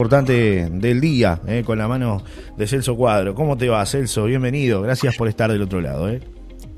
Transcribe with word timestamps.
importante 0.00 0.68
del 0.72 1.00
día, 1.00 1.40
eh, 1.46 1.62
con 1.64 1.78
la 1.78 1.86
mano 1.86 2.20
de 2.56 2.66
Celso 2.66 2.96
Cuadro. 2.96 3.32
¿Cómo 3.36 3.56
te 3.56 3.68
va, 3.68 3.86
Celso? 3.86 4.24
Bienvenido. 4.24 4.82
Gracias 4.82 5.14
por 5.14 5.28
estar 5.28 5.52
del 5.52 5.62
otro 5.62 5.80
lado. 5.80 6.10
Eh. 6.10 6.20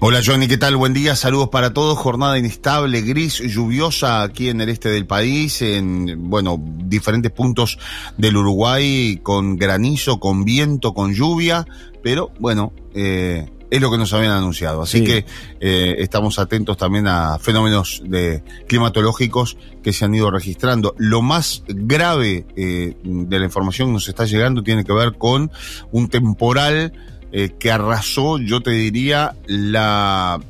Hola 0.01 0.21
Johnny, 0.23 0.47
¿qué 0.47 0.59
tal? 0.59 0.77
Buen 0.77 0.93
día, 0.93 1.17
saludos 1.17 1.49
para 1.49 1.73
todos. 1.73 1.97
Jornada 1.97 2.39
inestable, 2.39 3.01
gris, 3.01 3.39
lluviosa 3.39 4.23
aquí 4.23 4.51
en 4.51 4.61
el 4.61 4.69
este 4.69 4.91
del 4.91 5.07
país, 5.07 5.63
en, 5.63 6.29
bueno, 6.29 6.63
diferentes 6.63 7.33
puntos 7.33 7.79
del 8.19 8.37
Uruguay, 8.37 9.19
con 9.23 9.57
granizo, 9.57 10.21
con 10.21 10.45
viento, 10.45 10.93
con 10.93 11.15
lluvia, 11.15 11.67
pero 12.03 12.33
bueno, 12.39 12.75
eh, 12.93 13.47
es 13.71 13.81
lo 13.81 13.91
que 13.91 13.99
nos 13.99 14.13
habían 14.13 14.33
anunciado. 14.33 14.83
Así 14.83 15.03
que 15.05 15.25
eh, 15.61 15.97
estamos 15.99 16.39
atentos 16.39 16.77
también 16.77 17.07
a 17.09 17.39
fenómenos 17.39 18.03
de, 18.05 18.43
climatológicos 18.69 19.57
que 19.83 19.93
se 19.93 20.05
han 20.05 20.15
ido 20.15 20.31
registrando. 20.31 20.95
Lo 20.99 21.23
más 21.23 21.63
grave 21.67 22.47
eh, 22.57 22.97
de 23.03 23.39
la 23.39 23.45
información 23.45 23.89
que 23.89 23.95
nos 23.95 24.09
está 24.09 24.25
llegando 24.25 24.63
tiene 24.63 24.85
que 24.85 24.93
ver 24.93 25.15
con 25.15 25.51
un 25.91 26.09
temporal 26.09 26.93
eh, 27.33 27.55
que 27.59 27.73
arrasó, 27.73 28.39
yo 28.39 28.61
te 28.63 28.71
diría, 28.71 29.35
las 29.47 30.41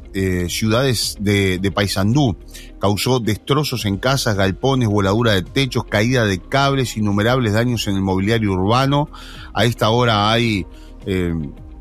ciudades 0.48 1.16
de, 1.20 1.58
de 1.58 1.70
Paysandú. 1.70 2.38
Causó 2.80 3.20
destrozos 3.20 3.84
en 3.84 3.98
casas, 3.98 4.34
galpones, 4.36 4.88
voladura 4.88 5.32
de 5.32 5.42
techos, 5.42 5.84
caída 5.84 6.24
de 6.24 6.38
cables, 6.38 6.96
innumerables 6.96 7.52
daños 7.52 7.86
en 7.86 7.96
el 7.96 8.02
mobiliario 8.02 8.52
urbano. 8.52 9.10
A 9.52 9.66
esta 9.66 9.90
hora 9.90 10.30
hay 10.30 10.66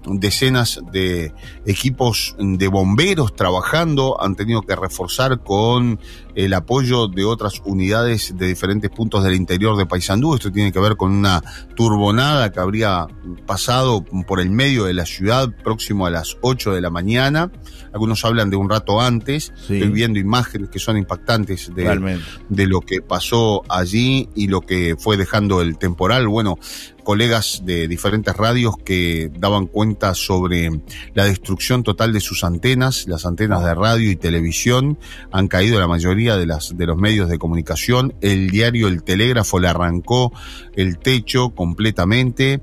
decenas 0.07 0.81
de 0.91 1.33
equipos 1.65 2.35
de 2.37 2.67
bomberos 2.67 3.35
trabajando, 3.35 4.21
han 4.21 4.35
tenido 4.35 4.61
que 4.61 4.75
reforzar 4.75 5.39
con 5.41 5.99
el 6.35 6.53
apoyo 6.53 7.07
de 7.07 7.25
otras 7.25 7.61
unidades 7.65 8.37
de 8.37 8.47
diferentes 8.47 8.89
puntos 8.89 9.23
del 9.23 9.35
interior 9.35 9.77
de 9.77 9.85
Paysandú. 9.85 10.35
Esto 10.35 10.51
tiene 10.51 10.71
que 10.71 10.79
ver 10.79 10.97
con 10.97 11.11
una 11.11 11.41
turbonada 11.75 12.51
que 12.51 12.59
habría 12.59 13.07
pasado 13.45 14.03
por 14.27 14.39
el 14.39 14.49
medio 14.49 14.85
de 14.85 14.93
la 14.93 15.05
ciudad 15.05 15.49
próximo 15.63 16.05
a 16.05 16.09
las 16.09 16.37
8 16.41 16.73
de 16.73 16.81
la 16.81 16.89
mañana. 16.89 17.51
Algunos 17.93 18.25
hablan 18.25 18.49
de 18.49 18.57
un 18.57 18.69
rato 18.69 19.01
antes. 19.01 19.53
Estoy 19.61 19.89
viendo 19.89 20.19
imágenes 20.19 20.69
que 20.69 20.79
son 20.79 20.97
impactantes 20.97 21.73
de, 21.73 22.19
de 22.49 22.67
lo 22.67 22.81
que 22.81 23.01
pasó 23.01 23.63
allí 23.69 24.29
y 24.35 24.47
lo 24.47 24.61
que 24.61 24.95
fue 24.99 25.15
dejando 25.17 25.61
el 25.61 25.77
temporal. 25.77 26.27
Bueno, 26.27 26.57
colegas 27.05 27.61
de 27.63 27.87
diferentes 27.87 28.35
radios 28.35 28.75
que 28.83 29.31
daban 29.39 29.67
cuenta 29.67 30.13
sobre 30.15 30.81
la 31.13 31.23
destrucción 31.23 31.83
total 31.83 32.11
de 32.11 32.19
sus 32.19 32.43
antenas, 32.43 33.05
las 33.07 33.25
antenas 33.25 33.63
de 33.63 33.73
radio 33.73 34.11
y 34.11 34.17
televisión 34.17 34.97
han 35.31 35.47
caído 35.47 35.79
la 35.79 35.87
mayoría 35.87 36.24
de 36.33 36.45
las 36.45 36.75
de 36.75 36.85
los 36.85 36.97
medios 36.97 37.29
de 37.29 37.37
comunicación, 37.37 38.13
el 38.21 38.49
diario 38.49 38.87
El 38.87 39.03
Telégrafo 39.03 39.59
le 39.59 39.67
arrancó 39.67 40.33
el 40.75 40.97
techo 40.97 41.51
completamente. 41.51 42.61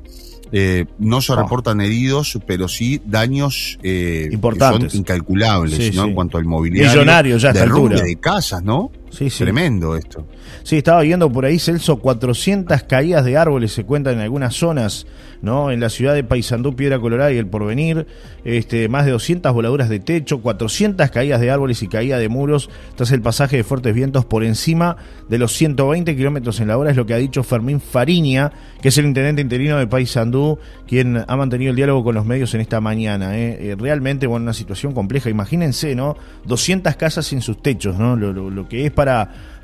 Eh, 0.55 0.85
no 0.99 1.23
se 1.23 1.33
ah. 1.33 1.37
reportan 1.37 1.81
heridos, 1.81 2.39
pero 2.47 2.69
sí 2.69 3.01
daños 3.07 3.79
eh, 3.83 4.29
Importantes. 4.31 4.93
son 4.93 5.01
incalculables, 5.01 5.95
¿no? 5.95 6.05
En 6.05 6.15
cuanto 6.15 6.37
al 6.37 6.45
mobiliario. 6.45 6.91
Millonarios 6.91 7.41
ya 7.41 7.53
de 7.53 7.61
de 7.61 8.17
casas, 8.17 8.63
¿no? 8.63 8.91
Sí, 9.13 9.29
sí. 9.29 9.45
Tremendo 9.45 9.95
esto. 9.95 10.27
Sí, 10.63 10.79
estaba 10.79 11.03
viendo 11.03 11.31
por 11.31 11.45
ahí, 11.45 11.59
Celso, 11.59 11.99
400 11.99 12.83
caídas 12.85 13.27
de 13.27 13.37
árboles 13.37 13.73
se 13.73 13.85
cuentan 13.85 14.15
en 14.15 14.21
algunas 14.21 14.55
zonas, 14.55 15.07
¿no? 15.43 15.71
En 15.71 15.81
la 15.81 15.91
ciudad 15.91 16.15
de 16.15 16.25
Paysandú, 16.25 16.75
Piedra 16.75 16.99
Colorada 16.99 17.31
y 17.31 17.37
El 17.37 17.47
Porvenir, 17.47 18.07
este, 18.45 18.89
más 18.89 19.05
de 19.05 19.11
200 19.11 19.53
voladuras 19.53 19.91
de 19.91 20.01
techo, 20.01 20.41
400 20.41 21.11
caídas 21.11 21.43
de 21.43 21.51
árboles 21.51 21.83
y 21.83 21.89
caída 21.89 22.19
de 22.19 22.29
muros 22.31 22.71
tras 22.97 23.11
el 23.13 23.21
pasaje 23.21 23.59
de 23.59 23.65
fuertes 23.65 23.95
vientos 23.95 24.25
por 24.25 24.45
encima 24.45 24.97
de 25.29 25.39
los 25.39 25.53
120 25.53 26.17
kilómetros 26.17 26.61
en 26.61 26.69
la 26.69 26.79
hora, 26.79 26.91
es 26.91 26.97
lo 26.97 27.05
que 27.05 27.13
ha 27.13 27.19
dicho 27.19 27.43
Fermín 27.43 27.81
Fariña, 27.81 28.51
que 28.81 28.89
es 28.89 28.99
el 28.99 29.05
intendente 29.05 29.43
interino 29.43 29.77
de 29.77 29.87
Paysandú, 29.87 30.59
quien 30.87 31.23
ha 31.27 31.37
mantenido 31.37 31.71
el 31.71 31.77
diálogo 31.77 32.03
con 32.03 32.15
los 32.15 32.25
medios 32.25 32.55
en 32.55 32.63
esta 32.63 32.81
mañana. 32.81 33.39
¿eh? 33.39 33.59
eh 33.61 33.77
realmente, 33.79 34.27
bueno, 34.27 34.45
una 34.45 34.55
situación 34.55 34.95
compleja. 34.95 35.29
Imagínense, 35.29 35.95
¿no? 35.95 36.17
200 36.47 36.97
casas 36.97 37.27
sin 37.27 37.43
sus 37.43 37.61
techos, 37.61 37.99
¿no? 37.99 38.17
Lo, 38.17 38.33
lo 38.33 38.69
que 38.69 38.87
es 38.87 38.93
para 38.93 39.02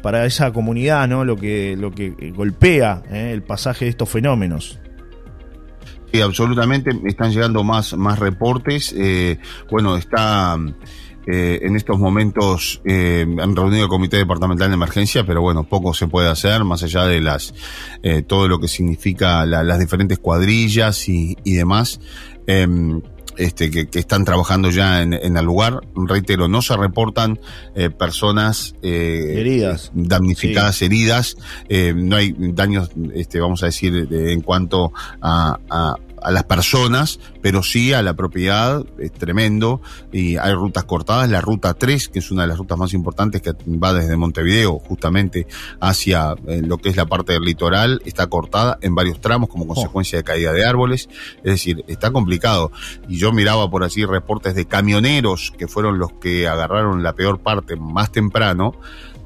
para, 0.00 0.26
esa 0.26 0.52
comunidad, 0.52 1.08
¿no? 1.08 1.24
Lo 1.24 1.36
que, 1.36 1.76
lo 1.76 1.90
que 1.90 2.32
golpea 2.34 3.02
¿eh? 3.10 3.30
el 3.32 3.42
pasaje 3.42 3.84
de 3.84 3.90
estos 3.90 4.08
fenómenos. 4.08 4.78
Sí, 6.12 6.20
absolutamente. 6.20 6.90
Están 7.04 7.32
llegando 7.32 7.62
más, 7.62 7.94
más 7.96 8.18
reportes. 8.18 8.94
Eh, 8.96 9.38
bueno, 9.70 9.96
está 9.96 10.56
eh, 11.26 11.58
en 11.62 11.76
estos 11.76 11.98
momentos 11.98 12.80
han 12.86 13.54
reunido 13.54 13.84
el 13.84 13.88
Comité 13.88 14.16
Departamental 14.16 14.68
de 14.68 14.74
Emergencia, 14.74 15.26
pero 15.26 15.42
bueno, 15.42 15.64
poco 15.64 15.92
se 15.92 16.06
puede 16.06 16.30
hacer, 16.30 16.64
más 16.64 16.82
allá 16.82 17.04
de 17.04 17.20
las 17.20 17.52
todo 18.26 18.48
lo 18.48 18.58
que 18.58 18.68
significa 18.68 19.44
las 19.44 19.78
diferentes 19.78 20.18
cuadrillas 20.18 21.08
y, 21.08 21.36
y 21.44 21.54
demás. 21.54 22.00
Este, 23.38 23.70
que, 23.70 23.88
están 23.98 24.24
trabajando 24.24 24.70
ya 24.70 25.00
en, 25.00 25.14
el 25.14 25.44
lugar. 25.44 25.80
Reitero, 25.94 26.48
no 26.48 26.60
se 26.60 26.76
reportan 26.76 27.38
eh, 27.76 27.88
personas 27.88 28.74
eh, 28.82 29.34
heridas, 29.36 29.92
damnificadas, 29.94 30.82
heridas. 30.82 31.36
Eh, 31.68 31.94
no 31.94 32.16
hay 32.16 32.34
daños, 32.36 32.90
este, 33.14 33.38
vamos 33.38 33.62
a 33.62 33.66
decir, 33.66 34.08
en 34.10 34.40
cuanto 34.40 34.92
a, 35.20 35.60
a 35.70 35.94
las 36.30 36.44
personas, 36.44 37.20
pero 37.42 37.62
sí 37.62 37.92
a 37.92 38.02
la 38.02 38.14
propiedad, 38.14 38.84
es 38.98 39.12
tremendo, 39.12 39.80
y 40.12 40.36
hay 40.36 40.52
rutas 40.54 40.84
cortadas, 40.84 41.30
la 41.30 41.40
ruta 41.40 41.74
3, 41.74 42.08
que 42.08 42.18
es 42.18 42.30
una 42.30 42.42
de 42.42 42.48
las 42.48 42.58
rutas 42.58 42.78
más 42.78 42.94
importantes 42.94 43.42
que 43.42 43.52
va 43.52 43.92
desde 43.92 44.16
Montevideo 44.16 44.78
justamente 44.78 45.46
hacia 45.80 46.34
eh, 46.46 46.62
lo 46.64 46.78
que 46.78 46.88
es 46.88 46.96
la 46.96 47.06
parte 47.06 47.32
del 47.32 47.42
litoral, 47.42 48.02
está 48.04 48.26
cortada 48.26 48.78
en 48.80 48.94
varios 48.94 49.20
tramos 49.20 49.48
como 49.48 49.66
consecuencia 49.66 50.18
de 50.18 50.24
caída 50.24 50.52
de 50.52 50.64
árboles, 50.64 51.08
es 51.38 51.52
decir, 51.52 51.84
está 51.88 52.10
complicado. 52.10 52.72
Y 53.08 53.18
yo 53.18 53.32
miraba 53.32 53.70
por 53.70 53.84
así 53.84 54.04
reportes 54.04 54.54
de 54.54 54.66
camioneros 54.66 55.52
que 55.56 55.68
fueron 55.68 55.98
los 55.98 56.12
que 56.14 56.48
agarraron 56.48 57.02
la 57.02 57.14
peor 57.14 57.40
parte 57.40 57.76
más 57.76 58.12
temprano, 58.12 58.74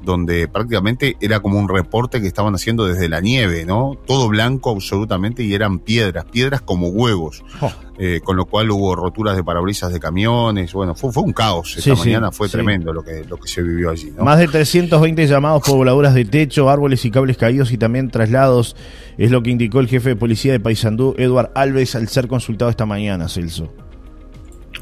donde 0.03 0.47
prácticamente 0.47 1.17
era 1.21 1.39
como 1.39 1.59
un 1.59 1.69
reporte 1.69 2.21
que 2.21 2.27
estaban 2.27 2.53
haciendo 2.55 2.85
desde 2.85 3.09
la 3.09 3.21
nieve, 3.21 3.65
¿no? 3.65 3.97
Todo 4.05 4.27
blanco 4.27 4.71
absolutamente 4.71 5.43
y 5.43 5.53
eran 5.53 5.79
piedras, 5.79 6.25
piedras 6.25 6.61
como 6.61 6.89
huevos. 6.89 7.43
Oh. 7.61 7.71
Eh, 7.99 8.21
con 8.23 8.35
lo 8.35 8.45
cual 8.45 8.71
hubo 8.71 8.95
roturas 8.95 9.35
de 9.35 9.43
parabrisas 9.43 9.93
de 9.93 9.99
camiones, 9.99 10.73
bueno, 10.73 10.95
fue, 10.95 11.11
fue 11.11 11.21
un 11.21 11.31
caos 11.31 11.77
esta 11.77 11.93
mañana, 11.93 12.31
fue 12.31 12.49
tremendo 12.49 12.91
lo 12.91 13.03
que, 13.03 13.23
lo 13.23 13.37
que 13.37 13.47
se 13.47 13.61
vivió 13.61 13.91
allí. 13.91 14.11
¿no? 14.17 14.23
Más 14.23 14.39
de 14.39 14.47
320 14.47 15.27
llamados 15.27 15.61
por 15.61 15.77
voladuras 15.77 16.15
de 16.15 16.25
techo, 16.25 16.71
árboles 16.71 17.05
y 17.05 17.11
cables 17.11 17.37
caídos 17.37 17.71
y 17.71 17.77
también 17.77 18.09
traslados, 18.09 18.75
es 19.19 19.29
lo 19.29 19.43
que 19.43 19.51
indicó 19.51 19.79
el 19.79 19.87
jefe 19.87 20.09
de 20.09 20.15
policía 20.15 20.53
de 20.53 20.59
Paysandú, 20.59 21.13
Eduard 21.19 21.51
Alves, 21.53 21.95
al 21.95 22.07
ser 22.07 22.27
consultado 22.27 22.71
esta 22.71 22.87
mañana, 22.87 23.29
Celso. 23.29 23.71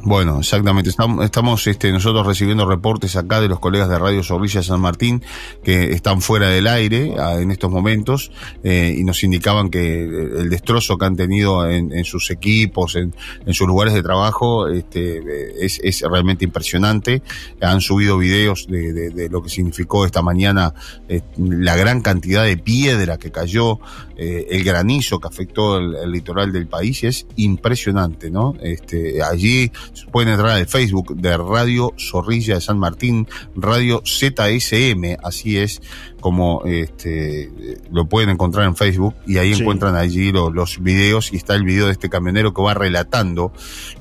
Bueno, 0.03 0.39
exactamente. 0.39 0.89
Estamos, 0.89 1.67
este, 1.67 1.91
nosotros 1.91 2.25
recibiendo 2.25 2.67
reportes 2.67 3.15
acá 3.15 3.39
de 3.39 3.47
los 3.47 3.59
colegas 3.59 3.87
de 3.87 3.99
Radio 3.99 4.23
Zorrilla 4.23 4.63
San 4.63 4.81
Martín 4.81 5.23
que 5.63 5.91
están 5.91 6.21
fuera 6.21 6.49
del 6.49 6.65
aire 6.65 7.13
ah, 7.19 7.39
en 7.39 7.51
estos 7.51 7.69
momentos 7.69 8.31
eh, 8.63 8.95
y 8.97 9.03
nos 9.03 9.23
indicaban 9.23 9.69
que 9.69 10.03
el 10.03 10.49
destrozo 10.49 10.97
que 10.97 11.05
han 11.05 11.15
tenido 11.15 11.69
en, 11.69 12.03
sus 12.03 12.31
equipos, 12.31 12.95
en, 12.95 13.13
sus 13.53 13.67
lugares 13.67 13.93
de 13.93 14.01
trabajo, 14.01 14.67
este, 14.67 15.21
es, 15.63 16.01
realmente 16.01 16.45
impresionante. 16.45 17.21
Han 17.61 17.81
subido 17.81 18.17
videos 18.17 18.65
de, 18.67 19.29
lo 19.29 19.43
que 19.43 19.49
significó 19.49 20.05
esta 20.05 20.23
mañana 20.23 20.73
eh, 21.09 21.21
la 21.37 21.75
gran 21.75 22.01
cantidad 22.01 22.43
de 22.43 22.57
piedra 22.57 23.17
que 23.17 23.31
cayó, 23.31 23.79
eh, 24.17 24.47
el 24.49 24.63
granizo 24.63 25.19
que 25.19 25.27
afectó 25.27 25.77
el, 25.77 26.11
litoral 26.11 26.51
del 26.51 26.67
país 26.67 27.03
es 27.03 27.27
impresionante, 27.35 28.29
¿no? 28.31 28.55
Este, 28.61 29.21
allí 29.21 29.71
pueden 30.11 30.29
entrar 30.29 30.51
al 30.51 30.67
Facebook 30.67 31.15
de 31.15 31.37
Radio 31.37 31.93
Zorrilla 31.97 32.55
de 32.55 32.61
San 32.61 32.79
Martín, 32.79 33.27
Radio 33.55 34.01
ZSM, 34.05 35.17
así 35.23 35.57
es 35.57 35.81
como 36.19 36.63
este, 36.65 37.51
lo 37.91 38.05
pueden 38.05 38.29
encontrar 38.29 38.67
en 38.67 38.75
Facebook 38.75 39.15
y 39.25 39.37
ahí 39.37 39.53
encuentran 39.53 39.95
allí 39.95 40.31
los 40.31 40.81
videos 40.81 41.33
y 41.33 41.37
está 41.37 41.55
el 41.55 41.63
video 41.63 41.87
de 41.87 41.93
este 41.93 42.09
camionero 42.09 42.53
que 42.53 42.61
va 42.61 42.73
relatando 42.73 43.51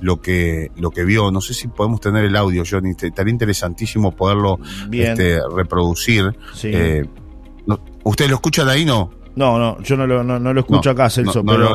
lo 0.00 0.20
que, 0.20 0.70
lo 0.76 0.90
que 0.90 1.04
vio. 1.04 1.30
No 1.30 1.40
sé 1.40 1.54
si 1.54 1.68
podemos 1.68 2.00
tener 2.00 2.24
el 2.24 2.36
audio, 2.36 2.62
Johnny, 2.68 2.90
estaría 2.90 3.32
interesantísimo 3.32 4.14
poderlo 4.14 4.58
este, 4.92 5.40
reproducir. 5.54 6.36
Eh, 6.62 7.04
¿Ustedes 8.04 8.30
lo 8.30 8.36
escuchan 8.36 8.68
ahí, 8.68 8.84
no? 8.84 9.10
No, 9.36 9.58
no, 9.58 9.80
yo 9.82 9.96
no 9.96 10.06
lo, 10.06 10.22
no, 10.22 10.38
lo 10.38 10.60
escucho 10.60 10.90
acá, 10.90 11.08
Celso. 11.08 11.44
pero... 11.44 11.72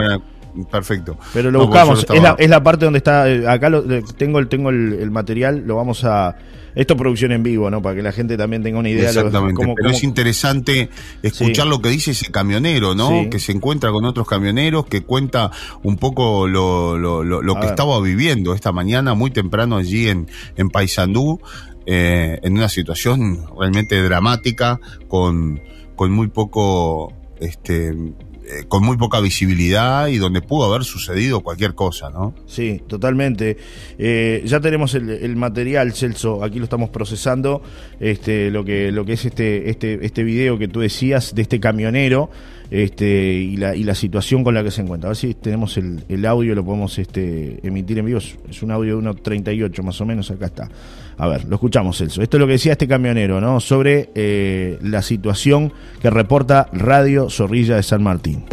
Perfecto. 0.69 1.17
Pero 1.33 1.51
lo 1.51 1.65
buscamos. 1.65 2.05
Es, 2.09 2.21
la, 2.21 2.35
es, 2.37 2.49
la, 2.49 2.63
parte 2.63 2.85
donde 2.85 2.97
está. 2.97 3.29
Eh, 3.29 3.47
acá 3.47 3.69
lo, 3.69 3.83
tengo, 4.17 4.39
el, 4.39 4.47
tengo 4.47 4.69
el, 4.69 5.11
material. 5.11 5.63
Lo 5.65 5.75
vamos 5.75 6.03
a. 6.03 6.35
Esto 6.75 6.93
es 6.93 6.99
producción 6.99 7.31
en 7.31 7.41
vivo, 7.41 7.69
¿no? 7.69 7.81
Para 7.81 7.95
que 7.95 8.01
la 8.01 8.11
gente 8.11 8.35
también 8.35 8.61
tenga 8.61 8.79
una 8.79 8.89
idea. 8.89 9.09
Exactamente. 9.09 9.65
Pero 9.75 9.89
es 9.89 10.03
interesante 10.03 10.89
escuchar 11.23 11.67
lo 11.67 11.81
que 11.81 11.87
dice 11.89 12.11
ese 12.11 12.31
camionero, 12.31 12.95
¿no? 12.95 13.29
Que 13.29 13.39
se 13.39 13.53
encuentra 13.53 13.91
con 13.91 14.03
otros 14.03 14.27
camioneros, 14.27 14.85
que 14.85 15.01
cuenta 15.03 15.51
un 15.83 15.97
poco 15.97 16.47
lo, 16.47 16.97
lo, 16.97 17.23
lo, 17.23 17.59
que 17.59 17.67
estaba 17.67 17.99
viviendo 18.01 18.53
esta 18.53 18.73
mañana, 18.73 19.13
muy 19.13 19.31
temprano 19.31 19.77
allí 19.77 20.09
en, 20.09 20.27
en 20.57 20.69
Paysandú, 20.69 21.39
eh, 21.85 22.39
en 22.41 22.53
una 22.53 22.67
situación 22.67 23.45
realmente 23.57 24.01
dramática, 24.01 24.79
con, 25.07 25.61
con 25.95 26.11
muy 26.11 26.27
poco 26.27 27.13
este 27.39 27.93
eh, 28.47 28.65
con 28.67 28.83
muy 28.83 28.95
poca 28.95 29.19
visibilidad 29.19 30.07
y 30.07 30.17
donde 30.17 30.41
pudo 30.41 30.65
haber 30.71 30.83
sucedido 30.83 31.41
cualquier 31.41 31.73
cosa, 31.73 32.11
¿no? 32.11 32.35
Sí, 32.45 32.81
totalmente. 32.87 33.57
Eh, 33.97 34.43
ya 34.45 34.59
tenemos 34.59 34.93
el, 34.93 35.35
material, 35.35 35.93
Celso, 35.93 36.43
aquí 36.43 36.59
lo 36.59 36.65
estamos 36.65 36.91
procesando, 36.91 37.63
este, 37.99 38.51
lo 38.51 38.63
que, 38.63 38.91
lo 38.91 39.03
que 39.03 39.13
es 39.13 39.25
este, 39.25 39.69
este, 39.71 40.05
este 40.05 40.23
video 40.23 40.59
que 40.59 40.67
tú 40.67 40.81
decías 40.81 41.33
de 41.33 41.41
este 41.41 41.59
camionero 41.59 42.29
este, 42.69 43.33
y, 43.33 43.57
la, 43.57 43.75
y 43.75 43.83
la 43.83 43.95
situación 43.95 44.43
con 44.43 44.53
la 44.53 44.63
que 44.63 44.69
se 44.69 44.81
encuentra. 44.81 45.07
A 45.07 45.11
ver 45.11 45.17
si 45.17 45.33
tenemos 45.33 45.77
el, 45.77 46.03
el 46.07 46.25
audio, 46.25 46.53
lo 46.53 46.63
podemos 46.63 46.99
este, 46.99 47.59
emitir 47.65 47.97
en 47.97 48.05
vivo. 48.05 48.19
Es 48.19 48.61
un 48.61 48.71
audio 48.71 48.99
de 48.99 49.09
1.38 49.09 49.81
más 49.81 49.99
o 50.01 50.05
menos, 50.05 50.29
acá 50.29 50.45
está. 50.45 50.69
A 51.17 51.27
ver, 51.27 51.45
lo 51.45 51.55
escuchamos, 51.55 51.97
Celso. 51.97 52.21
Esto 52.21 52.37
es 52.37 52.41
lo 52.41 52.47
que 52.47 52.53
decía 52.53 52.73
este 52.73 52.87
camionero, 52.87 53.39
¿no? 53.39 53.59
Sobre 53.59 54.09
eh, 54.15 54.77
la 54.81 55.01
situación 55.01 55.71
que 56.01 56.09
reporta 56.09 56.67
Radio 56.73 57.29
Zorrilla 57.29 57.75
de 57.75 57.83
San 57.83 58.03
Martín. 58.03 58.45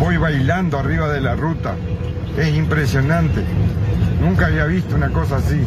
Voy 0.00 0.16
bailando 0.16 0.78
arriba 0.78 1.08
de 1.12 1.20
la 1.20 1.36
ruta. 1.36 1.74
Es 2.38 2.54
impresionante. 2.54 3.42
Nunca 4.20 4.46
había 4.46 4.64
visto 4.66 4.94
una 4.94 5.10
cosa 5.10 5.36
así 5.36 5.60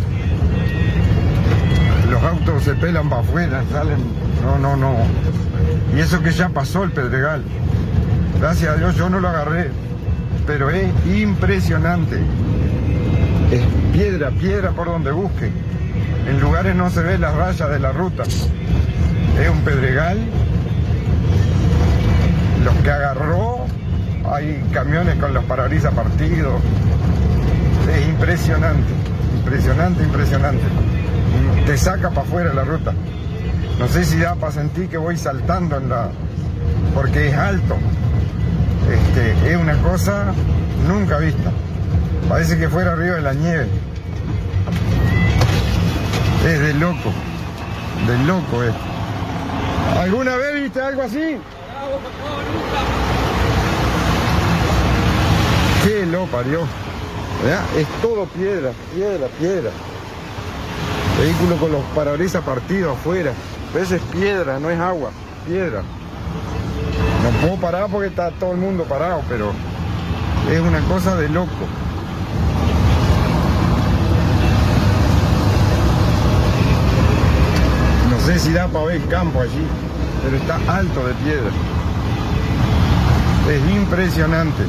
los 2.10 2.24
autos 2.24 2.64
se 2.64 2.74
pelan 2.76 3.10
para 3.10 3.22
afuera, 3.22 3.64
salen. 3.72 4.00
No, 4.42 4.58
no, 4.58 4.78
no. 4.78 4.96
Y 5.96 6.00
eso 6.00 6.22
que 6.22 6.32
ya 6.32 6.50
pasó 6.50 6.84
el 6.84 6.92
Pedregal. 6.92 7.44
Gracias 8.40 8.72
a 8.72 8.78
Dios 8.78 8.96
yo 8.96 9.10
no 9.10 9.20
lo 9.20 9.28
agarré. 9.28 9.72
Pero 10.46 10.70
es 10.70 10.90
impresionante. 11.06 12.22
Es 13.52 13.64
piedra, 13.94 14.32
piedra 14.32 14.72
por 14.72 14.88
donde 14.88 15.12
busque. 15.12 15.52
En 16.28 16.40
lugares 16.40 16.76
no 16.76 16.90
se 16.90 17.02
ve 17.02 17.18
las 17.18 17.34
rayas 17.36 17.70
de 17.70 17.80
la 17.80 17.92
ruta. 17.92 18.24
Es 18.24 19.50
un 19.50 19.62
pedregal. 19.62 20.20
Los 22.64 22.76
que 22.76 22.92
agarró, 22.92 23.66
hay 24.32 24.64
camiones 24.74 25.16
con 25.16 25.34
los 25.34 25.44
parabrisas 25.46 25.94
partidos. 25.94 26.62
Es 27.90 28.08
impresionante, 28.08 28.92
impresionante, 29.40 30.04
impresionante 30.04 30.64
te 31.68 31.78
saca 31.78 32.10
para 32.10 32.22
afuera 32.22 32.54
la 32.54 32.64
ruta. 32.64 32.94
No 33.78 33.88
sé 33.90 34.06
si 34.06 34.18
da 34.18 34.36
para 34.36 34.54
sentir 34.54 34.88
que 34.88 34.98
voy 34.98 35.18
saltando 35.18 35.78
en 35.78 35.90
la. 35.90 36.10
porque 36.96 37.28
es 37.28 37.36
alto. 37.36 37.76
Este, 38.90 39.52
es 39.52 39.58
una 39.58 39.78
cosa 39.80 40.34
nunca 40.88 41.18
vista. 41.18 41.52
Parece 42.30 42.58
que 42.58 42.68
fuera 42.68 42.92
arriba 42.94 43.16
de 43.16 43.22
la 43.22 43.34
nieve. 43.34 43.68
Es 46.46 46.60
de 46.60 46.74
loco. 46.74 47.14
De 48.06 48.18
loco 48.26 48.64
es. 48.64 48.74
¿Alguna 49.98 50.36
vez 50.36 50.54
viste 50.56 50.82
algo 50.82 51.02
así? 51.04 51.38
Qué 55.84 56.06
lo 56.06 56.26
parió. 56.26 56.62
Es 57.78 57.88
todo 58.02 58.26
piedra, 58.26 58.72
piedra, 58.94 59.28
piedra. 59.40 59.72
Vehículo 61.20 61.56
con 61.58 61.72
los 61.72 61.84
parabrisas 61.96 62.44
partidos 62.44 62.98
afuera. 62.98 63.32
Esa 63.80 63.96
es 63.96 64.02
piedra, 64.02 64.60
no 64.60 64.70
es 64.70 64.80
agua, 64.80 65.12
piedra. 65.48 65.82
No 67.24 67.30
puedo 67.42 67.56
parar 67.56 67.88
porque 67.90 68.08
está 68.08 68.32
todo 68.32 68.52
el 68.52 68.58
mundo 68.58 68.84
parado, 68.84 69.22
pero 69.30 69.52
es 70.52 70.60
una 70.60 70.82
cosa 70.82 71.16
de 71.16 71.30
loco. 71.30 71.68
Sé 78.28 78.40
si 78.40 78.52
da 78.52 78.68
para 78.68 78.86
ver 78.86 78.98
el 78.98 79.08
campo 79.08 79.40
allí, 79.40 79.66
pero 80.22 80.36
está 80.36 80.60
alto 80.78 81.08
de 81.08 81.14
piedra. 81.14 81.52
Es 83.50 83.74
impresionante. 83.74 84.64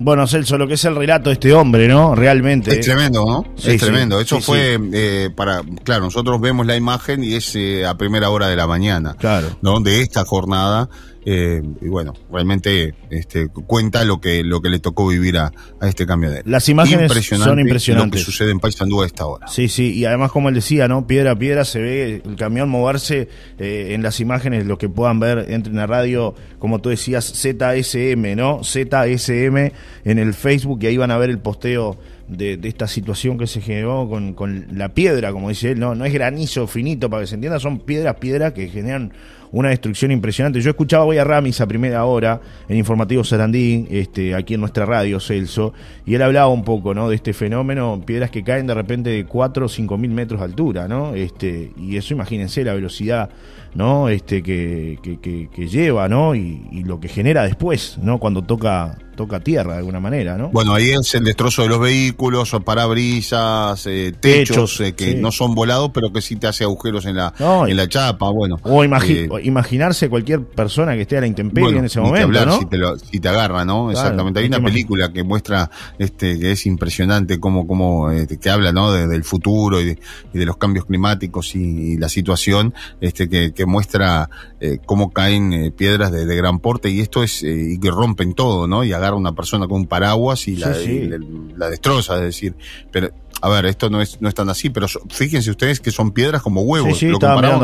Bueno, 0.00 0.26
Celso, 0.26 0.58
lo 0.58 0.66
que 0.66 0.74
es 0.74 0.84
el 0.84 0.96
relato 0.96 1.30
de 1.30 1.34
este 1.34 1.52
hombre, 1.52 1.86
¿no? 1.86 2.14
Realmente. 2.16 2.72
Es 2.72 2.86
tremendo, 2.86 3.24
¿no? 3.24 3.44
es 3.56 3.80
tremendo. 3.80 4.20
Eso 4.20 4.40
fue 4.40 4.78
eh, 4.92 5.30
para. 5.34 5.62
Claro, 5.84 6.04
nosotros 6.04 6.40
vemos 6.40 6.66
la 6.66 6.76
imagen 6.76 7.22
y 7.22 7.34
es 7.34 7.54
eh, 7.54 7.86
a 7.86 7.96
primera 7.96 8.30
hora 8.30 8.48
de 8.48 8.56
la 8.56 8.66
mañana. 8.66 9.14
Claro. 9.18 9.56
¿no? 9.62 9.80
De 9.80 10.00
esta 10.02 10.24
jornada. 10.24 10.88
Eh, 11.30 11.60
y 11.82 11.88
bueno, 11.88 12.14
realmente 12.32 12.94
este, 13.10 13.48
cuenta 13.48 14.02
lo 14.04 14.18
que, 14.18 14.42
lo 14.42 14.62
que 14.62 14.70
le 14.70 14.78
tocó 14.78 15.06
vivir 15.08 15.36
a, 15.36 15.52
a 15.78 15.86
este 15.86 16.06
camionero. 16.06 16.40
Las 16.46 16.70
imágenes 16.70 17.12
son 17.12 17.60
impresionantes. 17.60 18.20
Lo 18.22 18.24
que 18.24 18.24
sucede 18.24 18.50
en 18.50 18.60
Paysandú 18.60 19.02
a 19.02 19.06
esta 19.06 19.26
hora. 19.26 19.46
Sí, 19.46 19.68
sí, 19.68 19.92
y 19.92 20.06
además, 20.06 20.32
como 20.32 20.48
él 20.48 20.54
decía, 20.54 20.88
¿no? 20.88 21.06
Piedra 21.06 21.32
a 21.32 21.38
piedra 21.38 21.66
se 21.66 21.80
ve 21.80 22.22
el 22.24 22.36
camión 22.36 22.70
moverse 22.70 23.28
eh, 23.58 23.88
en 23.90 24.02
las 24.02 24.20
imágenes, 24.20 24.64
lo 24.64 24.78
que 24.78 24.88
puedan 24.88 25.20
ver, 25.20 25.44
entre 25.50 25.70
en 25.70 25.76
la 25.76 25.86
radio, 25.86 26.34
como 26.58 26.80
tú 26.80 26.88
decías, 26.88 27.30
ZSM, 27.30 28.34
¿no? 28.34 28.62
ZSM 28.64 29.72
en 30.04 30.18
el 30.18 30.32
Facebook, 30.32 30.78
y 30.80 30.86
ahí 30.86 30.96
van 30.96 31.10
a 31.10 31.18
ver 31.18 31.28
el 31.28 31.40
posteo 31.40 31.98
de, 32.28 32.58
esta 32.62 32.86
situación 32.86 33.38
que 33.38 33.46
se 33.46 33.60
generó 33.60 34.08
con, 34.08 34.34
con, 34.34 34.66
la 34.72 34.90
piedra, 34.90 35.32
como 35.32 35.48
dice 35.48 35.72
él, 35.72 35.80
no, 35.80 35.94
no 35.94 36.04
es 36.04 36.12
granizo 36.12 36.66
finito 36.66 37.08
para 37.08 37.22
que 37.22 37.26
se 37.26 37.34
entienda, 37.34 37.58
son 37.58 37.80
piedras, 37.80 38.16
piedras 38.16 38.52
que 38.52 38.68
generan 38.68 39.12
una 39.50 39.70
destrucción 39.70 40.10
impresionante. 40.10 40.60
Yo 40.60 40.70
escuchaba 40.70 41.04
hoy 41.04 41.18
a 41.18 41.24
Ramis 41.24 41.60
a 41.60 41.66
primera 41.66 42.04
hora 42.04 42.40
en 42.68 42.76
Informativo 42.76 43.24
Sarandí, 43.24 43.86
este, 43.90 44.34
aquí 44.34 44.54
en 44.54 44.60
nuestra 44.60 44.84
radio, 44.84 45.20
Celso, 45.20 45.72
y 46.04 46.14
él 46.14 46.22
hablaba 46.22 46.48
un 46.48 46.64
poco, 46.64 46.94
¿no? 46.94 47.08
De 47.08 47.16
este 47.16 47.32
fenómeno, 47.32 48.02
piedras 48.04 48.30
que 48.30 48.42
caen 48.42 48.66
de 48.66 48.74
repente 48.74 49.10
de 49.10 49.24
4 49.24 49.66
o 49.66 49.68
5 49.68 49.96
mil 49.96 50.10
metros 50.10 50.40
de 50.40 50.44
altura, 50.44 50.88
¿no? 50.88 51.14
Este, 51.14 51.72
y 51.76 51.96
eso 51.96 52.14
imagínense 52.14 52.64
la 52.64 52.74
velocidad 52.74 53.30
¿no? 53.74 54.08
Este, 54.08 54.42
que, 54.42 54.98
que, 55.02 55.68
lleva, 55.68 56.08
¿no? 56.08 56.34
Y, 56.34 56.84
lo 56.84 57.00
que 57.00 57.08
genera 57.08 57.42
después, 57.42 57.98
¿no? 58.00 58.18
Cuando 58.18 58.42
toca, 58.42 58.96
toca 59.14 59.40
tierra 59.40 59.72
de 59.72 59.78
alguna 59.78 60.00
manera, 60.00 60.38
¿no? 60.38 60.48
Bueno, 60.48 60.72
ahí 60.72 60.90
es 60.90 61.14
el 61.14 61.24
destrozo 61.24 61.62
de 61.62 61.68
los 61.68 61.80
vehículos, 61.80 62.56
parabrisas, 62.64 63.84
eh, 63.86 64.14
techos, 64.18 64.80
eh, 64.80 64.94
que 64.94 65.16
no 65.16 65.30
son 65.30 65.54
volados, 65.54 65.90
pero 65.92 66.12
que 66.12 66.22
sí 66.22 66.36
te 66.36 66.46
hace 66.46 66.64
agujeros 66.64 67.04
en 67.04 67.16
la, 67.16 67.34
en 67.66 67.76
la 67.76 67.88
chapa, 67.88 68.30
bueno. 68.30 68.56
O, 68.62 68.84
eh, 68.84 69.28
imaginarse 69.42 70.08
cualquier 70.08 70.44
persona 70.44 70.94
que 70.94 71.02
esté 71.02 71.18
a 71.18 71.20
la 71.20 71.26
intemperie 71.26 71.78
en 71.78 71.84
ese 71.84 72.00
momento, 72.00 72.46
¿no? 72.46 72.58
Si 72.58 72.66
te, 72.66 72.78
si 73.10 73.20
te 73.20 73.28
agarra, 73.28 73.64
¿no? 73.64 73.90
Exactamente. 73.90 74.40
Hay 74.40 74.46
una 74.46 74.62
película 74.62 75.12
que 75.12 75.24
muestra, 75.24 75.70
este, 75.98 76.38
que 76.38 76.52
es 76.52 76.64
impresionante, 76.64 77.38
como, 77.38 77.66
como, 77.66 78.10
este, 78.10 78.38
que 78.38 78.48
habla, 78.48 78.72
¿no? 78.72 78.92
del 78.92 79.24
futuro 79.24 79.80
y 79.80 79.98
de, 80.32 80.46
los 80.46 80.56
cambios 80.56 80.86
climáticos 80.86 81.54
y, 81.54 81.98
la 81.98 82.08
situación, 82.08 82.72
este, 83.00 83.28
que 83.28 83.52
que 83.58 83.66
muestra 83.68 84.28
eh, 84.60 84.78
cómo 84.84 85.12
caen 85.12 85.52
eh, 85.52 85.70
piedras 85.70 86.10
de, 86.10 86.24
gran 86.36 86.58
porte 86.58 86.90
y 86.90 87.00
esto 87.00 87.22
es, 87.22 87.44
eh, 87.44 87.74
y 87.74 87.78
que 87.78 87.90
rompen 87.90 88.34
todo, 88.34 88.66
¿no? 88.66 88.82
Y 88.82 88.92
agarra 88.92 89.14
una 89.14 89.32
persona 89.32 89.68
con 89.68 89.82
un 89.82 89.86
paraguas 89.86 90.48
y, 90.48 90.56
la, 90.56 90.76
la, 91.56 91.70
destroza, 91.70 92.16
es 92.16 92.22
decir, 92.22 92.56
pero 92.90 93.10
a 93.40 93.48
ver, 93.48 93.66
esto 93.66 93.88
no 93.88 94.00
es, 94.02 94.20
no 94.20 94.28
es 94.28 94.34
tan 94.34 94.48
así, 94.50 94.70
pero 94.70 94.86
fíjense 95.08 95.50
ustedes 95.50 95.80
que 95.80 95.90
son 95.90 96.10
piedras 96.10 96.42
como 96.42 96.62
huevos. 96.62 97.00
Lo 97.02 97.18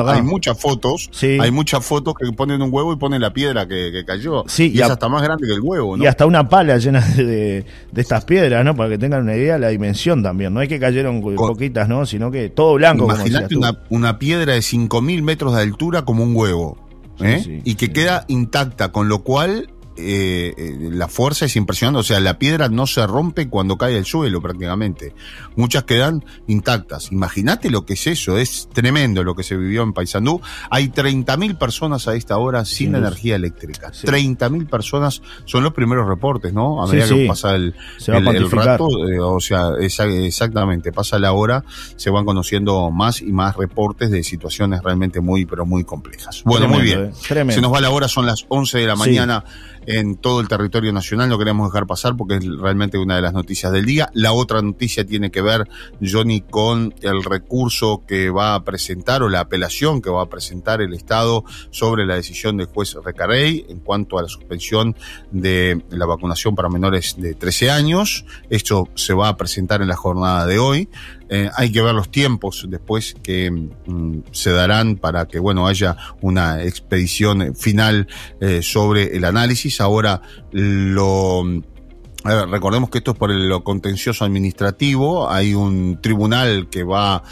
hay 0.09 0.23
muchas 0.23 0.59
fotos, 0.59 1.11
hay 1.21 1.51
muchas 1.51 1.85
fotos 1.85 2.15
que 2.15 2.31
ponen 2.33 2.63
un 2.63 2.73
huevo 2.73 2.93
y 2.93 2.97
ponen 2.97 3.21
la 3.21 3.33
piedra 3.33 3.67
que, 3.67 4.05
cayó. 4.07 4.45
Sí, 4.47 4.71
y, 4.73 4.81
es 4.81 4.89
hasta 4.89 5.09
más 5.09 5.23
grande 5.23 5.47
que 5.47 5.55
el 5.55 5.61
huevo, 5.61 5.97
¿no? 5.97 6.05
Y 6.05 6.07
hasta 6.07 6.27
una 6.27 6.49
pala 6.49 6.79
llena 6.79 7.01
de, 7.01 7.65
de, 7.91 8.01
estas 8.01 8.25
piedras, 8.25 8.65
¿no? 8.65 8.77
Para 8.77 8.91
que 8.91 8.99
tengan 8.99 9.23
una 9.23 9.35
idea 9.35 9.55
de 9.55 9.61
la 9.61 9.69
dimensión 9.69 10.23
también. 10.23 10.55
No 10.55 10.63
es 10.63 10.69
que 10.69 10.79
cayeron 10.79 11.21
poquitas, 11.21 11.89
¿no? 11.89 12.07
Sino 12.07 12.31
que 12.31 12.51
todo 12.51 12.75
blanco. 12.75 13.05
Imagínate 13.05 13.57
una, 13.57 13.81
una 13.89 14.19
piedra 14.19 14.53
de 14.53 14.61
5.000 14.61 15.23
metros 15.23 15.55
de 15.55 15.63
altura 15.63 16.03
como 16.05 16.23
un 16.23 16.37
huevo. 16.37 16.84
¿Eh? 17.21 17.62
y 17.64 17.75
que 17.75 17.92
queda 17.92 18.25
intacta, 18.28 18.92
con 18.92 19.09
lo 19.09 19.23
cual 19.23 19.74
eh, 19.97 20.55
eh, 20.57 20.89
la 20.91 21.09
fuerza 21.09 21.45
es 21.45 21.55
impresionante, 21.57 22.01
o 22.01 22.03
sea, 22.03 22.19
la 22.21 22.39
piedra 22.39 22.69
no 22.69 22.87
se 22.87 23.07
rompe 23.07 23.49
cuando 23.49 23.79
cae 23.79 23.97
al 23.97 24.05
suelo 24.05 24.43
prácticamente. 24.43 25.15
Muchas 25.57 25.85
quedan 25.85 26.25
intactas. 26.49 27.13
Imagínate 27.13 27.71
lo 27.71 27.87
que 27.87 27.95
es 27.95 28.07
eso, 28.07 28.39
es 28.39 28.69
tremendo 28.73 29.23
lo 29.23 29.35
que 29.35 29.43
se 29.43 29.57
vivió 29.57 29.83
en 29.83 29.93
Paysandú. 29.93 30.41
Hay 30.71 30.89
30.000 30.89 31.59
personas 31.59 32.09
a 32.09 32.15
esta 32.15 32.39
hora 32.39 32.65
sin 32.65 32.95
energía 32.95 33.37
eléctrica. 33.37 33.93
30.000 33.93 34.69
personas 34.69 35.23
son 35.45 35.63
los 35.63 35.73
primeros 35.73 36.09
reportes, 36.09 36.53
¿no? 36.53 36.83
A 36.83 36.89
medida 36.89 37.09
que 37.09 37.27
pasa 37.27 37.55
el, 37.55 37.75
rato, 38.51 38.89
eh, 39.09 39.21
o 39.21 39.41
sea, 39.41 39.71
exactamente, 39.81 40.93
pasa 40.93 41.19
la 41.19 41.33
hora, 41.33 41.65
se 41.97 42.11
van 42.11 42.25
conociendo 42.25 42.91
más 42.91 43.23
y 43.23 43.33
más 43.33 43.57
reportes 43.57 44.11
de 44.11 44.25
situaciones 44.25 44.83
realmente 44.83 45.21
muy, 45.21 45.47
pero 45.47 45.65
muy 45.67 45.85
complejas. 45.85 46.43
Bueno, 46.45 46.69
muy 46.69 46.83
bien. 46.83 47.13
Se 47.15 47.61
nos 47.61 47.73
va 47.73 47.81
la 47.81 47.91
hora, 47.91 48.09
son 48.09 48.27
las 48.27 48.45
11 48.49 48.79
de 48.79 48.87
la 48.87 48.97
mañana 48.97 49.45
en 49.87 50.17
todo 50.17 50.41
el 50.41 50.49
territorio 50.49 50.93
nacional, 50.93 51.29
no 51.29 51.38
queremos 51.38 51.71
dejar 51.71 51.87
pasar 51.87 52.17
porque 52.17 52.37
es 52.37 52.47
realmente 52.59 52.99
una 52.99 53.17
de 53.17 53.23
las 53.23 53.33
noticias 53.33 53.73
del 53.73 53.85
día. 53.85 54.11
La 54.14 54.33
otra 54.33 54.62
noticia 54.62 55.05
tiene 55.05 55.31
que 55.31 55.43
ver, 55.43 55.69
Johnny, 56.00 56.41
con 56.41 56.95
el 57.03 57.23
recurso 57.23 58.03
que 58.07 58.31
va 58.31 58.55
a 58.55 58.64
presentar 58.64 59.23
o 59.23 59.29
la 59.29 59.41
apelación 59.41 60.00
que 60.00 60.11
va 60.11 60.23
a 60.23 60.29
presentar 60.29 60.81
el 60.81 60.95
Estado 60.95 61.45
sobre 61.71 62.07
la 62.07 62.14
decisión 62.14 62.57
del 62.57 62.67
juez 62.67 62.95
Recarey 63.05 63.67
en 63.69 63.81
cuanto 63.81 64.19
a 64.19 64.23
la 64.23 64.29
suspensión 64.29 64.97
de 65.31 65.83
la 65.91 66.07
vacunación 66.07 66.55
para 66.55 66.69
menores 66.69 67.17
de 67.19 67.35
13 67.35 67.71
años. 67.71 68.25
Esto 68.50 68.88
se 68.95 69.14
va 69.14 69.29
a 69.29 69.37
presentar 69.37 69.83
en 69.83 69.88
la 69.88 69.97
jornada 69.97 70.47
de 70.47 70.59
hoy. 70.59 70.88
Eh, 71.35 71.50
hay 71.57 71.73
que 71.73 71.83
ver 71.83 71.97
los 71.97 72.12
tiempos 72.12 72.64
después 72.69 73.17
que 73.21 73.50
mm, 73.50 74.19
se 74.31 74.53
darán 74.53 74.95
para 74.95 75.26
que, 75.26 75.41
bueno, 75.41 75.67
haya 75.67 75.97
una 76.21 76.62
expedición 76.62 77.57
final 77.57 78.07
eh, 78.41 78.62
sobre 78.62 79.17
el 79.17 79.25
análisis. 79.25 79.81
Ahora 79.81 80.23
lo 80.53 81.43
recordemos 82.23 82.88
que 82.88 82.99
esto 82.99 83.11
es 83.11 83.19
por 83.19 83.35
lo 83.35 83.64
contencioso 83.64 84.25
administrativo. 84.25 85.29
Hay 85.29 85.55
un 85.55 86.00
tribunal 86.00 86.69
que 86.71 86.85
va 86.85 87.25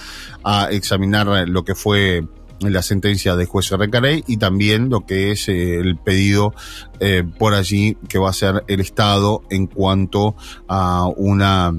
a 0.43 0.69
examinar 0.73 1.49
lo 1.49 1.65
que 1.65 1.77
fue 1.77 2.27
la 2.59 2.83
sentencia 2.83 3.37
de 3.37 3.47
juez 3.47 3.71
Recarey 3.71 4.25
y 4.27 4.37
también 4.39 4.89
lo 4.91 5.07
que 5.07 5.31
es 5.31 5.49
eh, 5.49 5.77
el 5.77 5.97
pedido 5.97 6.55
por 7.39 7.55
allí 7.55 7.97
que 8.09 8.19
va 8.19 8.29
a 8.29 8.31
hacer 8.31 8.65
el 8.67 8.81
Estado 8.81 9.43
en 9.51 9.67
cuanto 9.69 10.35
a 10.67 11.07
una 11.17 11.73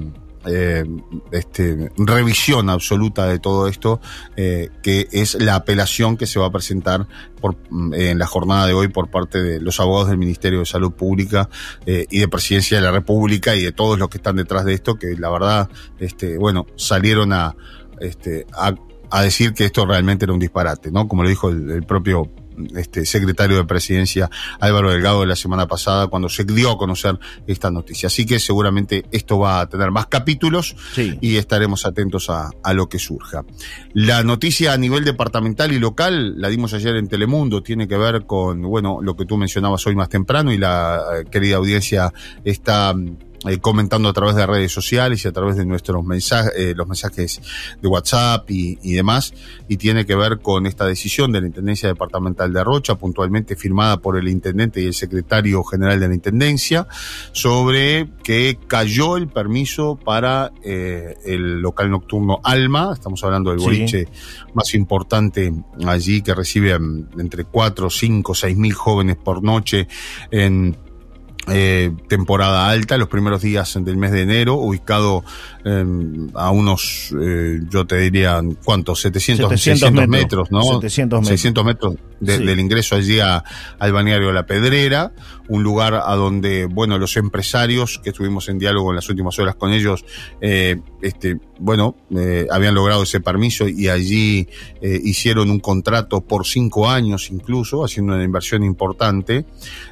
eh, 0.45 0.83
este, 1.31 1.89
revisión 1.97 2.69
absoluta 2.69 3.27
de 3.27 3.39
todo 3.39 3.67
esto, 3.67 4.01
eh, 4.35 4.69
que 4.81 5.07
es 5.11 5.35
la 5.35 5.55
apelación 5.55 6.17
que 6.17 6.27
se 6.27 6.39
va 6.39 6.47
a 6.47 6.51
presentar 6.51 7.07
mm, 7.69 7.93
en 7.93 8.19
la 8.19 8.27
jornada 8.27 8.67
de 8.67 8.73
hoy 8.73 8.89
por 8.89 9.09
parte 9.09 9.41
de 9.41 9.61
los 9.61 9.79
abogados 9.79 10.09
del 10.09 10.17
Ministerio 10.17 10.59
de 10.59 10.65
Salud 10.65 10.91
Pública 10.91 11.49
eh, 11.85 12.07
y 12.09 12.19
de 12.19 12.27
Presidencia 12.27 12.77
de 12.77 12.83
la 12.83 12.91
República 12.91 13.55
y 13.55 13.63
de 13.63 13.71
todos 13.71 13.97
los 13.97 14.09
que 14.09 14.17
están 14.17 14.35
detrás 14.35 14.65
de 14.65 14.73
esto, 14.73 14.95
que 14.95 15.15
la 15.17 15.29
verdad, 15.29 15.69
este, 15.99 16.37
bueno, 16.37 16.65
salieron 16.75 17.31
a, 17.31 17.55
este, 17.99 18.45
a 18.53 19.21
decir 19.21 19.53
que 19.53 19.65
esto 19.65 19.85
realmente 19.85 20.25
era 20.25 20.33
un 20.33 20.39
disparate, 20.39 20.91
¿no? 20.91 21.07
Como 21.07 21.23
lo 21.23 21.29
dijo 21.29 21.49
el, 21.49 21.69
el 21.71 21.83
propio 21.83 22.29
este, 22.75 23.05
secretario 23.05 23.57
de 23.57 23.65
presidencia 23.65 24.29
Álvaro 24.59 24.91
Delgado 24.91 25.25
la 25.25 25.35
semana 25.35 25.67
pasada 25.67 26.07
cuando 26.07 26.29
se 26.29 26.43
dio 26.43 26.71
a 26.71 26.77
conocer 26.77 27.19
esta 27.47 27.71
noticia. 27.71 28.07
Así 28.07 28.25
que 28.25 28.39
seguramente 28.39 29.05
esto 29.11 29.39
va 29.39 29.61
a 29.61 29.69
tener 29.69 29.91
más 29.91 30.07
capítulos 30.07 30.75
y 30.97 31.37
estaremos 31.37 31.85
atentos 31.85 32.29
a, 32.29 32.51
a, 32.63 32.73
lo 32.73 32.87
que 32.87 32.99
surja. 32.99 33.43
La 33.93 34.23
noticia 34.23 34.73
a 34.73 34.77
nivel 34.77 35.03
departamental 35.05 35.71
y 35.71 35.79
local 35.79 36.39
la 36.39 36.49
dimos 36.49 36.73
ayer 36.73 36.95
en 36.95 37.07
Telemundo, 37.07 37.61
tiene 37.61 37.87
que 37.87 37.97
ver 37.97 38.25
con, 38.25 38.61
bueno, 38.61 38.99
lo 39.01 39.15
que 39.15 39.25
tú 39.25 39.37
mencionabas 39.37 39.85
hoy 39.87 39.95
más 39.95 40.09
temprano 40.09 40.51
y 40.51 40.57
la 40.57 41.01
eh, 41.19 41.25
querida 41.29 41.57
audiencia 41.57 42.13
está 42.43 42.93
eh, 43.47 43.59
comentando 43.59 44.09
a 44.09 44.13
través 44.13 44.35
de 44.35 44.45
redes 44.45 44.71
sociales 44.71 45.23
y 45.25 45.27
a 45.27 45.31
través 45.31 45.57
de 45.57 45.65
nuestros 45.65 46.03
mensajes, 46.03 46.53
eh, 46.55 46.73
los 46.75 46.87
mensajes 46.87 47.41
de 47.81 47.87
WhatsApp 47.87 48.49
y, 48.49 48.79
y, 48.81 48.93
demás, 48.93 49.33
y 49.67 49.77
tiene 49.77 50.05
que 50.05 50.15
ver 50.15 50.39
con 50.39 50.65
esta 50.65 50.85
decisión 50.85 51.31
de 51.31 51.41
la 51.41 51.47
Intendencia 51.47 51.89
Departamental 51.89 52.53
de 52.53 52.63
Rocha, 52.63 52.95
puntualmente 52.95 53.55
firmada 53.55 53.97
por 53.97 54.17
el 54.17 54.27
Intendente 54.27 54.81
y 54.81 54.87
el 54.87 54.93
Secretario 54.93 55.63
General 55.63 55.99
de 55.99 56.07
la 56.07 56.13
Intendencia, 56.13 56.87
sobre 57.31 58.09
que 58.23 58.57
cayó 58.67 59.17
el 59.17 59.27
permiso 59.27 59.97
para 59.97 60.51
eh, 60.63 61.15
el 61.25 61.59
local 61.61 61.91
nocturno 61.91 62.39
Alma, 62.43 62.91
estamos 62.93 63.23
hablando 63.23 63.51
del 63.51 63.59
boliche 63.59 64.07
más 64.53 64.73
importante 64.73 65.53
allí 65.85 66.21
que 66.21 66.33
recibe 66.33 66.77
mm, 66.77 67.19
entre 67.19 67.45
4, 67.45 67.89
5, 67.89 68.35
6 68.35 68.57
mil 68.57 68.73
jóvenes 68.73 69.17
por 69.17 69.43
noche 69.43 69.87
en 70.31 70.77
eh, 71.47 71.91
temporada 72.07 72.69
alta, 72.69 72.97
los 72.97 73.09
primeros 73.09 73.41
días 73.41 73.77
del 73.83 73.97
mes 73.97 74.11
de 74.11 74.21
enero, 74.21 74.55
ubicado 74.55 75.23
eh, 75.65 75.85
a 76.35 76.51
unos, 76.51 77.13
eh, 77.19 77.59
yo 77.69 77.85
te 77.85 77.97
diría, 77.97 78.41
¿cuántos? 78.63 79.01
700, 79.01 79.49
700 79.49 79.89
600 79.89 80.07
metros, 80.07 80.51
¿no? 80.51 80.63
700 80.63 81.19
metros. 81.21 81.27
600 81.27 81.65
metros 81.65 81.95
de, 82.23 82.37
sí. 82.37 82.45
del 82.45 82.59
ingreso 82.59 82.95
allí 82.95 83.19
a, 83.19 83.43
al 83.79 83.93
balneario 83.93 84.27
de 84.27 84.33
La 84.33 84.45
Pedrera, 84.45 85.11
un 85.47 85.63
lugar 85.63 85.95
a 85.95 86.15
donde, 86.15 86.65
bueno, 86.65 86.97
los 86.97 87.17
empresarios 87.17 87.99
que 88.03 88.11
estuvimos 88.11 88.47
en 88.49 88.57
diálogo 88.57 88.91
en 88.91 88.95
las 88.95 89.09
últimas 89.09 89.37
horas 89.39 89.55
con 89.55 89.73
ellos, 89.73 90.05
eh, 90.41 90.77
este, 91.01 91.37
bueno, 91.59 91.95
eh, 92.15 92.47
habían 92.49 92.75
logrado 92.75 93.03
ese 93.03 93.19
permiso 93.19 93.67
y 93.67 93.89
allí 93.89 94.47
eh, 94.81 94.99
hicieron 95.03 95.49
un 95.49 95.59
contrato 95.59 96.21
por 96.21 96.45
cinco 96.45 96.89
años 96.89 97.29
incluso, 97.29 97.83
haciendo 97.83 98.13
una 98.13 98.23
inversión 98.23 98.63
importante. 98.63 99.45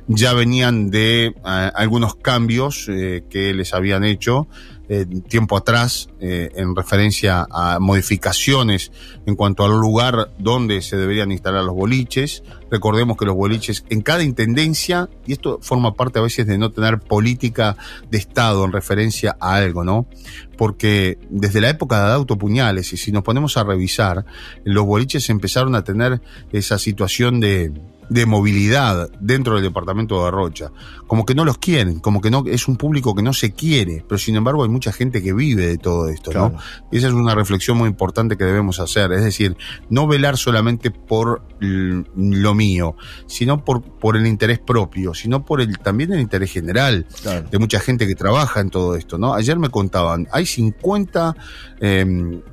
Ya 0.07 0.33
venían 0.33 0.89
de 0.89 1.35
algunos 1.43 2.15
cambios 2.15 2.85
que 2.85 3.53
les 3.53 3.73
habían 3.73 4.03
hecho 4.03 4.47
eh, 4.93 5.05
tiempo 5.05 5.55
atrás 5.55 6.09
eh, 6.19 6.51
en 6.53 6.75
referencia 6.75 7.47
a 7.49 7.79
modificaciones 7.79 8.91
en 9.25 9.37
cuanto 9.37 9.63
al 9.63 9.71
lugar 9.71 10.33
donde 10.37 10.81
se 10.81 10.97
deberían 10.97 11.31
instalar 11.31 11.63
los 11.63 11.73
boliches. 11.73 12.43
Recordemos 12.69 13.15
que 13.15 13.23
los 13.23 13.35
boliches 13.35 13.85
en 13.89 14.01
cada 14.01 14.21
intendencia, 14.21 15.09
y 15.25 15.31
esto 15.31 15.59
forma 15.61 15.93
parte 15.93 16.19
a 16.19 16.21
veces 16.21 16.45
de 16.45 16.57
no 16.57 16.71
tener 16.71 16.99
política 16.99 17.77
de 18.09 18.17
Estado 18.17 18.65
en 18.65 18.73
referencia 18.73 19.37
a 19.39 19.55
algo, 19.55 19.85
¿no? 19.85 20.07
Porque 20.57 21.17
desde 21.29 21.61
la 21.61 21.69
época 21.69 21.97
de 21.97 22.07
Adauto 22.07 22.37
Puñales, 22.37 22.91
y 22.91 22.97
si 22.97 23.13
nos 23.13 23.23
ponemos 23.23 23.55
a 23.55 23.63
revisar, 23.63 24.25
los 24.65 24.85
boliches 24.85 25.29
empezaron 25.29 25.73
a 25.75 25.85
tener 25.85 26.19
esa 26.51 26.77
situación 26.77 27.39
de, 27.39 27.71
de 28.11 28.25
movilidad 28.25 29.09
dentro 29.21 29.53
del 29.53 29.63
departamento 29.63 30.25
de 30.25 30.31
Rocha. 30.31 30.69
Como 31.07 31.25
que 31.25 31.33
no 31.33 31.45
los 31.45 31.57
quieren, 31.59 32.01
como 32.01 32.19
que 32.19 32.29
no 32.29 32.43
es 32.45 32.67
un 32.67 32.75
público 32.75 33.15
que 33.15 33.23
no 33.23 33.31
se 33.31 33.53
quiere, 33.53 34.03
pero 34.05 34.19
sin 34.19 34.35
embargo 34.35 34.63
hay 34.63 34.69
mucha 34.69 34.91
gente 34.91 35.23
que 35.23 35.31
vive 35.31 35.65
de 35.65 35.77
todo 35.77 36.09
esto, 36.09 36.31
claro. 36.31 36.49
¿no? 36.49 36.59
Y 36.91 36.97
esa 36.97 37.07
es 37.07 37.13
una 37.13 37.35
reflexión 37.35 37.77
muy 37.77 37.87
importante 37.87 38.35
que 38.35 38.43
debemos 38.43 38.81
hacer, 38.81 39.13
es 39.13 39.23
decir, 39.23 39.55
no 39.89 40.07
velar 40.07 40.35
solamente 40.35 40.91
por 40.91 41.41
lo 41.61 42.53
mío, 42.53 42.97
sino 43.27 43.63
por, 43.63 43.81
por 43.81 44.17
el 44.17 44.27
interés 44.27 44.59
propio, 44.59 45.13
sino 45.13 45.45
por 45.45 45.61
el 45.61 45.77
también 45.77 46.11
el 46.11 46.19
interés 46.19 46.51
general 46.51 47.05
claro. 47.21 47.47
de 47.49 47.59
mucha 47.59 47.79
gente 47.79 48.07
que 48.07 48.15
trabaja 48.15 48.59
en 48.59 48.71
todo 48.71 48.97
esto, 48.97 49.17
¿no? 49.17 49.33
Ayer 49.33 49.57
me 49.57 49.69
contaban, 49.69 50.27
hay 50.33 50.45
50 50.45 51.33
eh, 51.79 52.01
en, 52.01 52.43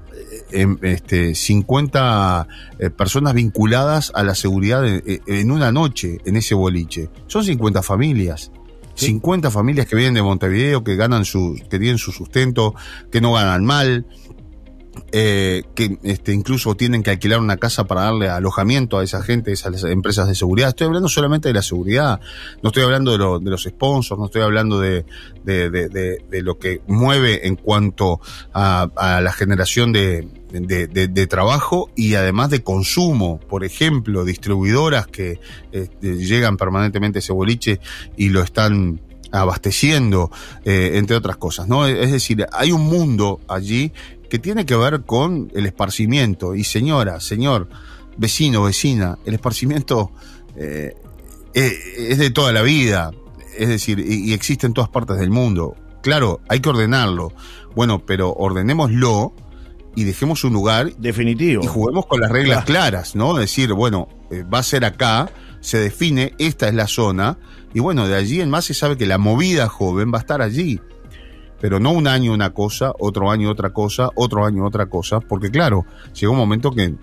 este, 0.50 1.34
50 1.34 2.48
eh, 2.78 2.90
personas 2.90 3.34
vinculadas 3.34 4.12
a 4.14 4.22
la 4.22 4.34
seguridad 4.34 4.86
en, 4.86 5.02
en, 5.26 5.50
una 5.50 5.72
noche 5.72 6.18
en 6.24 6.36
ese 6.36 6.54
boliche. 6.54 7.10
Son 7.26 7.44
50 7.44 7.82
familias. 7.82 8.50
¿Sí? 8.94 9.06
50 9.06 9.52
familias 9.52 9.86
que 9.86 9.94
vienen 9.94 10.14
de 10.14 10.22
Montevideo, 10.22 10.82
que 10.82 10.96
ganan 10.96 11.24
su, 11.24 11.54
que 11.70 11.78
tienen 11.78 11.98
su 11.98 12.10
sustento, 12.10 12.74
que 13.12 13.20
no 13.20 13.32
ganan 13.32 13.64
mal, 13.64 14.06
eh, 15.12 15.62
que 15.74 15.98
este, 16.02 16.32
incluso 16.32 16.74
tienen 16.74 17.02
que 17.02 17.10
alquilar 17.10 17.40
una 17.40 17.56
casa 17.56 17.84
para 17.84 18.02
darle 18.02 18.28
alojamiento 18.28 18.98
a 18.98 19.04
esa 19.04 19.22
gente, 19.22 19.50
a 19.50 19.54
esas 19.54 19.84
empresas 19.84 20.28
de 20.28 20.34
seguridad. 20.34 20.70
Estoy 20.70 20.86
hablando 20.86 21.08
solamente 21.08 21.48
de 21.48 21.54
la 21.54 21.62
seguridad, 21.62 22.20
no 22.62 22.68
estoy 22.68 22.82
hablando 22.82 23.12
de, 23.12 23.18
lo, 23.18 23.38
de 23.38 23.50
los 23.50 23.62
sponsors, 23.62 24.18
no 24.18 24.26
estoy 24.26 24.42
hablando 24.42 24.80
de, 24.80 25.04
de, 25.44 25.70
de, 25.70 26.42
lo 26.42 26.58
que 26.58 26.82
mueve 26.86 27.46
en 27.46 27.56
cuanto 27.56 28.20
a, 28.52 28.88
a 28.96 29.20
la 29.20 29.32
generación 29.32 29.92
de, 29.92 30.28
de, 30.50 31.26
trabajo 31.26 31.90
y 31.94 32.14
además 32.14 32.50
de 32.50 32.62
consumo. 32.62 33.38
Por 33.40 33.64
ejemplo, 33.64 34.24
distribuidoras 34.24 35.06
que 35.06 35.40
eh, 35.72 35.88
llegan 36.00 36.56
permanentemente 36.56 37.18
a 37.18 37.20
ese 37.20 37.32
boliche 37.32 37.80
y 38.16 38.30
lo 38.30 38.42
están 38.42 39.00
abasteciendo, 39.30 40.30
eh, 40.64 40.92
entre 40.94 41.16
otras 41.16 41.36
cosas, 41.36 41.68
¿no? 41.68 41.86
Es 41.86 42.10
decir, 42.10 42.46
hay 42.52 42.72
un 42.72 42.82
mundo 42.82 43.40
allí 43.46 43.92
que 44.30 44.38
tiene 44.38 44.64
que 44.64 44.74
ver 44.74 45.02
con 45.02 45.50
el 45.54 45.66
esparcimiento. 45.66 46.54
Y 46.54 46.64
señora, 46.64 47.20
señor, 47.20 47.68
vecino, 48.16 48.62
vecina, 48.62 49.18
el 49.26 49.34
esparcimiento 49.34 50.12
eh, 50.56 50.94
es 51.52 52.18
de 52.18 52.30
toda 52.30 52.52
la 52.52 52.62
vida, 52.62 53.10
es 53.56 53.68
decir, 53.68 53.98
y, 53.98 54.30
y 54.30 54.32
existe 54.32 54.66
en 54.66 54.72
todas 54.72 54.88
partes 54.88 55.18
del 55.18 55.30
mundo. 55.30 55.74
Claro, 56.02 56.40
hay 56.48 56.60
que 56.60 56.68
ordenarlo. 56.68 57.32
Bueno, 57.74 57.98
pero 57.98 58.32
ordenémoslo 58.32 59.34
y 59.94 60.04
dejemos 60.04 60.44
un 60.44 60.52
lugar 60.52 60.92
definitivo 60.96 61.62
y 61.64 61.66
juguemos 61.66 62.06
con 62.06 62.20
las 62.20 62.30
reglas 62.30 62.64
claras, 62.64 63.14
¿no? 63.16 63.34
Decir, 63.34 63.72
bueno, 63.72 64.08
eh, 64.30 64.42
va 64.42 64.58
a 64.58 64.62
ser 64.62 64.84
acá, 64.84 65.30
se 65.60 65.78
define, 65.78 66.34
esta 66.38 66.68
es 66.68 66.74
la 66.74 66.86
zona, 66.86 67.38
y 67.74 67.80
bueno, 67.80 68.06
de 68.06 68.16
allí 68.16 68.40
en 68.40 68.50
más 68.50 68.66
se 68.66 68.74
sabe 68.74 68.96
que 68.96 69.06
la 69.06 69.18
movida 69.18 69.68
joven 69.68 70.12
va 70.12 70.18
a 70.18 70.20
estar 70.20 70.42
allí. 70.42 70.80
Pero 71.60 71.80
no 71.80 71.90
un 71.90 72.06
año 72.06 72.32
una 72.32 72.50
cosa, 72.50 72.92
otro 73.00 73.32
año 73.32 73.50
otra 73.50 73.70
cosa, 73.70 74.10
otro 74.14 74.46
año 74.46 74.64
otra 74.64 74.86
cosa, 74.86 75.18
porque 75.18 75.50
claro, 75.50 75.84
llega 76.14 76.30
un 76.30 76.38
momento 76.38 76.70
que 76.70 76.94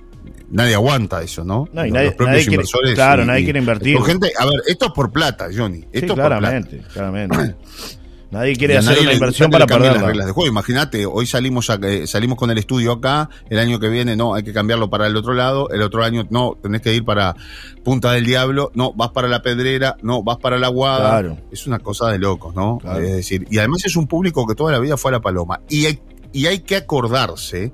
nadie 0.49 0.75
aguanta 0.75 1.21
eso, 1.21 1.43
¿no? 1.43 1.67
no 1.73 1.85
y 1.85 1.91
nadie, 1.91 2.07
Los 2.07 2.15
propios 2.15 2.37
nadie 2.37 2.53
inversores. 2.53 2.81
Quiere, 2.81 2.95
claro, 2.95 3.23
y, 3.23 3.25
nadie 3.25 3.43
quiere 3.43 3.59
invertir. 3.59 4.01
Gente, 4.03 4.31
a 4.39 4.45
ver, 4.45 4.61
esto 4.67 4.85
es 4.85 4.91
por 4.93 5.11
plata, 5.11 5.49
Johnny. 5.53 5.85
Esto 5.91 6.13
sí, 6.13 6.19
claramente, 6.21 6.77
es 6.77 6.81
por 6.83 6.93
plata. 6.93 6.93
claramente. 6.93 7.55
Nadie 8.31 8.55
quiere 8.55 8.77
hacer 8.77 8.99
una 8.99 9.13
inversión 9.13 9.51
para 9.51 9.65
perder 9.65 9.93
las 9.93 10.03
reglas 10.03 10.25
de 10.25 10.31
juego. 10.31 10.49
Imagínate, 10.49 11.05
hoy 11.05 11.25
salimos 11.25 11.69
a, 11.69 11.75
eh, 11.75 12.07
salimos 12.07 12.37
con 12.37 12.51
el 12.51 12.57
estudio 12.57 12.93
acá, 12.93 13.29
el 13.49 13.59
año 13.59 13.79
que 13.79 13.89
viene 13.89 14.15
no, 14.15 14.33
hay 14.33 14.43
que 14.43 14.53
cambiarlo 14.53 14.89
para 14.89 15.07
el 15.07 15.15
otro 15.15 15.33
lado, 15.33 15.69
el 15.69 15.81
otro 15.81 16.03
año 16.03 16.25
no, 16.29 16.57
tenés 16.61 16.81
que 16.81 16.93
ir 16.93 17.05
para 17.05 17.35
Punta 17.83 18.11
del 18.11 18.25
Diablo, 18.25 18.71
no, 18.73 18.93
vas 18.93 19.11
para 19.11 19.27
la 19.27 19.41
Pedrera, 19.41 19.95
no, 20.01 20.23
vas 20.23 20.37
para 20.37 20.57
la 20.57 20.67
Guada. 20.67 21.09
Claro. 21.09 21.37
Es 21.51 21.67
una 21.67 21.79
cosa 21.79 22.09
de 22.09 22.19
locos, 22.19 22.55
¿no? 22.55 22.79
Claro. 22.79 22.99
Es 22.99 23.13
decir, 23.13 23.45
y 23.49 23.59
además 23.59 23.85
es 23.85 23.95
un 23.95 24.07
público 24.07 24.45
que 24.47 24.55
toda 24.55 24.71
la 24.71 24.79
vida 24.79 24.97
fue 24.97 25.11
a 25.11 25.13
la 25.13 25.21
Paloma. 25.21 25.61
Y 25.69 25.85
hay, 25.85 25.99
y 26.33 26.47
hay 26.47 26.59
que 26.59 26.75
acordarse 26.75 27.73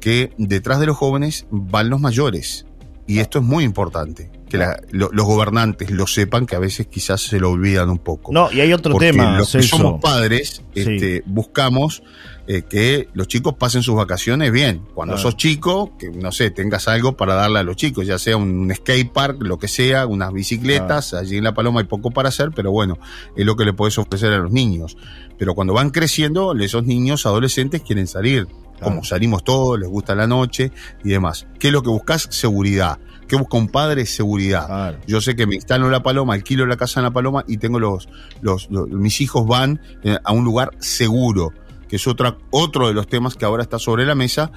que 0.00 0.32
detrás 0.38 0.80
de 0.80 0.86
los 0.86 0.96
jóvenes 0.96 1.46
van 1.50 1.90
los 1.90 2.00
mayores 2.00 2.66
y 3.06 3.18
esto 3.18 3.38
es 3.38 3.44
muy 3.44 3.64
importante, 3.64 4.30
que 4.52 4.66
los 4.90 5.26
gobernantes 5.26 5.90
lo 5.90 6.06
sepan, 6.06 6.46
que 6.46 6.56
a 6.56 6.58
veces 6.58 6.86
quizás 6.86 7.22
se 7.22 7.40
lo 7.40 7.50
olvidan 7.50 7.88
un 7.88 7.98
poco. 7.98 8.32
No, 8.32 8.52
y 8.52 8.60
hay 8.60 8.72
otro 8.72 8.96
tema. 8.96 9.38
Los 9.38 9.52
que 9.52 9.62
somos 9.62 10.00
padres 10.00 10.62
este, 10.74 11.22
buscamos 11.26 12.02
eh, 12.46 12.62
que 12.68 13.08
los 13.14 13.28
chicos 13.28 13.54
pasen 13.54 13.82
sus 13.82 13.94
vacaciones 13.94 14.52
bien. 14.52 14.82
Cuando 14.94 15.16
sos 15.16 15.36
chico, 15.36 15.96
que 15.98 16.10
no 16.10 16.32
sé, 16.32 16.50
tengas 16.50 16.86
algo 16.88 17.16
para 17.16 17.34
darle 17.34 17.60
a 17.60 17.62
los 17.62 17.76
chicos, 17.76 18.06
ya 18.06 18.18
sea 18.18 18.36
un 18.36 18.72
skate 18.74 19.10
park, 19.10 19.38
lo 19.40 19.58
que 19.58 19.68
sea, 19.68 20.06
unas 20.06 20.32
bicicletas. 20.32 21.14
Allí 21.14 21.38
en 21.38 21.44
La 21.44 21.54
Paloma 21.54 21.80
hay 21.80 21.86
poco 21.86 22.10
para 22.10 22.28
hacer, 22.28 22.50
pero 22.54 22.70
bueno, 22.70 22.98
es 23.36 23.46
lo 23.46 23.56
que 23.56 23.64
le 23.64 23.72
puedes 23.72 23.96
ofrecer 23.98 24.32
a 24.32 24.38
los 24.38 24.52
niños. 24.52 24.96
Pero 25.38 25.54
cuando 25.54 25.72
van 25.72 25.90
creciendo, 25.90 26.54
esos 26.54 26.84
niños, 26.84 27.26
adolescentes 27.26 27.82
quieren 27.82 28.06
salir 28.06 28.46
como 28.82 29.04
salimos 29.04 29.44
todos, 29.44 29.78
les 29.78 29.88
gusta 29.88 30.14
la 30.14 30.26
noche 30.26 30.72
y 31.04 31.10
demás. 31.10 31.46
¿Qué 31.58 31.68
es 31.68 31.72
lo 31.72 31.82
que 31.82 31.88
buscas? 31.88 32.26
Seguridad. 32.30 32.98
¿Qué 33.32 33.38
busca 33.38 33.56
un 33.56 33.68
padre? 33.68 34.04
Seguridad. 34.04 34.98
Yo 35.06 35.22
sé 35.22 35.34
que 35.34 35.46
me 35.46 35.54
instalo 35.54 35.86
en 35.86 35.92
La 35.92 36.02
Paloma, 36.02 36.34
alquilo 36.34 36.66
la 36.66 36.76
casa 36.76 37.00
en 37.00 37.04
La 37.04 37.12
Paloma 37.12 37.46
y 37.48 37.56
tengo 37.56 37.80
los, 37.80 38.06
los, 38.42 38.68
mis 38.68 39.22
hijos 39.22 39.46
van 39.46 39.80
eh, 40.02 40.18
a 40.22 40.32
un 40.32 40.44
lugar 40.44 40.72
seguro, 40.80 41.48
que 41.88 41.96
es 41.96 42.06
otra, 42.06 42.36
otro 42.50 42.88
de 42.88 42.92
los 42.92 43.06
temas 43.06 43.34
que 43.34 43.46
ahora 43.46 43.62
está 43.62 43.78
sobre 43.78 44.04
la 44.04 44.14
mesa, 44.14 44.52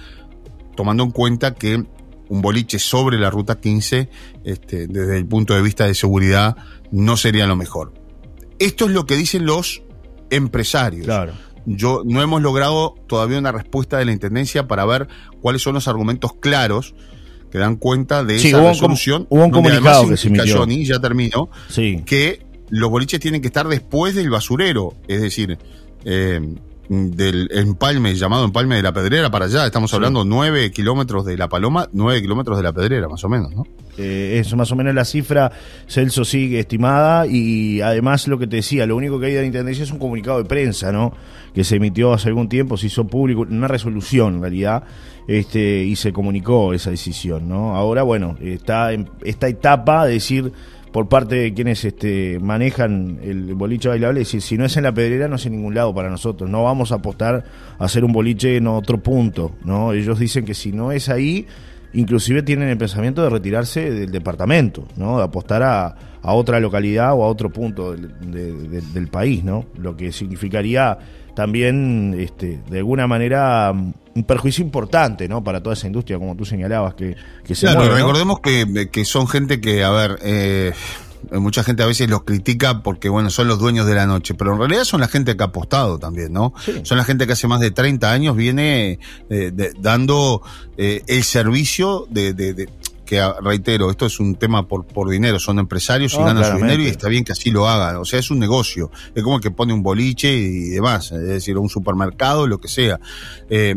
tomando 0.75 1.05
en 1.05 1.12
cuenta 1.12 1.53
que 1.53 1.86
un 2.27 2.41
boliche 2.41 2.77
sobre 2.77 3.17
la 3.17 3.29
ruta 3.29 3.62
15, 3.62 4.10
este, 4.44 4.88
desde 4.88 5.20
el 5.20 5.25
punto 5.25 5.53
de 5.53 5.62
vista 5.62 5.86
de 5.86 5.96
seguridad, 5.96 6.58
no 6.91 7.15
sería 7.15 7.48
lo 7.48 7.55
mejor. 7.55 7.94
Esto 8.60 8.88
es 8.88 8.91
lo 8.91 9.05
que 9.05 9.15
dicen 9.15 9.46
los 9.46 9.84
empresarios. 10.29 11.05
Claro 11.05 11.32
yo 11.65 12.03
no 12.05 12.22
hemos 12.22 12.44
logrado 12.44 12.94
todavía 13.08 13.39
una 13.39 13.51
respuesta 13.51 13.98
de 13.98 14.05
la 14.05 14.12
intendencia 14.12 14.67
para 14.67 14.86
ver 14.86 15.08
cuáles 15.41 15.63
son 15.63 15.74
los 15.74 15.88
argumentos 15.88 16.34
claros 16.39 16.94
que 17.55 17.62
dan 17.62 17.77
cuenta 17.77 18.25
de 18.25 18.35
esa 18.35 18.62
resolución. 18.62 19.27
hubo 19.29 19.45
un 19.45 19.50
comunicado 19.50 20.09
que 20.09 20.17
se 20.17 20.27
emitió. 20.27 20.65
ya 20.67 21.00
terminó, 21.00 21.50
sí. 21.69 22.03
que 22.05 22.45
los 22.69 22.89
boliches 22.89 23.21
tienen 23.21 23.39
que 23.39 23.47
estar 23.47 23.65
después 23.69 24.13
del 24.13 24.29
basurero, 24.29 24.93
es 25.07 25.21
decir, 25.21 25.57
eh, 26.03 26.41
del 26.89 27.47
empalme, 27.51 28.13
llamado 28.15 28.43
empalme 28.43 28.75
de 28.75 28.81
la 28.81 28.91
Pedrera 28.91 29.31
para 29.31 29.45
allá. 29.45 29.65
Estamos 29.65 29.93
hablando 29.93 30.25
nueve 30.25 30.69
kilómetros 30.71 31.24
de 31.24 31.38
La 31.38 31.47
Paloma, 31.47 31.88
nueve 31.93 32.21
kilómetros 32.21 32.57
de 32.57 32.63
la 32.63 32.74
Pedrera, 32.74 33.07
más 33.07 33.24
o 33.24 33.29
menos, 33.29 33.53
¿no? 33.55 33.63
Eh, 33.97 34.39
eso 34.41 34.57
más 34.57 34.69
o 34.74 34.75
menos 34.75 34.93
la 34.93 35.05
cifra, 35.05 35.50
Celso 35.88 36.25
sigue 36.25 36.59
estimada 36.59 37.25
y 37.25 37.79
además 37.79 38.27
lo 38.27 38.38
que 38.38 38.47
te 38.47 38.57
decía, 38.57 38.85
lo 38.85 38.97
único 38.97 39.17
que 39.17 39.27
hay 39.27 39.33
de 39.33 39.39
la 39.39 39.45
Intendencia 39.45 39.85
es 39.85 39.91
un 39.91 40.00
comunicado 40.00 40.39
de 40.39 40.43
prensa, 40.43 40.91
¿no? 40.91 41.13
Que 41.53 41.63
se 41.63 41.77
emitió 41.77 42.12
hace 42.12 42.27
algún 42.27 42.50
tiempo, 42.50 42.75
se 42.75 42.88
hizo 42.88 43.07
público, 43.07 43.47
una 43.50 43.69
resolución 43.69 44.35
en 44.35 44.41
realidad, 44.41 44.83
este, 45.27 45.84
y 45.84 45.96
se 45.96 46.13
comunicó 46.13 46.74
esa 46.74 46.91
decisión, 46.91 47.48
¿no? 47.50 47.75
Ahora, 47.75 48.03
bueno, 48.03 48.38
está 48.41 48.94
en 48.94 49.10
esta 49.24 49.48
etapa 49.48 50.05
de 50.05 50.13
decir 50.13 50.51
por 50.91 51.10
parte 51.10 51.36
de 51.36 51.53
quienes 51.53 51.84
este, 51.84 52.39
manejan 52.39 53.20
el 53.22 53.53
boliche 53.53 53.89
bailable, 53.89 54.20
decir, 54.20 54.41
si 54.41 54.58
no 54.58 54.63
es 54.63 54.77
en 54.77 54.84
la 54.84 54.94
pedrera 54.94 55.27
no 55.27 55.36
es 55.36 55.46
en 55.46 55.51
ningún 55.51 55.75
lado 55.75 55.94
para 55.94 56.10
nosotros, 56.10 56.50
no 56.50 56.63
vamos 56.63 56.94
a 56.94 56.96
apostar 56.96 57.44
a 57.77 57.84
hacer 57.84 58.05
un 58.05 58.13
boliche 58.13 58.55
en 58.55 58.67
otro 58.67 59.03
punto, 59.03 59.51
¿no? 59.65 59.91
Ellos 59.91 60.20
dicen 60.20 60.46
que 60.46 60.53
si 60.53 60.72
no 60.72 60.94
es 60.94 61.10
ahí, 61.10 61.48
inclusive 61.91 62.44
tienen 62.44 62.70
el 62.70 62.77
pensamiento 62.77 63.22
de 63.24 63.29
retirarse 63.29 63.91
del 63.91 64.10
departamento, 64.10 64.88
¿no? 64.96 65.17
De 65.17 65.25
apostar 65.25 65.63
a, 65.63 65.96
otra 66.27 66.60
localidad 66.60 67.13
o 67.13 67.24
a 67.24 67.27
otro 67.27 67.51
punto 67.51 67.91
del, 67.91 68.94
del 68.94 69.08
país, 69.10 69.44
¿no? 69.44 69.65
Lo 69.77 69.98
que 69.98 70.13
significaría 70.13 70.98
también, 71.36 72.15
este, 72.17 72.62
de 72.70 72.77
alguna 72.77 73.05
manera, 73.05 73.74
un 74.15 74.24
perjuicio 74.24 74.63
importante, 74.63 75.27
¿no? 75.27 75.43
Para 75.43 75.62
toda 75.62 75.74
esa 75.74 75.88
industria, 75.88 76.17
como 76.17 76.36
tú 76.36 76.45
señalabas, 76.45 76.95
que, 76.95 77.15
que 77.43 77.53
se 77.53 77.67
Claro, 77.67 77.93
recordemos 77.93 78.39
que, 78.39 78.89
que, 78.89 79.03
son 79.03 79.27
gente 79.27 79.60
que, 79.60 79.84
a 79.84 79.89
ver, 79.91 80.19
eh, 80.24 80.72
mucha 81.34 81.63
gente 81.63 81.84
a 81.84 81.86
veces 81.86 82.10
los 82.10 82.24
critica 82.24 82.81
porque, 82.81 83.10
bueno, 83.10 83.29
son 83.29 83.50
los 83.50 83.60
dueños 83.60 83.86
de 83.86 83.93
la 83.93 84.05
noche, 84.05 84.34
pero 84.34 84.53
en 84.53 84.60
realidad 84.60 84.86
son 84.86 85.01
la 85.01 85.10
gente 85.10 85.36
que 85.36 85.43
ha 85.43 85.48
apostado 85.48 86.00
también, 86.00 86.31
¿no? 86.31 86.53
Son 86.84 86.98
la 86.98 87.03
gente 87.03 87.27
que 87.27 87.34
hace 87.34 87.48
más 87.50 87.60
de 87.60 87.72
30 87.72 88.10
años 88.10 88.38
viene 88.38 89.00
eh, 89.29 89.51
dando 89.79 90.41
eh, 90.77 91.03
el 91.07 91.24
servicio 91.25 92.07
de, 92.10 92.34
de, 92.34 92.69
que 93.05 93.22
reitero, 93.41 93.91
esto 93.91 94.05
es 94.05 94.19
un 94.22 94.36
tema 94.36 94.65
por, 94.65 94.86
por 94.86 95.10
dinero, 95.10 95.39
son 95.39 95.60
empresarios 95.60 96.13
y 96.13 96.17
ganan 96.17 96.43
su 96.43 96.57
dinero 96.57 96.81
y 96.81 96.88
está 96.88 97.10
bien 97.10 97.25
que 97.25 97.33
así 97.33 97.51
lo 97.51 97.68
hagan, 97.68 97.98
o 97.98 98.05
sea, 98.05 98.20
es 98.20 98.31
un 98.31 98.40
negocio, 98.40 98.92
es 99.13 99.24
como 99.24 99.42
que 99.42 99.51
pone 99.51 99.74
un 99.74 99.83
boliche 99.83 100.33
y 100.33 100.70
demás, 100.70 101.11
es 101.11 101.27
decir, 101.27 101.57
un 101.57 101.70
supermercado, 101.70 102.48
lo 102.48 102.59
que 102.59 102.70
sea. 102.70 103.00
Eh, 103.50 103.75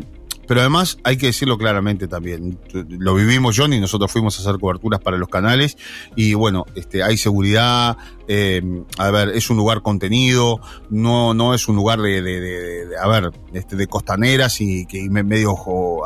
pero 0.48 0.60
además 0.60 0.98
hay 1.04 1.18
que 1.18 1.26
decirlo 1.26 1.58
claramente 1.58 2.08
también. 2.08 2.58
Lo 2.88 3.14
vivimos 3.14 3.54
John 3.56 3.74
y 3.74 3.80
nosotros 3.80 4.10
fuimos 4.10 4.36
a 4.38 4.42
hacer 4.42 4.58
coberturas 4.58 5.00
para 5.00 5.18
los 5.18 5.28
canales 5.28 5.76
y 6.16 6.34
bueno, 6.34 6.64
este, 6.74 7.02
hay 7.02 7.18
seguridad. 7.18 7.98
Eh, 8.26 8.62
a 8.96 9.10
ver, 9.10 9.28
es 9.28 9.50
un 9.50 9.58
lugar 9.58 9.82
contenido, 9.82 10.60
no, 10.90 11.34
no 11.34 11.54
es 11.54 11.68
un 11.68 11.76
lugar 11.76 12.00
de, 12.00 12.22
de, 12.22 12.40
de, 12.40 12.98
a 12.98 13.06
ver, 13.06 13.30
este, 13.52 13.76
de 13.76 13.86
costaneras 13.86 14.60
y 14.60 14.86
que 14.86 15.08
medio 15.10 15.54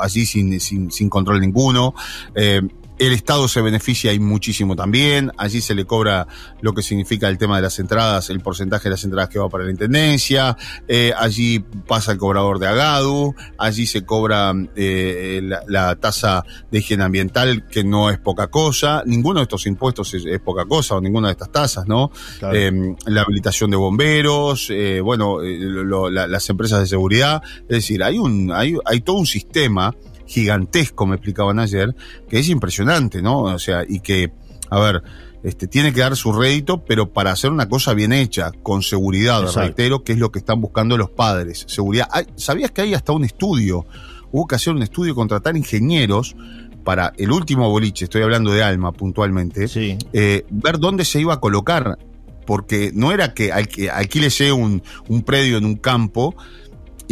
allí 0.00 0.26
sin, 0.26 0.61
sin, 0.61 0.90
sin 0.90 1.09
control 1.09 1.40
ninguno. 1.40 1.94
Eh, 2.35 2.62
el 3.06 3.12
Estado 3.12 3.48
se 3.48 3.60
beneficia 3.60 4.12
y 4.12 4.18
muchísimo 4.18 4.76
también. 4.76 5.32
Allí 5.36 5.60
se 5.60 5.74
le 5.74 5.84
cobra 5.84 6.26
lo 6.60 6.72
que 6.72 6.82
significa 6.82 7.28
el 7.28 7.36
tema 7.36 7.56
de 7.56 7.62
las 7.62 7.78
entradas, 7.78 8.30
el 8.30 8.40
porcentaje 8.40 8.84
de 8.84 8.90
las 8.90 9.04
entradas 9.04 9.28
que 9.28 9.38
va 9.38 9.48
para 9.48 9.64
la 9.64 9.70
intendencia. 9.70 10.56
Eh, 10.86 11.12
allí 11.16 11.60
pasa 11.86 12.12
el 12.12 12.18
cobrador 12.18 12.58
de 12.58 12.68
Agadu. 12.68 13.34
Allí 13.58 13.86
se 13.86 14.04
cobra 14.04 14.52
eh, 14.76 15.40
la, 15.66 15.96
tasa 15.96 16.44
de 16.70 16.78
higiene 16.78 17.04
ambiental, 17.04 17.66
que 17.68 17.82
no 17.82 18.10
es 18.10 18.18
poca 18.18 18.48
cosa. 18.48 19.02
Ninguno 19.04 19.40
de 19.40 19.44
estos 19.44 19.66
impuestos 19.66 20.14
es, 20.14 20.40
poca 20.40 20.64
cosa, 20.66 20.96
o 20.96 21.00
ninguna 21.00 21.28
de 21.28 21.32
estas 21.32 21.50
tasas, 21.50 21.86
¿no? 21.86 22.10
Em, 22.52 22.96
la 23.06 23.22
habilitación 23.22 23.70
de 23.70 23.76
bomberos, 23.76 24.68
eh, 24.70 25.00
bueno, 25.00 25.40
las 25.40 26.48
empresas 26.50 26.80
de 26.80 26.86
seguridad. 26.86 27.42
Es 27.62 27.76
decir, 27.76 28.02
hay 28.02 28.18
un, 28.18 28.52
hay, 28.52 28.76
hay 28.84 29.00
todo 29.00 29.16
un 29.16 29.26
sistema 29.26 29.94
gigantesco, 30.33 31.07
me 31.07 31.16
explicaban 31.16 31.59
ayer, 31.59 31.95
que 32.29 32.38
es 32.38 32.49
impresionante, 32.49 33.21
¿no? 33.21 33.40
O 33.42 33.59
sea, 33.59 33.85
y 33.87 34.01
que, 34.01 34.33
a 34.71 34.81
ver, 34.81 35.03
este, 35.42 35.66
tiene 35.66 35.92
que 35.92 36.01
dar 36.01 36.16
su 36.16 36.33
rédito, 36.33 36.85
pero 36.85 37.12
para 37.12 37.33
hacer 37.33 37.51
una 37.51 37.68
cosa 37.68 37.92
bien 37.92 38.12
hecha, 38.12 38.51
con 38.62 38.83
seguridad, 38.83 39.42
reitero, 39.55 40.03
que 40.03 40.12
es 40.12 40.18
lo 40.18 40.33
que 40.33 40.38
están 40.38 40.61
buscando 40.61 40.97
los 40.97 41.11
padres. 41.11 41.64
Seguridad. 41.68 42.09
¿Sabías 42.37 42.71
que 42.71 42.81
hay 42.81 42.95
hasta 42.95 43.12
un 43.12 43.25
estudio? 43.25 43.85
Hubo 44.31 44.47
que 44.47 44.55
hacer 44.55 44.73
un 44.73 44.83
estudio, 44.83 45.14
contratar 45.14 45.55
ingenieros 45.57 46.35
para 46.83 47.12
el 47.18 47.31
último 47.31 47.68
boliche, 47.68 48.05
estoy 48.05 48.23
hablando 48.23 48.51
de 48.51 48.62
Alma 48.62 48.90
puntualmente, 48.90 49.66
eh, 50.12 50.45
ver 50.51 50.79
dónde 50.79 51.05
se 51.05 51.21
iba 51.21 51.35
a 51.35 51.40
colocar, 51.40 51.99
porque 52.47 52.90
no 52.92 53.12
era 53.12 53.35
que 53.35 53.53
alquilese 53.53 54.51
un, 54.51 54.83
un 55.09 55.23
predio 55.23 55.59
en 55.59 55.64
un 55.64 55.77
campo, 55.77 56.35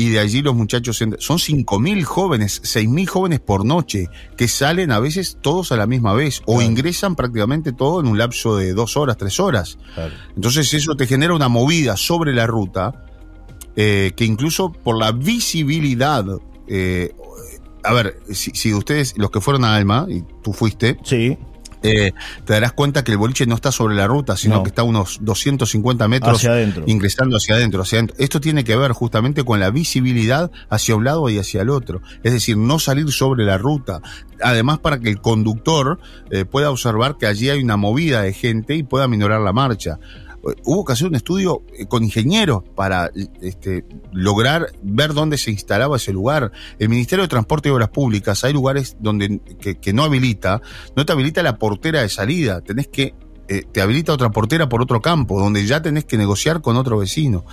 y 0.00 0.08
de 0.08 0.18
allí 0.18 0.40
los 0.40 0.54
muchachos 0.54 0.96
son 0.96 1.10
5.000 1.12 2.04
jóvenes, 2.04 2.62
6.000 2.62 3.06
jóvenes 3.06 3.40
por 3.40 3.66
noche 3.66 4.08
que 4.34 4.48
salen 4.48 4.92
a 4.92 4.98
veces 4.98 5.36
todos 5.42 5.72
a 5.72 5.76
la 5.76 5.86
misma 5.86 6.14
vez 6.14 6.40
o 6.46 6.62
ingresan 6.62 7.16
prácticamente 7.16 7.72
todo 7.72 8.00
en 8.00 8.06
un 8.06 8.16
lapso 8.16 8.56
de 8.56 8.72
dos 8.72 8.96
horas, 8.96 9.18
tres 9.18 9.38
horas. 9.40 9.76
Entonces 10.34 10.72
eso 10.72 10.94
te 10.94 11.06
genera 11.06 11.34
una 11.34 11.48
movida 11.48 11.98
sobre 11.98 12.32
la 12.32 12.46
ruta 12.46 13.04
eh, 13.76 14.12
que 14.16 14.24
incluso 14.24 14.72
por 14.72 14.98
la 14.98 15.12
visibilidad, 15.12 16.24
eh, 16.66 17.14
a 17.84 17.92
ver, 17.92 18.20
si, 18.30 18.52
si, 18.52 18.72
ustedes, 18.72 19.12
los 19.18 19.30
que 19.30 19.42
fueron 19.42 19.66
a 19.66 19.76
Alma, 19.76 20.06
y 20.08 20.24
tú 20.42 20.54
fuiste, 20.54 20.96
sí 21.04 21.36
eh, 21.82 22.12
te 22.44 22.52
darás 22.52 22.72
cuenta 22.72 23.04
que 23.04 23.12
el 23.12 23.18
boliche 23.18 23.46
no 23.46 23.54
está 23.54 23.72
sobre 23.72 23.94
la 23.94 24.06
ruta, 24.06 24.36
sino 24.36 24.62
que 24.62 24.68
está 24.68 24.82
unos 24.82 25.18
250 25.20 26.08
metros 26.08 26.36
hacia 26.36 26.50
adentro. 26.50 26.84
ingresando 26.86 27.36
hacia 27.36 27.54
adentro, 27.54 27.82
hacia 27.82 27.98
adentro. 27.98 28.16
Esto 28.18 28.40
tiene 28.40 28.64
que 28.64 28.76
ver 28.76 28.92
justamente 28.92 29.44
con 29.44 29.60
la 29.60 29.70
visibilidad 29.70 30.50
hacia 30.68 30.96
un 30.96 31.04
lado 31.04 31.28
y 31.30 31.38
hacia 31.38 31.62
el 31.62 31.70
otro. 31.70 32.02
Es 32.22 32.32
decir, 32.32 32.56
no 32.56 32.78
salir 32.78 33.10
sobre 33.12 33.44
la 33.44 33.58
ruta. 33.58 34.00
Además, 34.42 34.78
para 34.78 34.98
que 34.98 35.08
el 35.08 35.20
conductor 35.20 35.98
eh, 36.30 36.44
pueda 36.44 36.70
observar 36.70 37.16
que 37.18 37.26
allí 37.26 37.50
hay 37.50 37.62
una 37.62 37.76
movida 37.76 38.22
de 38.22 38.32
gente 38.32 38.74
y 38.74 38.82
pueda 38.82 39.08
minorar 39.08 39.40
la 39.40 39.52
marcha 39.52 39.98
hubo 40.64 40.84
que 40.84 40.92
hacer 40.92 41.08
un 41.08 41.14
estudio 41.14 41.62
eh, 41.76 41.86
con 41.86 42.04
ingenieros 42.04 42.62
para 42.74 43.10
este, 43.40 43.84
lograr 44.12 44.72
ver 44.82 45.12
dónde 45.14 45.38
se 45.38 45.50
instalaba 45.50 45.96
ese 45.96 46.12
lugar. 46.12 46.52
El 46.78 46.88
Ministerio 46.88 47.22
de 47.22 47.28
Transporte 47.28 47.68
y 47.68 47.72
Obras 47.72 47.90
Públicas, 47.90 48.42
hay 48.44 48.52
lugares 48.52 48.96
donde 49.00 49.40
que, 49.58 49.92
no 49.92 50.04
habilita, 50.04 50.60
no 50.96 51.04
te 51.04 51.12
habilita 51.12 51.42
la 51.42 51.56
portera 51.56 52.02
de 52.02 52.08
salida, 52.08 52.60
tenés 52.60 52.88
que 52.88 53.14
eh, 53.48 53.64
te 53.70 53.80
habilita 53.80 54.12
otra 54.12 54.30
portera 54.30 54.68
por 54.68 54.80
otro 54.80 55.00
campo, 55.00 55.40
donde 55.40 55.66
ya 55.66 55.82
tenés 55.82 56.04
que 56.04 56.16
negociar 56.16 56.60
con 56.60 56.76
otro 56.76 56.98
vecino. 56.98 57.44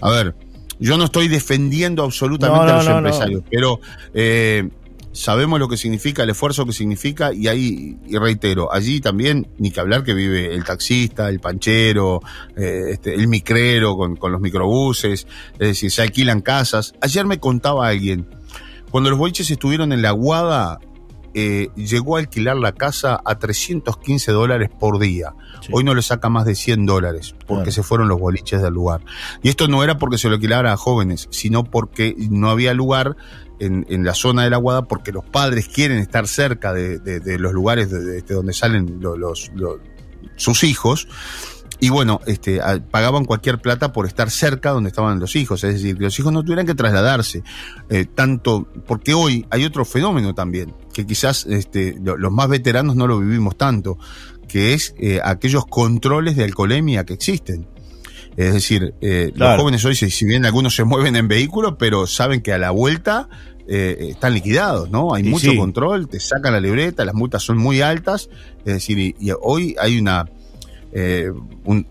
A 0.00 0.10
ver, 0.10 0.34
yo 0.78 0.98
no 0.98 1.04
estoy 1.04 1.28
defendiendo 1.28 2.04
absolutamente 2.04 2.72
a 2.72 2.76
los 2.76 2.86
empresarios, 2.86 3.42
pero 3.50 3.80
eh, 4.12 4.68
sabemos 5.16 5.58
lo 5.58 5.68
que 5.68 5.76
significa, 5.76 6.22
el 6.22 6.30
esfuerzo 6.30 6.64
que 6.66 6.72
significa, 6.72 7.32
y 7.32 7.48
ahí, 7.48 7.96
y 8.06 8.16
reitero, 8.18 8.72
allí 8.72 9.00
también, 9.00 9.48
ni 9.58 9.70
que 9.70 9.80
hablar 9.80 10.04
que 10.04 10.14
vive 10.14 10.54
el 10.54 10.62
taxista, 10.64 11.28
el 11.28 11.40
panchero, 11.40 12.20
eh, 12.56 12.90
este, 12.90 13.14
el 13.14 13.26
micrero 13.26 13.96
con, 13.96 14.16
con 14.16 14.30
los 14.30 14.40
microbuses, 14.40 15.26
es 15.54 15.58
decir, 15.58 15.90
se 15.90 16.02
alquilan 16.02 16.40
casas. 16.42 16.94
Ayer 17.00 17.26
me 17.26 17.40
contaba 17.40 17.88
alguien, 17.88 18.28
cuando 18.90 19.10
los 19.10 19.18
boiches 19.18 19.50
estuvieron 19.50 19.92
en 19.92 20.02
la 20.02 20.12
Guada, 20.12 20.78
eh, 21.38 21.68
llegó 21.76 22.16
a 22.16 22.20
alquilar 22.20 22.56
la 22.56 22.72
casa 22.72 23.20
a 23.22 23.38
315 23.38 24.32
dólares 24.32 24.70
por 24.80 24.98
día. 24.98 25.34
Sí. 25.60 25.68
Hoy 25.70 25.84
no 25.84 25.94
le 25.94 26.00
saca 26.00 26.30
más 26.30 26.46
de 26.46 26.54
100 26.54 26.86
dólares 26.86 27.34
porque 27.46 27.64
Claro. 27.64 27.72
se 27.72 27.82
fueron 27.82 28.08
los 28.08 28.18
boliches 28.18 28.62
del 28.62 28.72
lugar. 28.72 29.02
Y 29.42 29.50
esto 29.50 29.68
no 29.68 29.84
era 29.84 29.98
porque 29.98 30.16
se 30.16 30.28
lo 30.28 30.36
alquilara 30.36 30.72
a 30.72 30.78
jóvenes, 30.78 31.28
sino 31.30 31.62
porque 31.64 32.14
no 32.30 32.48
había 32.48 32.72
lugar 32.72 33.16
en, 33.60 33.86
en 33.88 34.04
la 34.04 34.14
zona 34.14 34.44
de 34.44 34.50
la 34.50 34.56
Guada 34.58 34.82
porque 34.82 35.12
los 35.12 35.24
padres 35.24 35.68
quieren 35.68 35.98
estar 35.98 36.26
cerca 36.28 36.72
de, 36.72 37.00
los 37.38 37.52
lugares 37.52 37.90
de, 37.90 38.00
de 38.22 38.34
donde 38.34 38.52
salen 38.52 38.98
lo- 39.00 39.16
los, 39.16 39.50
sus 40.36 40.64
hijos. 40.64 41.08
Y 41.78 41.90
bueno, 41.90 42.20
este, 42.26 42.58
pagaban 42.90 43.26
cualquier 43.26 43.58
plata 43.60 43.92
por 43.92 44.06
estar 44.06 44.30
cerca 44.30 44.70
donde 44.70 44.88
estaban 44.88 45.20
los 45.20 45.36
hijos, 45.36 45.62
es 45.62 45.74
decir, 45.74 45.98
que 45.98 46.04
los 46.04 46.18
hijos 46.18 46.32
no 46.32 46.42
tuvieran 46.42 46.64
que 46.64 46.74
trasladarse. 46.74 47.42
Eh, 47.90 48.06
tanto, 48.06 48.66
porque 48.86 49.12
hoy 49.12 49.46
hay 49.50 49.66
otro 49.66 49.84
fenómeno 49.84 50.34
también, 50.34 50.74
que 50.94 51.04
quizás 51.04 51.44
este, 51.44 51.96
lo- 52.02 52.16
los 52.16 52.32
más 52.32 52.48
veteranos 52.48 52.96
no 52.96 53.06
lo 53.06 53.18
vivimos 53.20 53.58
tanto, 53.58 53.98
que 54.48 54.72
es 54.72 54.94
eh, 54.98 55.20
aquellos 55.22 55.66
controles 55.66 56.36
de 56.36 56.44
alcoholemia 56.44 57.04
que 57.04 57.12
existen. 57.12 57.68
Es 58.36 58.52
decir, 58.52 58.94
eh, 59.00 59.32
Claro. 59.34 59.52
los 59.54 59.60
jóvenes 59.62 59.84
hoy, 59.84 59.94
si, 59.96 60.24
bien 60.26 60.44
algunos 60.44 60.74
se 60.76 60.84
mueven 60.84 61.16
en 61.16 61.26
vehículo, 61.28 61.78
pero 61.78 62.06
saben 62.06 62.40
que 62.42 62.52
a 62.52 62.58
la 62.58 62.70
vuelta 62.70 63.28
eh, 63.68 64.08
están 64.10 64.34
liquidados, 64.34 64.90
¿no? 64.90 65.14
Hay 65.14 65.26
Y 65.26 65.30
mucho 65.30 65.50
sí. 65.50 65.56
control, 65.56 66.08
te 66.08 66.20
sacan 66.20 66.52
la 66.52 66.60
libreta, 66.60 67.04
las 67.04 67.14
multas 67.14 67.42
son 67.42 67.56
muy 67.58 67.80
altas, 67.80 68.28
es 68.64 68.74
decir, 68.74 68.98
y, 68.98 69.14
y 69.18 69.32
hoy 69.40 69.74
hay 69.80 69.98
una... 69.98 70.26
eh, 70.92 71.30
un- 71.64 71.86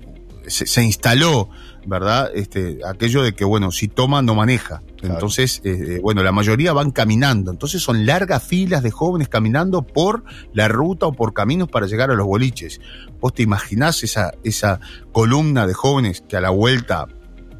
se, 0.47 0.67
se 0.67 0.83
instaló, 0.83 1.49
¿verdad? 1.87 2.29
Este, 2.35 2.77
aquello 2.87 3.23
de 3.23 3.33
que, 3.33 3.43
bueno, 3.43 3.71
si 3.71 3.87
toma, 3.87 4.21
no 4.21 4.35
maneja. 4.35 4.83
Claro. 5.05 5.19
Entonces, 5.19 5.61
eh, 5.63 5.99
bueno, 6.01 6.23
la 6.23 6.31
mayoría 6.31 6.73
van 6.73 6.91
caminando. 6.91 7.51
Entonces 7.51 7.81
son 7.81 8.05
largas 8.05 8.43
filas 8.43 8.83
de 8.83 8.91
jóvenes 8.91 9.29
caminando 9.29 9.81
por 9.81 10.23
la 10.53 10.67
ruta 10.67 11.07
o 11.07 11.13
por 11.13 11.33
caminos 11.33 11.69
para 11.69 11.87
llegar 11.87 12.11
a 12.11 12.15
los 12.15 12.25
boliches. 12.25 12.79
¿Vos 13.19 13.33
te 13.33 13.43
imaginás 13.43 14.03
esa, 14.03 14.33
esa 14.43 14.79
columna 15.11 15.65
de 15.67 15.73
jóvenes 15.73 16.23
que 16.27 16.37
a 16.37 16.41
la 16.41 16.49
vuelta, 16.49 17.07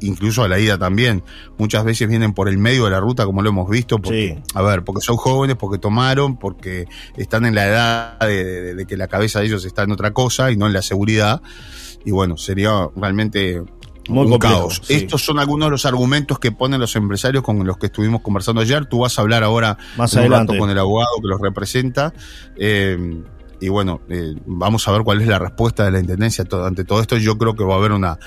incluso 0.00 0.42
a 0.44 0.48
la 0.48 0.58
ida 0.58 0.76
también, 0.78 1.22
muchas 1.58 1.84
veces 1.84 2.06
vienen 2.08 2.34
por 2.34 2.48
el 2.48 2.58
medio 2.58 2.84
de 2.84 2.90
la 2.90 3.00
ruta, 3.00 3.24
como 3.24 3.40
lo 3.42 3.48
hemos 3.48 3.68
visto? 3.70 3.98
Porque, 3.98 4.34
Sí. 4.36 4.52
A 4.54 4.62
ver, 4.62 4.84
porque 4.84 5.00
son 5.00 5.16
jóvenes, 5.16 5.56
porque 5.56 5.78
tomaron, 5.78 6.36
porque 6.38 6.86
están 7.16 7.46
en 7.46 7.54
la 7.54 7.66
edad 7.66 8.18
de, 8.20 8.44
de- 8.44 8.74
de 8.74 8.86
que 8.86 8.96
la 8.96 9.08
cabeza 9.08 9.40
de 9.40 9.46
ellos 9.46 9.64
está 9.64 9.82
en 9.84 9.92
otra 9.92 10.12
cosa 10.12 10.50
y 10.52 10.56
no 10.56 10.66
en 10.66 10.72
la 10.74 10.82
seguridad. 10.82 11.40
Y 12.04 12.10
bueno, 12.12 12.36
sería 12.36 12.88
realmente 12.94 13.62
Muy 14.08 14.24
un 14.24 14.30
complejo, 14.32 14.58
caos. 14.60 14.80
sí. 14.84 14.94
Estos 14.94 15.22
son 15.24 15.38
algunos 15.38 15.66
de 15.66 15.70
los 15.72 15.86
argumentos 15.86 16.38
que 16.38 16.52
ponen 16.52 16.80
los 16.80 16.94
empresarios 16.96 17.42
con 17.42 17.64
los 17.66 17.76
que 17.78 17.86
estuvimos 17.86 18.20
conversando 18.22 18.60
ayer. 18.60 18.86
Tú 18.86 19.00
vas 19.00 19.18
a 19.18 19.22
hablar 19.22 19.42
ahora 19.44 19.76
Más 19.96 20.12
un 20.14 20.20
adelante. 20.20 20.52
rato 20.52 20.60
con 20.60 20.70
el 20.70 20.78
abogado 20.78 21.10
que 21.22 21.28
los 21.28 21.40
representa. 21.40 22.12
Eh, 22.56 23.22
y 23.58 23.68
bueno, 23.70 24.02
eh, 24.10 24.34
vamos 24.44 24.86
a 24.86 24.92
ver 24.92 25.02
cuál 25.02 25.22
es 25.22 25.26
la 25.28 25.38
respuesta 25.38 25.84
de 25.84 25.90
la 25.90 25.98
Intendencia 25.98 26.44
ante 26.64 26.84
todo 26.84 27.00
esto. 27.00 27.16
Yo 27.16 27.38
creo 27.38 27.54
que 27.56 27.64
va 27.64 27.74
a 27.74 27.78
haber 27.78 27.92
una, 27.92 28.18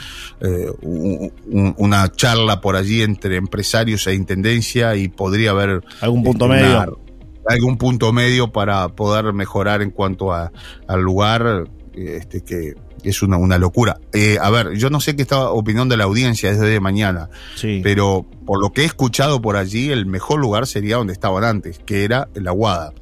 eh, 0.42 0.72
un- 0.82 1.32
un- 1.46 1.76
una 1.78 2.12
charla 2.12 2.62
por 2.62 2.76
allí 2.76 3.04
entre 3.04 3.36
empresarios 3.36 4.08
e 4.08 4.16
Intendencia 4.16 4.96
y 4.96 5.08
podría 5.08 5.52
haber 5.52 5.84
Algún 6.02 6.24
punto 6.24 6.46
una- 6.46 6.56
medio. 6.56 7.00
algún 7.48 7.78
punto 7.78 8.12
medio 8.12 8.52
para 8.52 8.90
poder 8.90 9.32
mejorar 9.34 9.82
en 9.84 9.92
cuanto 9.92 10.34
a, 10.34 10.52
al 10.88 11.02
lugar, 11.02 11.66
este 11.94 12.44
que 12.44 12.74
es 13.10 13.22
una, 13.22 13.38
una 13.38 13.58
locura. 13.58 14.00
Eh, 14.14 14.38
a 14.42 14.50
ver, 14.50 14.74
yo 14.78 14.90
no 14.90 15.00
sé 15.00 15.16
qué 15.16 15.22
está 15.22 15.50
opinión 15.50 15.90
de 15.90 15.98
la 15.98 16.04
audiencia 16.06 16.52
desde 16.52 16.68
de 16.68 16.80
mañana, 16.80 17.30
Sí. 17.56 17.82
pero 17.84 18.26
por 18.46 18.62
lo 18.62 18.72
que 18.72 18.82
he 18.82 18.86
escuchado 18.86 19.42
por 19.42 19.56
allí, 19.58 19.92
el 19.92 20.06
mejor 20.06 20.40
lugar 20.40 20.68
sería 20.68 20.98
donde 20.98 21.14
estaban 21.14 21.44
antes, 21.44 21.80
que 21.86 22.04
era 22.04 22.28
la 22.34 22.52
Guada. 22.52 22.94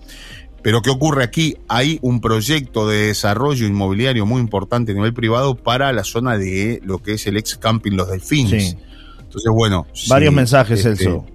Pero 0.64 0.82
¿qué 0.82 0.90
ocurre 0.90 1.24
aquí? 1.24 1.56
Hay 1.70 2.00
un 2.02 2.20
proyecto 2.20 2.88
de 2.90 3.08
desarrollo 3.08 3.66
inmobiliario 3.68 4.26
muy 4.26 4.42
importante 4.42 4.92
a 4.92 4.96
nivel 4.96 5.14
privado 5.14 5.56
para 5.56 5.94
la 5.94 6.04
zona 6.04 6.38
de 6.38 6.82
lo 6.84 6.98
que 7.00 7.14
es 7.14 7.26
el 7.28 7.38
ex 7.38 7.58
camping 7.58 7.94
Los 7.94 8.10
Delfines. 8.10 8.72
Sí. 8.72 8.78
Entonces, 9.20 9.52
bueno. 9.54 9.86
Varios 10.10 10.34
mensajes, 10.34 10.80
este, 10.86 11.04
Celso. 11.06 11.26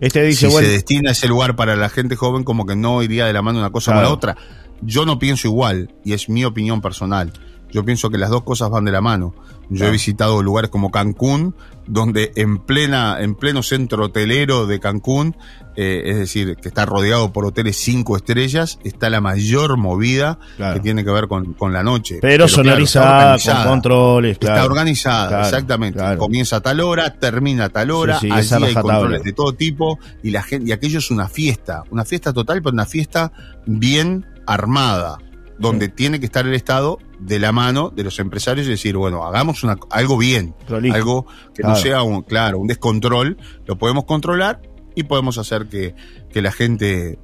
Este 0.00 0.22
dice, 0.24 0.46
si 0.48 0.52
bueno, 0.52 0.66
se 0.66 0.74
destina 0.74 1.12
ese 1.12 1.26
lugar 1.26 1.56
para 1.56 1.74
la 1.74 1.88
gente 1.88 2.16
joven, 2.16 2.44
como 2.44 2.66
que 2.66 2.76
no 2.76 3.02
iría 3.02 3.24
de 3.24 3.32
la 3.32 3.40
mano 3.40 3.60
una 3.60 3.70
cosa 3.70 3.92
Claro. 3.92 4.08
con 4.08 4.10
la 4.10 4.14
otra. 4.14 4.36
Yo 4.82 5.06
no 5.06 5.18
pienso 5.18 5.48
igual, 5.48 5.94
y 6.04 6.12
es 6.12 6.28
mi 6.28 6.44
opinión 6.44 6.82
personal. 6.82 7.32
Yo 7.72 7.84
pienso 7.84 8.10
que 8.10 8.18
las 8.18 8.30
dos 8.30 8.42
cosas 8.42 8.70
van 8.70 8.84
de 8.84 8.92
la 8.92 9.00
mano. 9.00 9.34
Yo 9.68 9.78
Claro. 9.78 9.88
he 9.88 9.92
visitado 9.92 10.42
lugares 10.44 10.70
como 10.70 10.92
Cancún, 10.92 11.54
donde 11.88 12.30
en 12.36 12.58
plena, 12.58 13.16
en 13.20 13.34
pleno 13.34 13.62
centro 13.64 14.04
hotelero 14.04 14.66
de 14.66 14.78
Cancún, 14.78 15.36
eh, 15.74 16.02
es 16.06 16.16
decir, 16.18 16.56
que 16.56 16.68
está 16.68 16.86
rodeado 16.86 17.32
por 17.32 17.44
hoteles 17.44 17.76
cinco 17.76 18.16
estrellas, 18.16 18.78
está 18.84 19.10
la 19.10 19.20
mayor 19.20 19.76
movida 19.76 20.38
Claro. 20.56 20.74
que 20.74 20.80
tiene 20.80 21.04
que 21.04 21.10
ver 21.10 21.26
con, 21.26 21.52
con 21.54 21.72
la 21.72 21.82
noche. 21.82 22.18
pero, 22.22 22.44
está 22.44 22.56
sonorizada, 22.62 23.16
organizada. 23.24 23.62
con 23.64 23.72
controles, 23.72 24.38
claro. 24.38 24.54
Está 24.56 24.66
organizada, 24.70 25.42
exactamente. 25.42 26.00
Comienza 26.16 26.56
a 26.56 26.60
tal 26.60 26.78
hora, 26.80 27.12
termina 27.18 27.64
a 27.64 27.68
tal 27.68 27.90
hora, 27.90 28.20
Sí, 28.20 28.28
sí, 28.28 28.32
allí 28.54 28.64
hay 28.66 28.74
controles 28.74 29.24
de 29.24 29.32
todo 29.32 29.52
tipo 29.52 29.98
y 30.22 30.30
la 30.30 30.42
gente 30.44 30.68
y 30.68 30.72
aquello 30.72 31.00
es 31.00 31.10
una 31.10 31.28
fiesta, 31.28 31.82
una 31.90 32.04
fiesta 32.04 32.32
total, 32.32 32.62
pero 32.62 32.72
una 32.72 32.86
fiesta 32.86 33.32
bien 33.66 34.24
armada, 34.46 35.18
donde 35.58 35.88
tiene 35.88 36.20
que 36.20 36.26
estar 36.26 36.46
el 36.46 36.54
Estado 36.54 36.98
de 37.18 37.38
la 37.38 37.52
mano 37.52 37.90
de 37.90 38.04
los 38.04 38.18
empresarios 38.18 38.66
y 38.66 38.70
decir, 38.70 38.96
bueno, 38.96 39.24
hagamos 39.24 39.62
una, 39.64 39.76
algo 39.90 40.18
bien, 40.18 40.54
algo 40.92 41.26
que 41.54 41.62
Claro. 41.62 41.74
no 41.74 41.76
sea 41.76 42.02
un, 42.02 42.22
claro, 42.22 42.58
un 42.58 42.66
descontrol, 42.66 43.38
lo 43.66 43.76
podemos 43.78 44.04
controlar 44.04 44.60
y 44.94 45.04
podemos 45.04 45.38
hacer 45.38 45.68
que, 45.68 45.94
que 46.30 46.42
la 46.42 46.52
gente 46.52 47.18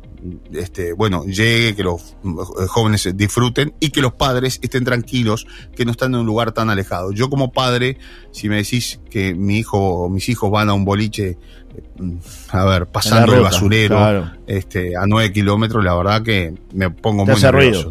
este, 0.52 0.92
bueno, 0.92 1.24
llegue, 1.24 1.74
que 1.74 1.82
los 1.82 2.00
eh, 2.12 2.66
jóvenes 2.68 3.08
disfruten 3.14 3.74
y 3.80 3.90
que 3.90 4.00
los 4.00 4.12
padres 4.14 4.60
estén 4.62 4.84
tranquilos, 4.84 5.46
que 5.74 5.84
no 5.84 5.90
están 5.90 6.14
en 6.14 6.20
un 6.20 6.26
lugar 6.26 6.52
tan 6.52 6.70
alejado. 6.70 7.12
Yo 7.12 7.28
como 7.28 7.52
padre, 7.52 7.98
si 8.30 8.48
me 8.48 8.56
decís 8.56 9.00
que 9.10 9.34
mi 9.34 9.58
hijo 9.58 9.78
o 9.78 10.08
mis 10.08 10.28
hijos 10.28 10.50
van 10.50 10.68
a 10.68 10.74
un 10.74 10.84
boliche, 10.84 11.38
a 12.50 12.64
ver, 12.64 12.86
pasando 12.86 13.32
En 13.32 13.38
el 13.38 13.44
ruta, 13.44 13.50
basurero, 13.50 13.96
claro. 13.96 14.30
este, 14.46 14.96
a 14.96 15.06
nueve 15.06 15.32
kilómetros, 15.32 15.84
la 15.84 15.94
verdad 15.94 16.22
que 16.22 16.54
me 16.72 16.90
pongo 16.90 17.24
Te 17.24 17.32
muy 17.32 17.40
nervioso. 17.40 17.90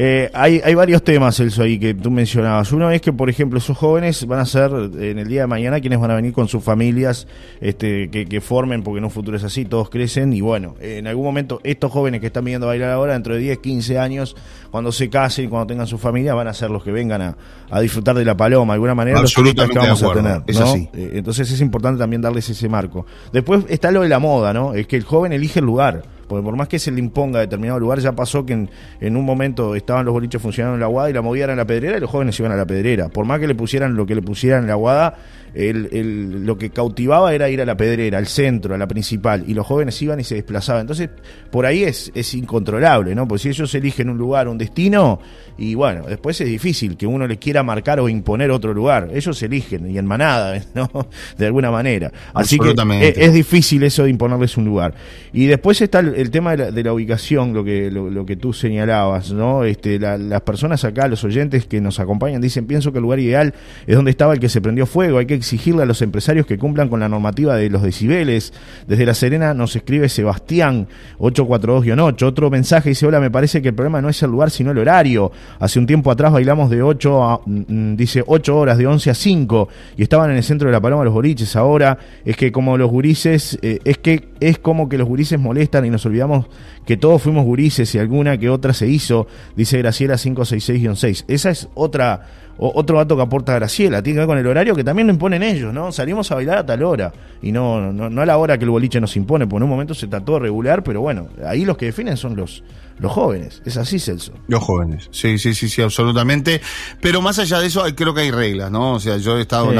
Eh, 0.00 0.30
hay, 0.32 0.60
hay 0.64 0.74
varios 0.74 1.02
temas, 1.02 1.36
Celso, 1.36 1.62
ahí 1.62 1.78
que 1.78 1.92
tú 1.92 2.10
mencionabas. 2.10 2.70
Uno 2.70 2.88
es 2.90 3.00
que, 3.00 3.12
por 3.12 3.28
ejemplo, 3.28 3.58
esos 3.58 3.76
jóvenes 3.76 4.24
van 4.26 4.38
a 4.38 4.46
ser 4.46 4.70
en 4.72 5.18
el 5.18 5.26
día 5.26 5.40
de 5.40 5.46
mañana 5.48 5.80
quienes 5.80 5.98
van 5.98 6.12
a 6.12 6.14
venir 6.14 6.32
con 6.32 6.46
sus 6.46 6.62
familias 6.62 7.26
este, 7.60 8.08
que, 8.08 8.26
que 8.26 8.40
formen, 8.40 8.84
porque 8.84 8.98
en 8.98 9.04
un 9.04 9.10
futuro 9.10 9.36
es 9.36 9.42
así, 9.42 9.64
todos 9.64 9.90
crecen. 9.90 10.32
Y 10.32 10.40
bueno, 10.40 10.76
en 10.80 11.08
algún 11.08 11.24
momento, 11.24 11.60
estos 11.64 11.90
jóvenes 11.90 12.20
que 12.20 12.28
están 12.28 12.44
viniendo 12.44 12.66
a 12.66 12.70
bailar 12.70 12.90
ahora, 12.90 13.14
dentro 13.14 13.34
de 13.34 13.40
10, 13.40 13.58
15 13.58 13.98
años, 13.98 14.36
cuando 14.70 14.92
se 14.92 15.10
casen, 15.10 15.50
cuando 15.50 15.66
tengan 15.66 15.86
su 15.88 15.98
familia, 15.98 16.32
van 16.34 16.46
a 16.46 16.54
ser 16.54 16.70
los 16.70 16.84
que 16.84 16.92
vengan 16.92 17.20
a, 17.22 17.36
a 17.68 17.80
disfrutar 17.80 18.14
de 18.14 18.24
la 18.24 18.36
paloma. 18.36 18.74
De 18.74 18.76
alguna 18.76 18.94
manera, 18.94 19.20
los 19.20 19.32
turistas 19.34 19.68
que 19.68 19.78
Absolutamente 19.78 20.06
vamos 20.06 20.24
de 20.24 20.30
a 20.30 20.40
tener. 20.40 20.42
es 20.46 20.60
¿no? 20.60 20.66
así. 20.66 20.88
Eh, 20.94 21.10
entonces 21.14 21.50
es 21.50 21.60
importante 21.60 21.98
también 21.98 22.22
darles 22.22 22.48
ese 22.48 22.68
marco. 22.68 23.04
Después 23.32 23.64
está 23.68 23.90
lo 23.90 24.02
de 24.02 24.08
la 24.08 24.18
moda, 24.18 24.52
¿no? 24.52 24.74
Es 24.74 24.86
que 24.86 24.96
el 24.96 25.04
joven 25.04 25.32
elige 25.32 25.60
el 25.60 25.66
lugar. 25.66 26.04
Porque 26.28 26.44
por 26.44 26.54
más 26.56 26.68
que 26.68 26.78
se 26.78 26.90
le 26.92 27.00
imponga 27.00 27.40
determinado 27.40 27.80
lugar, 27.80 27.98
ya 28.00 28.12
pasó 28.12 28.44
que 28.46 28.52
en, 28.52 28.70
en 29.00 29.16
un 29.16 29.24
momento 29.24 29.74
estaban 29.74 30.04
los 30.04 30.12
boliches 30.12 30.40
funcionando 30.40 30.74
en 30.74 30.80
la 30.80 30.86
guada 30.86 31.10
y 31.10 31.12
la 31.14 31.22
movida 31.22 31.44
era 31.44 31.52
en 31.54 31.58
la 31.58 31.66
pedrera 31.66 31.96
y 31.96 32.00
los 32.00 32.10
jóvenes 32.10 32.38
iban 32.38 32.52
a 32.52 32.56
la 32.56 32.66
pedrera. 32.66 33.08
Por 33.08 33.24
más 33.24 33.40
que 33.40 33.46
le 33.48 33.54
pusieran 33.54 33.96
lo 33.96 34.06
que 34.06 34.14
le 34.14 34.22
pusieran 34.22 34.62
en 34.62 34.68
la 34.68 34.74
guada, 34.74 35.16
el, 35.54 35.88
el- 35.92 36.44
lo 36.46 36.58
que 36.58 36.68
cautivaba 36.70 37.34
era 37.34 37.48
ir 37.48 37.60
a 37.62 37.64
la 37.64 37.76
pedrera, 37.76 38.18
al 38.18 38.26
centro, 38.26 38.74
a 38.74 38.78
la 38.78 38.86
principal, 38.86 39.44
y 39.46 39.54
los 39.54 39.66
jóvenes 39.66 40.00
iban 40.02 40.20
y 40.20 40.24
se 40.24 40.34
desplazaban. 40.34 40.82
Entonces, 40.82 41.08
por 41.50 41.64
ahí 41.64 41.82
es, 41.84 42.12
es 42.14 42.34
incontrolable, 42.34 43.14
¿no? 43.14 43.26
Porque 43.26 43.42
si 43.44 43.48
ellos 43.48 43.74
eligen 43.74 44.10
un 44.10 44.18
lugar, 44.18 44.46
un 44.48 44.58
destino, 44.58 45.18
y 45.56 45.74
bueno, 45.74 46.04
después 46.06 46.38
es 46.42 46.46
difícil 46.48 46.96
que 46.98 47.06
uno 47.06 47.26
le 47.26 47.38
quiera 47.38 47.62
marcar 47.62 47.98
o 48.00 48.08
imponer 48.10 48.50
otro 48.50 48.74
lugar. 48.74 49.08
Ellos 49.12 49.42
eligen, 49.42 49.90
y 49.90 49.96
en 49.98 50.04
manada, 50.06 50.60
¿no? 50.74 50.90
De 51.38 51.46
alguna 51.46 51.70
manera. 51.70 52.12
Así 52.34 52.56
que 52.58 52.74
es, 53.08 53.16
es 53.18 53.32
difícil 53.32 53.82
eso 53.82 54.04
de 54.04 54.10
imponerles 54.10 54.56
un 54.58 54.66
lugar. 54.66 54.94
Y 55.32 55.46
después 55.46 55.80
está 55.80 56.00
el, 56.00 56.14
el 56.20 56.30
tema 56.30 56.56
de 56.56 56.82
la, 56.82 56.92
ubicación, 56.92 57.52
lo 57.54 57.62
que, 57.64 57.90
lo, 57.90 58.10
lo 58.10 58.26
que 58.26 58.36
tú 58.36 58.52
señalabas, 58.52 59.32
¿no? 59.32 59.64
Este, 59.64 59.98
la- 59.98 60.18
las 60.18 60.40
personas 60.42 60.84
acá, 60.84 61.06
los 61.08 61.22
oyentes 61.24 61.66
que 61.66 61.80
nos 61.80 62.00
acompañan, 62.00 62.40
dicen, 62.40 62.66
pienso 62.66 62.90
que 62.92 62.98
el 62.98 63.02
lugar 63.02 63.20
ideal 63.20 63.54
es 63.86 63.94
donde 63.96 64.10
estaba 64.10 64.32
el 64.34 64.40
que 64.40 64.48
se 64.48 64.60
prendió 64.60 64.86
fuego, 64.86 65.18
hay 65.18 65.26
que 65.26 65.34
exigirle 65.34 65.82
a 65.82 65.86
los 65.86 66.02
empresarios 66.02 66.46
que 66.46 66.58
cumplan 66.58 66.88
con 66.88 67.00
la 67.00 67.08
normativa 67.08 67.56
de 67.56 67.70
los 67.70 67.82
decibeles. 67.82 68.52
Desde 68.86 69.06
La 69.06 69.14
Serena 69.14 69.54
nos 69.54 69.76
escribe 69.76 70.08
Sebastián, 70.08 70.88
842-8, 71.18 72.22
otro 72.22 72.50
mensaje 72.50 72.90
dice, 72.90 73.06
hola, 73.06 73.20
me 73.20 73.30
parece 73.30 73.62
que 73.62 73.68
el 73.68 73.74
problema 73.74 74.00
no 74.00 74.08
es 74.08 74.22
el 74.22 74.30
lugar, 74.30 74.50
sino 74.50 74.70
el 74.70 74.78
horario. 74.78 75.30
Hace 75.58 75.78
un 75.78 75.86
tiempo 75.86 76.10
atrás 76.10 76.32
bailamos 76.32 76.70
de 76.70 76.82
8 76.82 77.24
a, 77.24 77.40
mm, 77.44 77.94
dice, 77.96 78.22
8 78.26 78.56
horas, 78.56 78.78
de 78.78 78.86
11 78.86 79.10
a 79.10 79.14
5, 79.14 79.68
y 79.96 80.02
estaban 80.02 80.30
en 80.30 80.36
el 80.36 80.42
centro 80.42 80.68
de 80.68 80.72
la 80.72 80.80
Paloma 80.80 81.04
los 81.04 81.14
boliches. 81.14 81.54
Ahora 81.56 81.98
es 82.24 82.36
que 82.36 82.50
como 82.52 82.76
los 82.76 82.90
gurises, 82.90 83.58
eh, 83.62 83.78
es 83.84 83.98
que 83.98 84.27
es 84.40 84.58
como 84.58 84.88
que 84.88 84.98
los 84.98 85.08
gurises 85.08 85.38
molestan 85.38 85.84
y 85.84 85.90
nos 85.90 86.04
olvidamos 86.06 86.46
que 86.86 86.96
todos 86.96 87.22
fuimos 87.22 87.44
gurises 87.44 87.94
y 87.94 87.98
alguna 87.98 88.38
que 88.38 88.50
otra 88.50 88.72
se 88.72 88.88
hizo, 88.88 89.26
dice 89.56 89.78
Graciela 89.78 90.14
566-6. 90.14 91.24
Esa 91.28 91.50
es 91.50 91.68
otra, 91.74 92.26
o- 92.58 92.72
otro 92.74 92.98
dato 92.98 93.16
que 93.16 93.22
aporta 93.22 93.54
Graciela, 93.54 94.02
tiene 94.02 94.16
que 94.16 94.20
ver 94.20 94.26
con 94.26 94.38
el 94.38 94.46
horario 94.46 94.74
que 94.74 94.84
también 94.84 95.06
lo 95.06 95.12
imponen 95.12 95.42
ellos, 95.42 95.72
¿no? 95.72 95.90
Salimos 95.92 96.30
a 96.30 96.34
bailar 96.34 96.58
a 96.58 96.66
tal 96.66 96.82
hora 96.82 97.12
y 97.40 97.52
no, 97.52 97.92
no, 97.92 98.10
no 98.10 98.22
a 98.22 98.26
la 98.26 98.36
hora 98.36 98.58
que 98.58 98.64
el 98.64 98.70
boliche 98.70 99.00
nos 99.00 99.16
impone, 99.16 99.46
porque 99.46 99.58
en 99.58 99.62
un 99.64 99.70
momento 99.70 99.94
se 99.94 100.06
trató 100.06 100.34
de 100.34 100.40
regular, 100.40 100.82
pero 100.82 101.00
bueno, 101.00 101.28
ahí 101.46 101.64
los 101.64 101.76
que 101.76 101.86
definen 101.86 102.16
son 102.16 102.36
los, 102.36 102.62
los 102.98 103.12
jóvenes. 103.12 103.62
Es 103.64 103.76
así, 103.76 103.98
Celso. 103.98 104.32
Los 104.48 104.62
jóvenes, 104.62 105.08
sí, 105.12 105.38
sí, 105.38 105.54
sí, 105.54 105.68
sí, 105.68 105.82
absolutamente. 105.82 106.60
Pero 107.00 107.22
más 107.22 107.38
allá 107.38 107.60
de 107.60 107.68
eso, 107.68 107.84
creo 107.94 108.12
que 108.12 108.22
hay 108.22 108.30
reglas, 108.30 108.70
¿no? 108.70 108.94
O 108.94 109.00
sea, 109.00 109.18
yo 109.18 109.38
he 109.38 109.42
estado 109.42 109.72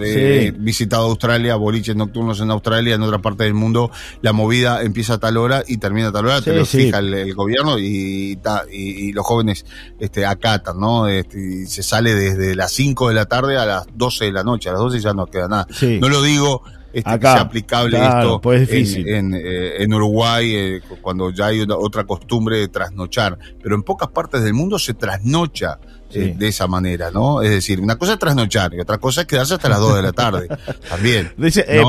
eh, 0.00 0.52
visitado 0.58 1.04
Australia, 1.04 1.54
boliches 1.56 1.94
nocturnos 1.94 2.40
en 2.40 2.50
Australia, 2.50 2.96
en 2.96 3.02
otra 3.02 3.20
parte 3.20 3.44
del 3.44 3.54
mundo, 3.54 3.90
la 4.22 4.32
movida 4.32 4.82
empieza 4.82 5.14
a 5.14 5.18
tal 5.18 5.36
hora 5.36 5.62
y 5.66 5.76
termina 5.76 6.08
a 6.08 6.12
tal 6.12 6.26
hora, 6.26 6.42
te 6.42 6.52
lo 6.52 6.64
fija 6.64 6.98
el, 6.98 7.34
gobierno 7.34 7.78
y, 7.78 8.38
y, 8.72 9.12
los 9.12 9.24
jóvenes 9.24 9.64
este, 9.98 10.26
acatan, 10.26 10.78
¿no? 10.80 11.06
Este, 11.06 11.38
y 11.38 11.66
se 11.66 11.82
sale 12.00 12.14
desde 12.14 12.54
las 12.54 12.72
5 12.72 13.08
de 13.08 13.14
la 13.14 13.26
tarde 13.26 13.58
a 13.58 13.66
las 13.66 13.86
12 13.94 14.26
de 14.26 14.32
la 14.32 14.42
noche, 14.42 14.68
a 14.68 14.72
las 14.72 14.80
12 14.80 15.00
ya 15.00 15.12
no 15.12 15.26
queda 15.26 15.48
nada. 15.48 15.66
No 16.00 16.08
lo 16.08 16.22
digo 16.22 16.62
este, 16.92 17.18
que 17.18 17.26
sea 17.26 17.40
aplicable 17.40 18.02
esto 18.02 18.40
pues 18.40 18.68
difícil. 18.68 19.08
En, 19.08 19.34
eh, 19.34 19.82
en, 19.82 19.92
Uruguay, 19.92 20.54
eh, 20.54 20.80
cuando 21.00 21.30
ya 21.30 21.46
hay 21.46 21.60
otra 21.60 22.04
costumbre 22.04 22.58
de 22.58 22.68
trasnochar, 22.68 23.38
pero 23.62 23.74
en 23.74 23.82
pocas 23.82 24.08
partes 24.08 24.42
del 24.42 24.54
mundo 24.54 24.78
se 24.78 24.94
trasnocha 24.94 25.78
eh, 26.12 26.34
de 26.36 26.48
esa 26.48 26.66
manera, 26.66 27.10
¿no? 27.10 27.42
Es 27.42 27.50
decir, 27.50 27.80
una 27.80 27.96
cosa 27.96 28.14
es 28.14 28.18
trasnochar 28.18 28.74
y 28.74 28.80
otra 28.80 28.98
cosa 28.98 29.22
es 29.22 29.26
quedarse 29.26 29.54
hasta 29.54 29.68
las 29.68 29.80
2 29.80 29.96
de 29.96 30.02
la 30.02 30.12
tarde, 30.12 30.48
también. 30.88 31.32
Eh, 31.38 31.82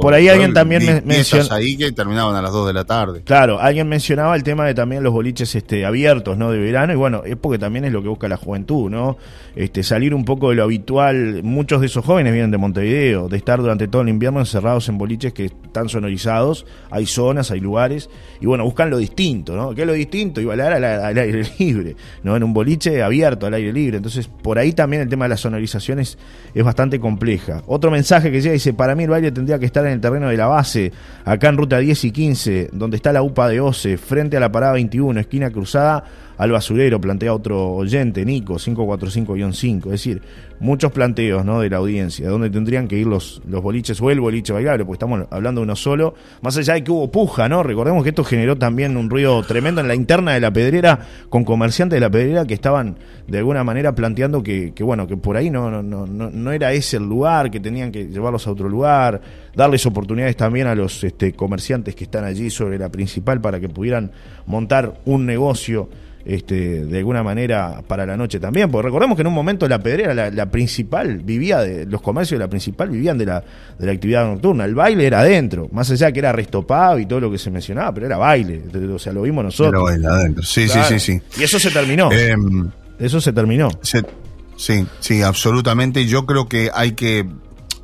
por, 0.00 0.14
ahí 0.14 0.28
alguien 0.28 0.52
también 0.52 1.02
mencionó... 1.04 1.54
ahí 1.54 1.76
que 1.76 1.92
terminaban 1.92 2.34
a 2.34 2.42
las 2.42 2.52
2 2.52 2.66
de 2.66 2.72
la 2.72 2.84
tarde. 2.84 3.22
Claro, 3.24 3.60
alguien 3.60 3.88
mencionaba 3.88 4.34
el 4.36 4.42
tema 4.42 4.66
de 4.66 4.74
también 4.74 5.02
los 5.02 5.12
boliches 5.12 5.54
este, 5.54 5.84
abiertos, 5.84 6.36
¿no? 6.36 6.50
De 6.50 6.58
verano, 6.58 6.92
y 6.92 6.96
bueno, 6.96 7.22
es 7.24 7.36
porque 7.36 7.58
también 7.58 7.84
es 7.84 7.92
lo 7.92 8.02
que 8.02 8.08
busca 8.08 8.28
la 8.28 8.36
juventud, 8.36 8.90
¿no? 8.90 9.16
Este, 9.54 9.82
salir 9.82 10.14
un 10.14 10.24
poco 10.24 10.50
de 10.50 10.56
lo 10.56 10.64
habitual. 10.64 11.42
Muchos 11.42 11.80
de 11.80 11.86
esos 11.86 12.04
jóvenes 12.04 12.32
vienen 12.32 12.50
de 12.50 12.58
Montevideo, 12.58 13.28
de 13.28 13.36
estar 13.36 13.60
durante 13.60 13.88
todo 13.88 14.02
el 14.02 14.08
invierno 14.08 14.40
encerrados 14.40 14.88
en 14.88 14.98
boliches 14.98 15.32
que 15.32 15.46
están 15.46 15.88
sonorizados, 15.88 16.66
hay 16.90 17.06
zonas, 17.06 17.50
hay 17.50 17.60
lugares, 17.60 18.08
y 18.40 18.46
bueno, 18.46 18.64
buscan 18.64 18.90
lo 18.90 18.98
distinto, 18.98 19.54
¿no? 19.54 19.74
¿Qué 19.74 19.82
es 19.82 19.86
lo 19.86 19.92
distinto? 19.92 20.40
Y 20.40 20.44
bailar 20.44 20.72
al, 20.72 20.84
al 20.84 21.18
aire 21.18 21.42
libre, 21.58 21.96
¿no? 22.22 22.36
En 22.36 22.42
un 22.42 22.52
boliche 22.52 23.02
abierto, 23.02 23.46
al 23.46 23.54
aire 23.54 23.59
libre. 23.60 23.98
Entonces, 23.98 24.28
por 24.28 24.58
ahí 24.58 24.72
también 24.72 25.02
el 25.02 25.08
tema 25.08 25.26
de 25.26 25.30
las 25.30 25.40
sonorizaciones 25.40 26.18
es 26.54 26.64
bastante 26.64 26.98
compleja. 26.98 27.62
Otro 27.66 27.90
mensaje 27.90 28.30
que 28.30 28.40
llega 28.40 28.52
dice, 28.52 28.72
para 28.72 28.94
mí 28.94 29.04
el 29.04 29.10
baile 29.10 29.30
tendría 29.32 29.58
que 29.58 29.66
estar 29.66 29.84
en 29.86 29.92
el 29.92 30.00
terreno 30.00 30.28
de 30.28 30.36
la 30.36 30.46
base, 30.46 30.92
acá 31.24 31.48
en 31.48 31.56
ruta 31.56 31.78
10 31.78 32.04
y 32.04 32.10
15, 32.10 32.70
donde 32.72 32.96
está 32.96 33.12
la 33.12 33.22
UPA 33.22 33.48
de 33.48 33.60
OCE, 33.60 33.96
frente 33.96 34.36
a 34.36 34.40
la 34.40 34.50
parada 34.50 34.72
21, 34.72 35.20
esquina 35.20 35.50
cruzada 35.50 36.04
al 36.40 36.52
basurero, 36.52 36.98
plantea 36.98 37.34
otro 37.34 37.72
oyente, 37.74 38.24
Nico, 38.24 38.54
545-5. 38.54 39.84
Es 39.84 39.90
decir, 39.90 40.22
muchos 40.58 40.90
planteos 40.90 41.44
¿no? 41.44 41.60
de 41.60 41.68
la 41.68 41.76
audiencia, 41.76 42.30
donde 42.30 42.48
tendrían 42.48 42.88
que 42.88 42.96
ir 42.96 43.06
los, 43.06 43.42
los 43.46 43.62
boliches 43.62 44.00
o 44.00 44.10
el 44.10 44.20
boliche 44.20 44.54
bailable, 44.54 44.86
porque 44.86 44.94
estamos 44.94 45.26
hablando 45.28 45.60
de 45.60 45.64
uno 45.64 45.76
solo. 45.76 46.14
Más 46.40 46.56
allá 46.56 46.72
de 46.72 46.82
que 46.82 46.90
hubo 46.90 47.10
puja, 47.10 47.46
¿no? 47.50 47.62
Recordemos 47.62 48.02
que 48.04 48.08
esto 48.08 48.24
generó 48.24 48.56
también 48.56 48.96
un 48.96 49.10
ruido 49.10 49.42
tremendo 49.42 49.82
en 49.82 49.88
la 49.88 49.94
interna 49.94 50.32
de 50.32 50.40
la 50.40 50.50
pedrera, 50.50 51.00
con 51.28 51.44
comerciantes 51.44 51.98
de 51.98 52.00
la 52.00 52.08
pedrera 52.08 52.46
que 52.46 52.54
estaban 52.54 52.96
de 53.28 53.36
alguna 53.36 53.62
manera 53.62 53.94
planteando 53.94 54.42
que, 54.42 54.72
que 54.72 54.82
bueno, 54.82 55.06
que 55.06 55.18
por 55.18 55.36
ahí 55.36 55.50
no, 55.50 55.70
no, 55.70 56.06
no, 56.06 56.06
no 56.06 56.52
era 56.52 56.72
ese 56.72 56.96
el 56.96 57.02
lugar, 57.02 57.50
que 57.50 57.60
tenían 57.60 57.92
que 57.92 58.06
llevarlos 58.06 58.46
a 58.46 58.52
otro 58.52 58.66
lugar, 58.66 59.20
darles 59.54 59.84
oportunidades 59.84 60.36
también 60.36 60.68
a 60.68 60.74
los 60.74 61.04
este, 61.04 61.34
comerciantes 61.34 61.94
que 61.94 62.04
están 62.04 62.24
allí 62.24 62.48
sobre 62.48 62.78
la 62.78 62.88
principal 62.88 63.42
para 63.42 63.60
que 63.60 63.68
pudieran 63.68 64.10
montar 64.46 64.94
un 65.04 65.26
negocio 65.26 65.90
este, 66.24 66.84
de 66.84 66.98
alguna 66.98 67.22
manera 67.22 67.82
para 67.86 68.04
la 68.04 68.16
noche 68.16 68.38
también, 68.38 68.70
porque 68.70 68.86
recordemos 68.86 69.16
que 69.16 69.22
en 69.22 69.28
un 69.28 69.34
momento 69.34 69.66
la 69.68 69.78
pedrera, 69.78 70.30
la, 70.30 70.50
principal, 70.50 71.18
vivía 71.18 71.60
de, 71.60 71.86
los 71.86 72.00
comercios 72.02 72.38
de 72.38 72.44
la 72.44 72.50
principal 72.50 72.90
vivían 72.90 73.16
de 73.18 73.26
la, 73.26 73.44
de 73.78 73.86
la 73.86 73.92
actividad 73.92 74.26
nocturna, 74.26 74.64
el 74.64 74.74
baile 74.74 75.06
era 75.06 75.20
adentro, 75.20 75.68
más 75.72 75.90
allá 75.90 76.12
que 76.12 76.18
era 76.18 76.32
restopado 76.32 76.98
y 76.98 77.06
todo 77.06 77.20
lo 77.20 77.30
que 77.30 77.38
se 77.38 77.50
mencionaba, 77.50 77.92
pero 77.94 78.06
era 78.06 78.18
baile, 78.18 78.62
o 78.92 78.98
sea, 78.98 79.12
lo 79.12 79.22
vimos 79.22 79.44
nosotros. 79.44 79.72
Era 79.72 79.82
baile 79.82 80.06
adentro, 80.06 80.42
sí, 80.42 80.68
sí, 80.68 80.78
sí, 80.88 81.00
sí. 81.00 81.22
Y 81.38 81.42
eso 81.42 81.58
se 81.58 81.70
terminó. 81.70 82.10
Em, 82.12 82.70
eso 82.98 83.20
se 83.20 83.32
terminó. 83.32 83.68
sí, 83.82 84.86
sí, 85.00 85.22
absolutamente. 85.22 86.06
Yo 86.06 86.26
creo 86.26 86.48
que 86.48 86.70
hay 86.74 86.92
que, 86.92 87.26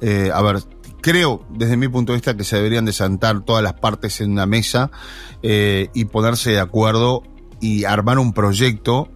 eh, 0.03 0.31
a 0.33 0.42
ver, 0.42 0.59
creo, 1.01 1.46
desde 1.51 1.77
mi 1.77 1.88
punto 1.88 2.12
de 2.12 2.16
vista, 2.16 2.37
que 2.37 2.44
se 2.44 2.57
deberían 2.57 2.85
de 2.85 2.92
sentar 2.92 3.44
todas 3.44 3.62
las 3.62 3.75
partes 3.75 4.20
en 4.20 4.33
una 4.33 4.44
mesa 4.44 4.90
eh, 5.42 5.88
y 5.94 6.07
ponerse 6.07 6.51
de 6.51 6.61
acuerdo 6.61 7.22
y 7.61 7.85
armar 7.85 8.19
un 8.19 8.33
proyecto 8.33 9.11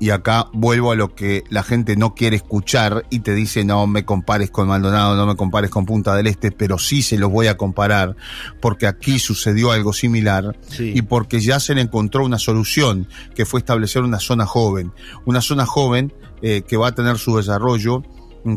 y 0.00 0.10
acá 0.10 0.48
vuelvo 0.52 0.92
a 0.92 0.96
lo 0.96 1.14
que 1.14 1.44
la 1.50 1.62
gente 1.62 1.96
no 1.96 2.14
quiere 2.14 2.36
escuchar 2.36 3.06
y 3.10 3.20
te 3.20 3.34
dice 3.34 3.64
no 3.64 3.86
me 3.86 4.04
compares 4.04 4.50
con 4.50 4.68
Maldonado, 4.68 5.16
no 5.16 5.26
me 5.26 5.36
compares 5.36 5.70
con 5.70 5.86
Punta 5.86 6.14
del 6.14 6.26
Este, 6.26 6.50
pero 6.50 6.78
sí 6.78 7.02
se 7.02 7.16
los 7.16 7.30
voy 7.30 7.46
a 7.46 7.56
comparar 7.56 8.16
porque 8.60 8.86
aquí 8.86 9.18
sucedió 9.18 9.70
algo 9.70 9.92
similar 9.92 10.58
y 10.78 11.02
porque 11.02 11.40
ya 11.40 11.60
se 11.60 11.74
le 11.74 11.80
encontró 11.80 12.24
una 12.24 12.38
solución 12.38 13.08
que 13.34 13.46
fue 13.46 13.60
establecer 13.60 14.02
una 14.02 14.18
zona 14.18 14.46
joven, 14.46 14.92
una 15.24 15.40
zona 15.40 15.64
joven 15.64 16.12
eh, 16.42 16.62
que 16.62 16.76
va 16.76 16.88
a 16.88 16.94
tener 16.94 17.18
su 17.18 17.36
desarrollo 17.36 18.02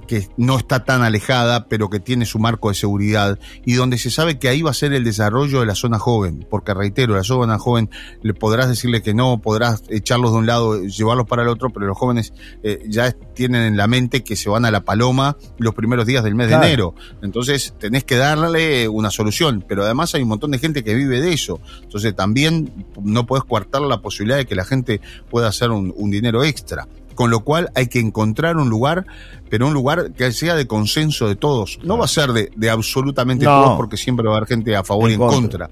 que 0.08 0.28
no 0.38 0.58
está 0.58 0.84
tan 0.84 1.02
alejada, 1.02 1.68
pero 1.68 1.90
que 1.90 2.00
tiene 2.00 2.26
su 2.26 2.40
marco 2.40 2.70
de 2.70 2.76
seguridad 2.76 3.40
y 3.66 3.74
donde 3.74 3.98
se 3.98 4.12
sabe 4.12 4.38
que 4.38 4.50
ahí 4.50 4.62
va 4.62 4.72
a 4.72 4.74
ser 4.74 4.94
el 4.94 5.04
desarrollo 5.04 5.62
de 5.62 5.66
la 5.66 5.76
zona 5.76 5.98
joven, 5.98 6.46
porque 6.50 6.74
reitero, 6.74 7.16
la 7.16 7.24
zona 7.24 7.58
joven 7.58 7.90
le 8.22 8.34
podrás 8.34 8.68
decirle 8.68 9.02
que 9.02 9.14
no, 9.14 9.40
podrás 9.40 9.84
echarlos 9.90 10.32
de 10.32 10.38
un 10.38 10.46
lado, 10.46 10.84
llevarlos 10.84 11.26
para 11.26 11.44
el 11.44 11.48
otro, 11.48 11.70
pero 11.70 11.86
los 11.86 11.98
jóvenes 11.98 12.34
eh, 12.64 12.84
ya 12.88 13.12
tienen 13.34 13.64
en 13.64 13.78
la 13.78 13.88
mente 13.88 14.24
que 14.24 14.36
se 14.36 14.50
van 14.50 14.66
a 14.66 14.72
la 14.72 14.82
paloma 14.82 15.38
los 15.58 15.74
primeros 15.74 16.06
días 16.06 16.24
del 16.24 16.36
mes 16.36 16.50
de 16.50 16.56
enero. 16.56 16.94
Entonces 17.22 17.74
tenés 17.80 18.04
que 18.04 18.18
darle 18.18 18.88
una 18.90 19.10
solución, 19.10 19.64
pero 19.68 19.84
además 19.84 20.14
hay 20.16 20.24
un 20.24 20.30
montón 20.30 20.52
de 20.52 20.60
gente 20.60 20.84
que 20.84 20.96
vive 20.96 21.22
de 21.22 21.34
eso. 21.34 21.62
Entonces 21.82 22.16
también 22.16 22.86
no 23.02 23.26
puedes 23.26 23.46
coartar 23.46 23.82
la 23.82 24.02
posibilidad 24.02 24.38
de 24.38 24.46
que 24.46 24.56
la 24.56 24.66
gente 24.66 25.02
pueda 25.30 25.48
hacer 25.48 25.72
un 25.72 26.12
dinero 26.12 26.44
extra 26.44 26.88
con 27.18 27.32
lo 27.32 27.40
cual 27.40 27.72
hay 27.74 27.88
que 27.88 28.00
encontrar 28.00 28.58
un 28.58 28.70
lugar, 28.70 29.08
pero 29.50 29.68
un 29.68 29.74
lugar 29.74 30.12
que 30.14 30.32
sea 30.32 30.54
de 30.54 30.68
consenso 30.68 31.28
de 31.28 31.36
todos. 31.36 31.80
No 31.84 31.98
va 31.98 32.06
a 32.06 32.08
ser 32.08 32.32
de, 32.32 32.70
absolutamente 32.70 33.44
todos, 33.44 33.76
porque 33.76 33.98
siempre 33.98 34.28
va 34.28 34.36
a 34.36 34.38
haber 34.38 34.48
gente 34.48 34.76
a 34.76 34.84
favor 34.84 35.10
y 35.10 35.16
en 35.16 35.20
contra. 35.20 35.70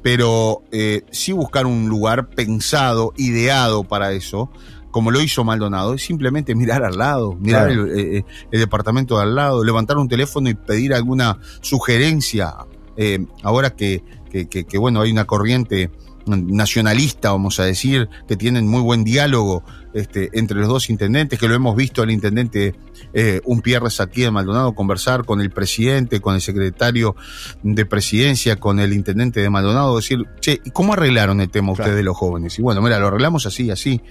Pero 0.00 0.62
eh, 0.70 1.02
sí 1.10 1.32
buscar 1.32 1.66
un 1.66 1.88
lugar 1.88 2.28
pensado, 2.28 3.12
ideado 3.16 3.82
para 3.82 4.12
eso, 4.12 4.48
como 4.92 5.10
lo 5.10 5.20
hizo 5.20 5.42
Maldonado, 5.42 5.94
es 5.94 6.04
simplemente 6.04 6.54
mirar 6.54 6.84
al 6.84 6.96
lado, 6.96 7.34
mirar 7.34 7.68
eh, 7.68 8.24
el, 8.52 8.60
departamento 8.60 9.16
de 9.16 9.24
al 9.24 9.34
lado, 9.34 9.64
levantar 9.64 9.98
un 9.98 10.08
teléfono 10.08 10.48
y 10.48 10.54
pedir 10.54 10.94
alguna 10.94 11.40
sugerencia. 11.62 12.54
Eh, 12.96 13.26
ahora 13.42 13.70
que, 13.70 14.04
que, 14.30 14.46
que, 14.46 14.78
bueno, 14.78 15.00
hay 15.00 15.10
una 15.10 15.24
corriente 15.24 15.90
nacionalista, 16.26 17.32
vamos 17.32 17.58
a 17.58 17.64
decir, 17.64 18.08
que 18.28 18.36
tienen 18.36 18.68
muy 18.68 18.82
buen 18.82 19.02
diálogo 19.02 19.64
este, 19.96 20.28
entre 20.38 20.58
los 20.58 20.68
dos 20.68 20.90
intendentes, 20.90 21.38
que 21.38 21.48
lo 21.48 21.54
hemos 21.54 21.74
visto 21.74 22.02
al 22.02 22.10
intendente 22.10 22.74
eh, 23.14 23.40
Pierres 23.62 23.98
aquí 24.00 24.24
en 24.24 24.34
Maldonado 24.34 24.74
conversar 24.74 25.24
con 25.24 25.40
el 25.40 25.50
presidente, 25.50 26.20
con 26.20 26.34
el 26.34 26.42
secretario 26.42 27.16
de 27.62 27.86
presidencia, 27.86 28.56
con 28.56 28.78
el 28.78 28.92
intendente 28.92 29.40
de 29.40 29.48
Maldonado, 29.48 29.96
decir, 29.96 30.18
che, 30.40 30.60
¿cómo 30.74 30.92
arreglaron 30.92 31.40
el 31.40 31.48
tema 31.48 31.72
ustedes 31.72 31.96
de 31.96 32.02
los 32.02 32.14
jóvenes? 32.14 32.58
Y 32.58 32.62
bueno, 32.62 32.82
mira, 32.82 32.98
lo 32.98 33.06
arreglamos 33.06 33.46
así, 33.46 33.70
así. 33.70 34.02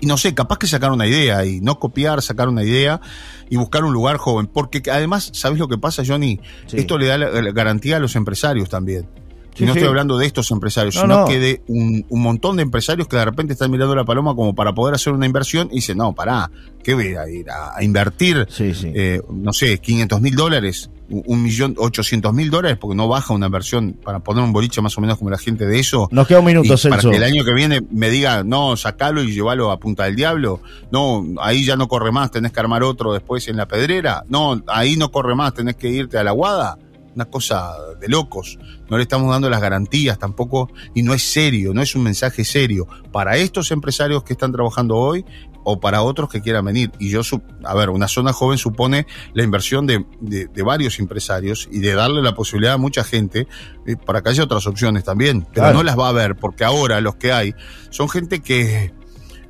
Y 0.00 0.06
no 0.06 0.18
sé, 0.18 0.34
capaz 0.34 0.58
que 0.58 0.66
sacar 0.66 0.92
una 0.92 1.06
idea 1.06 1.46
y 1.46 1.60
no 1.62 1.78
copiar, 1.78 2.20
sacar 2.20 2.48
una 2.48 2.62
idea 2.62 3.00
y 3.48 3.56
buscar 3.56 3.84
un 3.84 3.94
lugar 3.94 4.18
joven. 4.18 4.46
Porque 4.46 4.82
además, 4.90 5.30
¿sabes 5.32 5.58
lo 5.58 5.68
que 5.68 5.78
pasa, 5.78 6.02
Johnny? 6.06 6.40
Esto 6.72 6.98
le 6.98 7.06
da 7.06 7.16
la 7.16 7.52
garantía 7.52 7.96
a 7.96 8.00
los 8.00 8.16
empresarios 8.16 8.68
también 8.68 9.08
y 9.56 9.64
no 9.64 9.72
estoy 9.72 9.88
hablando 9.88 10.18
de 10.18 10.26
estos 10.26 10.50
empresarios, 10.50 10.94
sino 10.94 11.26
que 11.26 11.38
de 11.38 11.62
un, 11.66 12.04
montón 12.10 12.56
de 12.56 12.62
empresarios 12.62 13.08
que 13.08 13.16
de 13.16 13.24
repente 13.24 13.52
están 13.52 13.70
mirando 13.70 13.94
la 13.94 14.04
paloma 14.04 14.34
como 14.34 14.54
para 14.54 14.74
poder 14.74 14.94
hacer 14.94 15.12
una 15.12 15.26
inversión 15.26 15.68
y 15.70 15.76
dicen, 15.76 15.98
no, 15.98 16.14
pará, 16.14 16.50
¿qué 16.82 16.94
voy 16.94 17.14
a 17.14 17.28
ir 17.28 17.46
a, 17.50 17.82
invertir? 17.82 18.46
Eh, 18.58 19.20
no 19.30 19.52
sé, 19.52 19.78
500 19.78 20.20
mil 20.20 20.34
dólares, 20.34 20.90
un 21.08 21.42
millón, 21.42 21.74
800 21.76 22.32
mil 22.32 22.50
dólares, 22.50 22.78
porque 22.80 22.94
no 22.94 23.08
baja 23.08 23.34
una 23.34 23.46
inversión 23.46 23.96
para 24.04 24.20
poner 24.20 24.44
un 24.44 24.52
boliche 24.52 24.80
más 24.80 24.96
o 24.96 25.00
menos 25.00 25.18
como 25.18 25.30
la 25.30 25.38
gente 25.38 25.66
de 25.66 25.78
eso. 25.78 26.08
Nos 26.12 26.26
queda 26.26 26.38
un 26.38 26.46
minuto, 26.46 26.74
Para 26.88 27.02
que 27.02 27.16
el 27.16 27.24
año 27.24 27.44
que 27.44 27.52
viene 27.52 27.80
me 27.90 28.10
diga, 28.10 28.44
no, 28.44 28.76
sacalo 28.76 29.22
y 29.22 29.32
llévalo 29.32 29.70
a 29.70 29.78
punta 29.78 30.04
del 30.04 30.16
diablo. 30.16 30.60
No, 30.92 31.26
ahí 31.40 31.64
ya 31.64 31.76
no 31.76 31.88
corre 31.88 32.12
más, 32.12 32.30
tenés 32.30 32.52
que 32.52 32.60
armar 32.60 32.82
otro 32.82 33.12
después 33.12 33.48
en 33.48 33.56
la 33.56 33.66
pedrera. 33.66 34.24
No, 34.28 34.62
ahí 34.68 34.96
no 34.96 35.10
corre 35.10 35.34
más, 35.34 35.54
tenés 35.54 35.76
que 35.76 35.88
irte 35.88 36.18
a 36.18 36.24
la 36.24 36.30
guada 36.30 36.78
una 37.14 37.24
cosa 37.26 37.74
de 38.00 38.08
locos. 38.08 38.58
No 38.88 38.96
le 38.96 39.02
estamos 39.02 39.30
dando 39.30 39.50
las 39.50 39.60
garantías 39.60 40.18
tampoco 40.18 40.70
y 40.94 41.02
no 41.02 41.14
es 41.14 41.22
serio, 41.22 41.74
no 41.74 41.82
es 41.82 41.94
un 41.94 42.02
mensaje 42.02 42.44
serio 42.44 42.86
para 43.12 43.36
estos 43.36 43.70
empresarios 43.70 44.22
que 44.24 44.32
están 44.32 44.52
trabajando 44.52 44.96
hoy 44.96 45.24
o 45.64 45.80
para 45.80 46.02
otros 46.02 46.30
que 46.30 46.40
quieran 46.40 46.64
venir. 46.64 46.90
Y 46.98 47.10
yo, 47.10 47.20
a 47.64 47.74
ver, 47.74 47.90
una 47.90 48.08
zona 48.08 48.32
joven 48.32 48.58
supone 48.58 49.06
la 49.34 49.42
inversión 49.42 49.86
de, 49.86 50.04
de, 50.20 50.62
varios 50.62 50.98
empresarios 50.98 51.68
y 51.70 51.80
de 51.80 51.94
darle 51.94 52.22
la 52.22 52.34
posibilidad 52.34 52.74
a 52.74 52.78
mucha 52.78 53.04
gente 53.04 53.46
eh, 53.86 53.96
para 53.96 54.22
que 54.22 54.30
haya 54.30 54.44
otras 54.44 54.66
opciones 54.66 55.04
también, 55.04 55.46
pero 55.52 55.72
no 55.72 55.82
las 55.82 55.98
va 55.98 56.06
a 56.06 56.10
haber 56.10 56.36
porque 56.36 56.64
ahora 56.64 57.00
los 57.00 57.16
que 57.16 57.32
hay 57.32 57.54
son 57.90 58.08
gente 58.08 58.40
que 58.40 58.92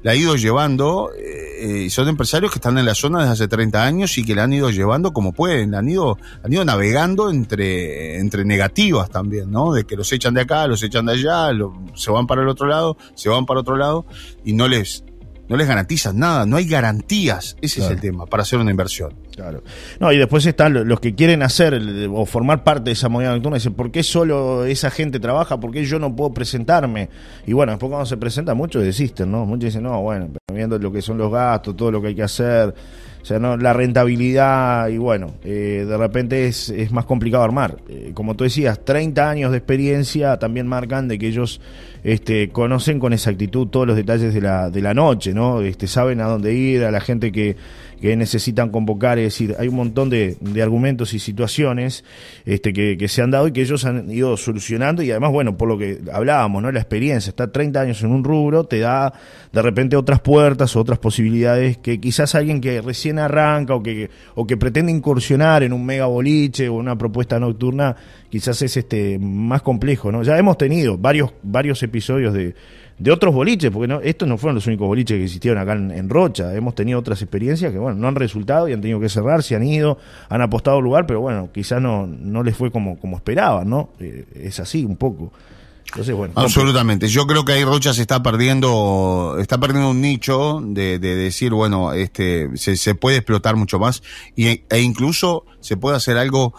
la 0.03 0.13
ha 0.13 0.15
ido 0.15 0.37
llevando, 0.37 1.11
eh, 1.17 1.89
son 1.91 2.09
empresarios 2.09 2.51
que 2.51 2.59
están 2.59 2.79
en 2.79 2.87
la 2.87 2.95
zona 2.95 3.21
desde 3.21 3.33
hace 3.33 3.49
30 3.49 3.85
años 3.85 4.17
y 4.19 4.25
que 4.25 4.35
la 4.35 4.45
han 4.45 4.53
ido 4.53 4.71
llevando 4.71 5.13
como 5.13 5.33
pueden, 5.33 5.75
han 5.75 5.89
ido, 5.89 6.19
han 6.43 6.53
ido 6.53 6.65
navegando 6.65 7.31
entre, 7.31 8.19
entre 8.19 8.45
negativas 8.45 9.11
también, 9.11 9.51
¿no? 9.51 9.73
De 9.73 9.85
que 9.85 9.97
los 9.97 10.11
echan 10.13 10.35
de 10.35 10.43
acá, 10.43 10.67
los 10.67 10.83
echan 10.83 11.07
de 11.07 11.13
allá, 11.13 11.51
se 11.95 12.11
van 12.11 12.27
para 12.27 12.43
el 12.43 12.49
otro 12.49 12.67
lado, 12.67 12.97
se 13.15 13.29
van 13.29 13.47
para 13.47 13.61
otro 13.61 13.77
lado 13.77 14.07
y 14.45 14.55
no 14.55 14.69
les, 14.69 15.05
no 15.49 15.57
les 15.57 15.67
garantizan 15.67 16.19
nada, 16.19 16.47
no 16.47 16.57
hay 16.57 16.67
garantías, 16.67 17.57
ese 17.61 17.81
es 17.81 17.91
el 17.91 18.01
tema, 18.01 18.25
para 18.27 18.43
hacer 18.43 18.59
una 18.59 18.71
inversión. 18.71 19.15
Claro. 19.41 19.63
No, 19.99 20.13
y 20.13 20.19
después 20.19 20.45
están 20.45 20.87
los 20.87 21.01
que 21.01 21.15
quieren 21.15 21.43
hacer 21.43 21.81
o 22.13 22.27
formar 22.27 22.63
parte 22.63 22.85
de 22.85 22.93
esa 22.93 23.09
movida 23.09 23.33
nocturna, 23.33 23.57
dicen, 23.57 23.73
¿por 23.73 23.91
qué 23.91 24.03
solo 24.03 24.67
esa 24.67 24.91
gente 24.91 25.19
trabaja? 25.19 25.59
¿Por 25.59 25.71
qué 25.71 25.83
yo 25.87 25.99
no 25.99 26.15
puedo 26.15 26.35
presentarme? 26.35 27.09
Y 27.47 27.55
bueno, 27.55 27.73
después 27.73 27.89
cuando 27.89 28.05
se 28.05 28.19
presenta, 28.19 28.53
muchos 28.53 28.83
desisten, 28.83 29.31
¿no? 29.31 29.47
Muchos 29.47 29.65
dicen, 29.65 29.85
no, 29.85 30.03
bueno, 30.03 30.29
viendo 30.53 30.79
lo 30.79 30.93
que 30.93 31.01
son 31.01 31.17
los 31.17 31.33
gastos, 31.33 31.75
todo 31.75 31.91
lo 31.91 32.03
que 32.03 32.09
hay 32.09 32.15
que 32.15 32.23
hacer, 32.23 32.75
o 33.23 33.25
sea, 33.25 33.39
no, 33.39 33.57
la 33.57 33.73
rentabilidad 33.73 34.89
y 34.89 34.99
bueno, 34.99 35.35
eh, 35.45 35.85
de 35.87 35.97
repente 35.97 36.47
es, 36.47 36.71
es, 36.71 36.91
más 36.91 37.05
complicado 37.05 37.45
armar. 37.45 37.77
Eh, 37.89 38.13
como 38.15 38.35
tú 38.35 38.45
decías, 38.45 38.85
30 38.85 39.29
años 39.29 39.51
de 39.51 39.59
experiencia 39.59 40.39
también 40.39 40.67
marcan 40.67 41.09
de 41.09 41.19
que 41.19 41.29
ellos 41.29 41.61
este, 42.03 42.49
conocen 42.51 42.99
con 42.99 43.13
exactitud 43.13 43.69
todos 43.69 43.87
los 43.87 43.97
detalles 43.97 44.33
de 44.33 44.41
la, 44.41 44.71
de 44.71 44.81
la 44.81 44.95
noche, 44.95 45.35
¿no? 45.35 45.61
Este, 45.61 45.87
saben 45.87 46.21
a 46.21 46.25
dónde 46.25 46.55
ir, 46.55 46.85
a 46.85 46.91
la 46.91 47.01
gente 47.01 47.31
que, 47.31 47.57
que 48.01 48.17
necesitan 48.17 48.71
convocar, 48.71 49.19
es 49.19 49.25
decir, 49.25 49.55
hay 49.59 49.69
un 49.69 49.77
montón 49.77 50.09
de, 50.09 50.37
de 50.41 50.63
argumentos 50.63 51.13
y 51.13 51.19
situaciones 51.19 52.05
este, 52.47 52.73
que, 52.73 52.97
que, 52.97 53.09
se 53.09 53.21
han 53.21 53.31
dado 53.31 53.49
y 53.49 53.53
que 53.53 53.61
ellos 53.61 53.85
han 53.85 54.11
ido 54.11 54.37
solucionando 54.39 55.03
y 55.03 55.11
además, 55.11 55.33
bueno, 55.33 55.57
por 55.57 55.69
lo 55.69 55.77
que 55.77 55.99
hablábamos, 56.13 56.63
¿no? 56.63 56.73
La 56.73 56.81
experiencia, 56.81 57.31
estar 57.31 57.51
30 57.51 57.81
años 57.81 58.03
en 58.03 58.11
un 58.11 58.25
rubro 58.25 58.65
te 58.65 58.79
da 58.79 59.13
de 59.53 59.63
repente 59.63 59.97
otras 59.97 60.21
puertas, 60.21 60.77
otras 60.77 60.99
posibilidades 60.99 61.77
que 61.77 62.01
quizás 62.01 62.35
alguien 62.35 62.61
que 62.61 62.81
recién 62.81 63.10
arranca 63.19 63.75
o 63.75 63.83
que, 63.83 64.11
o 64.35 64.47
que 64.47 64.57
pretende 64.57 64.93
incursionar 64.93 65.63
en 65.63 65.73
un 65.73 65.85
mega 65.85 66.07
boliche 66.07 66.69
o 66.69 66.75
una 66.75 66.97
propuesta 66.97 67.39
nocturna, 67.39 67.97
quizás 68.29 68.63
es 68.63 68.77
este 68.77 69.19
más 69.19 69.63
complejo, 69.63 70.13
¿no? 70.13 70.23
Ya 70.23 70.39
hemos 70.39 70.57
tenido 70.57 70.97
varios, 70.97 71.33
varios 71.43 71.83
episodios 71.83 72.33
de, 72.33 72.55
de 73.01 73.11
otros 73.11 73.35
boliches, 73.35 73.71
porque 73.71 73.89
no, 73.89 74.01
estos 74.01 74.29
no 74.29 74.37
fueron 74.37 74.57
los 74.57 74.67
únicos 74.67 74.87
boliches 74.87 75.17
que 75.17 75.25
existieron 75.25 75.61
acá 75.61 75.73
en, 75.73 76.09
Rocha. 76.11 76.55
Hemos 76.55 76.75
tenido 76.75 76.99
otras 76.99 77.23
experiencias 77.23 77.73
que, 77.73 77.79
bueno, 77.79 77.99
no 77.99 78.09
han 78.09 78.15
resultado 78.15 78.69
y 78.69 78.75
han 78.75 78.83
tenido 78.83 79.01
que 79.01 79.09
cerrar, 79.09 79.43
se 79.43 79.57
han 79.57 79.63
ido, 79.63 79.97
han 80.29 80.43
apostado 80.43 80.83
lugar, 80.83 81.07
pero 81.07 81.21
bueno, 81.23 81.49
quizás 81.53 81.81
no, 81.81 82.07
no 82.07 82.43
les 82.43 82.55
fue 82.55 82.71
como, 82.71 82.99
como 82.99 83.17
esperaban, 83.17 83.71
¿no? 83.71 83.89
Eh, 84.01 84.27
es 84.35 84.61
así 84.61 84.85
un 84.85 84.97
poco. 84.97 85.33
Absolutamente. 86.37 87.09
Yo 87.09 87.27
creo 87.27 87.45
que 87.45 87.53
ahí 87.53 87.65
Rocha 87.65 87.93
se 87.93 88.03
está 88.03 88.23
perdiendo, 88.23 89.37
está 89.41 89.59
perdiendo 89.59 89.91
un 89.91 90.01
nicho 90.01 90.61
de, 90.63 90.99
de 90.99 91.15
decir, 91.17 91.53
bueno, 91.53 91.93
este, 91.93 92.51
se, 92.57 92.95
puede 92.95 93.19
explotar 93.19 93.57
mucho 93.57 93.79
más 93.79 94.03
y, 94.37 94.63
e 94.69 94.81
incluso 94.81 95.45
se 95.61 95.77
puede 95.77 95.97
hacer 95.97 96.17
algo 96.17 96.55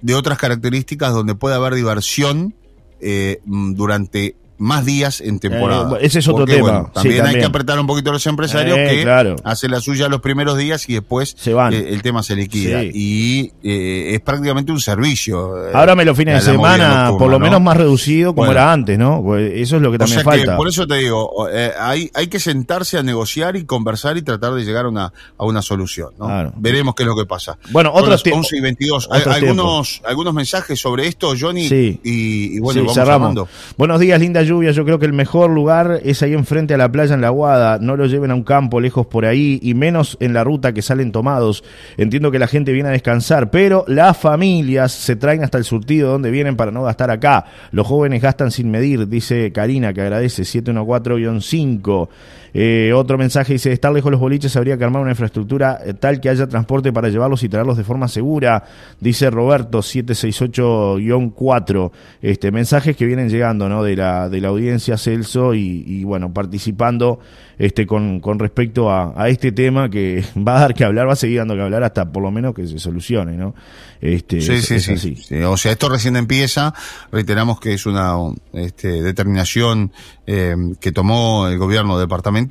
de 0.00 0.14
otras 0.14 0.38
características 0.38 1.12
donde 1.12 1.34
puede 1.34 1.54
haber 1.54 1.74
diversión 1.74 2.54
eh, 3.00 3.40
durante 3.44 4.36
más 4.62 4.84
días 4.84 5.20
en 5.20 5.40
temporada. 5.40 5.98
Eh, 5.98 6.06
ese 6.06 6.20
es 6.20 6.28
otro 6.28 6.46
tema. 6.46 6.88
también, 6.92 7.26
hay 7.26 7.34
que 7.34 7.44
apretar 7.44 7.78
un 7.78 7.86
poquito 7.86 8.10
a 8.10 8.12
los 8.12 8.26
empresarios 8.26 8.78
eh, 8.78 9.02
que 9.04 9.36
hacen 9.44 9.70
la 9.72 9.80
suya 9.80 10.08
los 10.08 10.20
primeros 10.20 10.56
días 10.56 10.88
y 10.88 10.94
después 10.94 11.34
se 11.36 11.52
van. 11.52 11.74
Eh, 11.74 11.88
el 11.88 12.00
tema 12.02 12.22
se 12.22 12.36
liquida. 12.36 12.82
Y 12.84 13.52
es 13.62 14.20
prácticamente 14.20 14.72
un 14.72 14.80
servicio. 14.80 15.52
Ahora 15.74 15.94
me 15.94 16.04
lo 16.04 16.14
fines 16.14 16.44
de 16.44 16.52
semana, 16.52 17.10
por 17.18 17.30
lo 17.30 17.38
menos 17.38 17.60
más 17.60 17.76
reducido 17.76 18.34
como 18.34 18.50
era 18.50 18.72
antes, 18.72 18.98
¿no? 18.98 19.22
Pues 19.22 19.52
eso 19.56 19.76
es 19.76 19.82
lo 19.82 19.90
que 19.90 19.98
también 19.98 20.22
falta. 20.22 20.56
por 20.56 20.68
eso 20.68 20.86
te 20.86 20.96
digo, 20.96 21.46
hay, 21.80 22.10
hay 22.14 22.26
que 22.28 22.38
sentarse 22.38 22.98
a 22.98 23.02
negociar 23.02 23.56
y 23.56 23.64
conversar 23.64 24.16
y 24.16 24.22
tratar 24.22 24.54
de 24.54 24.64
llegar 24.64 24.86
a 24.86 24.88
una, 24.88 25.12
a 25.36 25.44
una 25.44 25.62
solución. 25.62 26.10
¿no? 26.18 26.52
Veremos 26.56 26.94
qué 26.94 27.02
es 27.02 27.08
lo 27.08 27.16
que 27.16 27.26
pasa. 27.26 27.58
Bueno, 27.70 27.90
otros 27.92 28.22
11 28.30 28.56
y 28.56 28.60
22. 28.60 29.08
algunos, 29.10 30.02
algunos 30.04 30.34
mensajes 30.34 30.78
sobre 30.78 31.08
esto, 31.08 31.34
Johnny. 31.38 31.66
Y, 31.66 32.00
y, 32.04 32.60
bueno, 32.60 32.82
vamos 32.82 32.94
cerramos. 32.94 33.48
Buenos 33.76 33.98
días, 33.98 34.20
linda 34.20 34.44
yo 34.60 34.84
creo 34.84 34.98
que 34.98 35.06
el 35.06 35.12
mejor 35.12 35.50
lugar 35.50 36.00
es 36.04 36.22
ahí 36.22 36.34
enfrente 36.34 36.74
a 36.74 36.76
la 36.76 36.90
playa 36.90 37.14
en 37.14 37.20
la 37.20 37.30
Guada, 37.30 37.78
no 37.80 37.96
lo 37.96 38.06
lleven 38.06 38.30
a 38.30 38.34
un 38.34 38.42
campo 38.42 38.80
lejos 38.80 39.06
por 39.06 39.24
ahí 39.24 39.58
y 39.62 39.74
menos 39.74 40.16
en 40.20 40.32
la 40.32 40.44
ruta 40.44 40.72
que 40.72 40.82
salen 40.82 41.12
tomados. 41.12 41.64
Entiendo 41.96 42.30
que 42.30 42.38
la 42.38 42.46
gente 42.46 42.72
viene 42.72 42.88
a 42.88 42.92
descansar, 42.92 43.50
pero 43.50 43.84
las 43.88 44.16
familias 44.16 44.92
se 44.92 45.16
traen 45.16 45.44
hasta 45.44 45.58
el 45.58 45.64
surtido 45.64 46.10
donde 46.10 46.30
vienen 46.30 46.56
para 46.56 46.70
no 46.70 46.82
gastar 46.82 47.10
acá. 47.10 47.46
Los 47.70 47.86
jóvenes 47.86 48.20
gastan 48.20 48.50
sin 48.50 48.70
medir, 48.70 49.08
dice 49.08 49.52
Karina, 49.52 49.92
que 49.92 50.02
agradece 50.02 50.42
714-5. 50.42 52.08
Eh, 52.54 52.92
otro 52.94 53.16
mensaje 53.16 53.54
dice, 53.54 53.72
estar 53.72 53.90
lejos 53.92 54.10
de 54.10 54.12
los 54.12 54.20
boliches 54.20 54.54
habría 54.56 54.76
que 54.76 54.84
armar 54.84 55.00
una 55.00 55.12
infraestructura 55.12 55.78
eh, 55.84 55.94
tal 55.94 56.20
que 56.20 56.28
haya 56.28 56.46
transporte 56.46 56.92
para 56.92 57.08
llevarlos 57.08 57.42
y 57.42 57.48
traerlos 57.48 57.78
de 57.78 57.84
forma 57.84 58.08
segura, 58.08 58.64
dice 59.00 59.30
Roberto 59.30 59.78
768-4. 59.78 61.90
Este, 62.20 62.50
mensajes 62.50 62.94
que 62.96 63.06
vienen 63.06 63.30
llegando 63.30 63.70
¿no? 63.70 63.82
de, 63.82 63.96
la, 63.96 64.28
de 64.28 64.40
la 64.40 64.48
audiencia 64.48 64.98
Celso 64.98 65.54
y, 65.54 66.04
bueno, 66.04 66.32
participando 66.32 67.20
este, 67.58 67.86
con, 67.86 68.20
con 68.20 68.38
respecto 68.38 68.90
a, 68.90 69.28
este 69.28 69.52
tema 69.52 69.88
que 69.88 70.22
va 70.36 70.56
a 70.56 70.60
dar 70.60 70.74
que 70.74 70.84
hablar, 70.84 71.08
va 71.08 71.14
a 71.14 71.16
seguir 71.16 71.38
dando 71.38 71.54
que 71.54 71.62
hablar 71.62 71.84
hasta 71.84 72.12
por 72.12 72.22
lo 72.22 72.30
menos 72.30 72.54
que 72.54 72.66
se 72.66 72.78
solucione, 72.78 73.34
¿no? 73.36 73.54
Este, 74.00 74.40
sí, 74.40 74.60
sí, 74.60 74.80
sí, 74.80 75.16
O 75.44 75.56
sea, 75.56 75.72
esto 75.72 75.88
recién 75.88 76.16
empieza, 76.16 76.74
reiteramos 77.12 77.60
que 77.60 77.74
es 77.74 77.86
una 77.86 78.16
este, 78.52 79.00
determinación 79.00 79.92
eh, 80.26 80.56
que 80.80 80.90
tomó 80.90 81.46
el 81.46 81.56
gobierno 81.56 81.96
departamental 82.00 82.41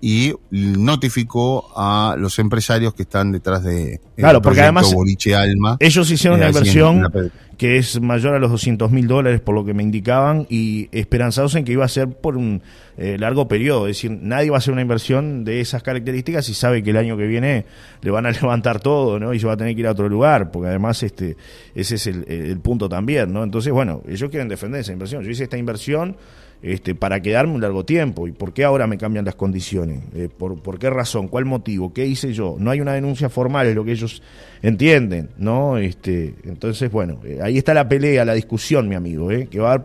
y 0.00 0.34
notificó 0.50 1.72
a 1.74 2.16
los 2.18 2.38
empresarios 2.38 2.92
que 2.94 3.02
están 3.02 3.32
detrás 3.32 3.64
de 3.64 4.00
claro 4.16 4.42
porque 4.42 4.60
además 4.60 4.92
Alma, 5.34 5.76
ellos 5.80 6.10
hicieron 6.10 6.38
una 6.38 6.46
eh, 6.46 6.50
inversión 6.50 7.32
que 7.56 7.78
es 7.78 8.00
mayor 8.00 8.34
a 8.34 8.38
los 8.38 8.50
200 8.50 8.90
mil 8.90 9.08
dólares 9.08 9.40
por 9.40 9.54
lo 9.54 9.64
que 9.64 9.72
me 9.72 9.82
indicaban 9.82 10.46
y 10.50 10.88
esperanzados 10.92 11.54
en 11.54 11.64
que 11.64 11.72
iba 11.72 11.84
a 11.86 11.88
ser 11.88 12.08
por 12.08 12.36
un 12.36 12.60
eh, 12.98 13.16
largo 13.18 13.48
periodo. 13.48 13.88
Es 13.88 13.96
decir 13.96 14.10
nadie 14.10 14.50
va 14.50 14.56
a 14.56 14.58
hacer 14.58 14.72
una 14.72 14.82
inversión 14.82 15.44
de 15.44 15.60
esas 15.60 15.82
características 15.82 16.46
y 16.50 16.54
sabe 16.54 16.82
que 16.82 16.90
el 16.90 16.98
año 16.98 17.16
que 17.16 17.26
viene 17.26 17.64
le 18.02 18.10
van 18.10 18.26
a 18.26 18.30
levantar 18.32 18.80
todo 18.80 19.18
no 19.18 19.32
y 19.32 19.40
se 19.40 19.46
va 19.46 19.54
a 19.54 19.56
tener 19.56 19.74
que 19.74 19.80
ir 19.80 19.86
a 19.86 19.92
otro 19.92 20.10
lugar 20.10 20.50
porque 20.50 20.68
además 20.68 21.02
este 21.02 21.36
ese 21.74 21.94
es 21.94 22.06
el, 22.06 22.24
el 22.28 22.60
punto 22.60 22.88
también 22.88 23.32
no 23.32 23.42
entonces 23.42 23.72
bueno 23.72 24.02
ellos 24.06 24.28
quieren 24.28 24.48
defender 24.48 24.82
esa 24.82 24.92
inversión. 24.92 25.24
Yo 25.24 25.30
hice 25.30 25.44
esta 25.44 25.56
inversión 25.56 26.16
este, 26.62 26.94
para 26.94 27.20
quedarme 27.20 27.54
un 27.54 27.60
largo 27.60 27.84
tiempo. 27.84 28.26
¿Y 28.28 28.32
por 28.32 28.52
qué 28.52 28.64
ahora 28.64 28.86
me 28.86 28.98
cambian 28.98 29.24
las 29.24 29.34
condiciones? 29.34 30.02
Eh, 30.14 30.28
por, 30.36 30.60
¿Por 30.60 30.78
qué 30.78 30.90
razón? 30.90 31.28
¿Cuál 31.28 31.44
motivo? 31.44 31.92
¿Qué 31.92 32.06
hice 32.06 32.32
yo? 32.32 32.56
No 32.58 32.70
hay 32.70 32.80
una 32.80 32.92
denuncia 32.92 33.28
formal, 33.28 33.66
es 33.66 33.74
lo 33.74 33.84
que 33.84 33.92
ellos 33.92 34.22
entienden, 34.62 35.30
¿no? 35.38 35.78
Este, 35.78 36.34
entonces, 36.44 36.90
bueno, 36.90 37.20
eh, 37.24 37.40
ahí 37.42 37.58
está 37.58 37.74
la 37.74 37.88
pelea, 37.88 38.24
la 38.24 38.34
discusión, 38.34 38.88
mi 38.88 38.94
amigo, 38.94 39.30
¿eh? 39.30 39.48
que 39.50 39.60
va 39.60 39.74
a, 39.74 39.78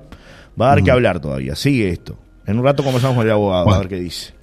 va 0.59 0.67
a 0.71 0.75
dar 0.75 0.83
que 0.83 0.91
hablar 0.91 1.19
todavía. 1.19 1.55
Sigue 1.55 1.89
esto. 1.89 2.17
En 2.45 2.57
un 2.57 2.65
rato 2.65 2.83
conversamos 2.83 3.17
con 3.17 3.25
el 3.25 3.31
abogado, 3.31 3.71
a 3.71 3.77
ver 3.79 3.87
qué 3.87 3.99
dice. 3.99 4.33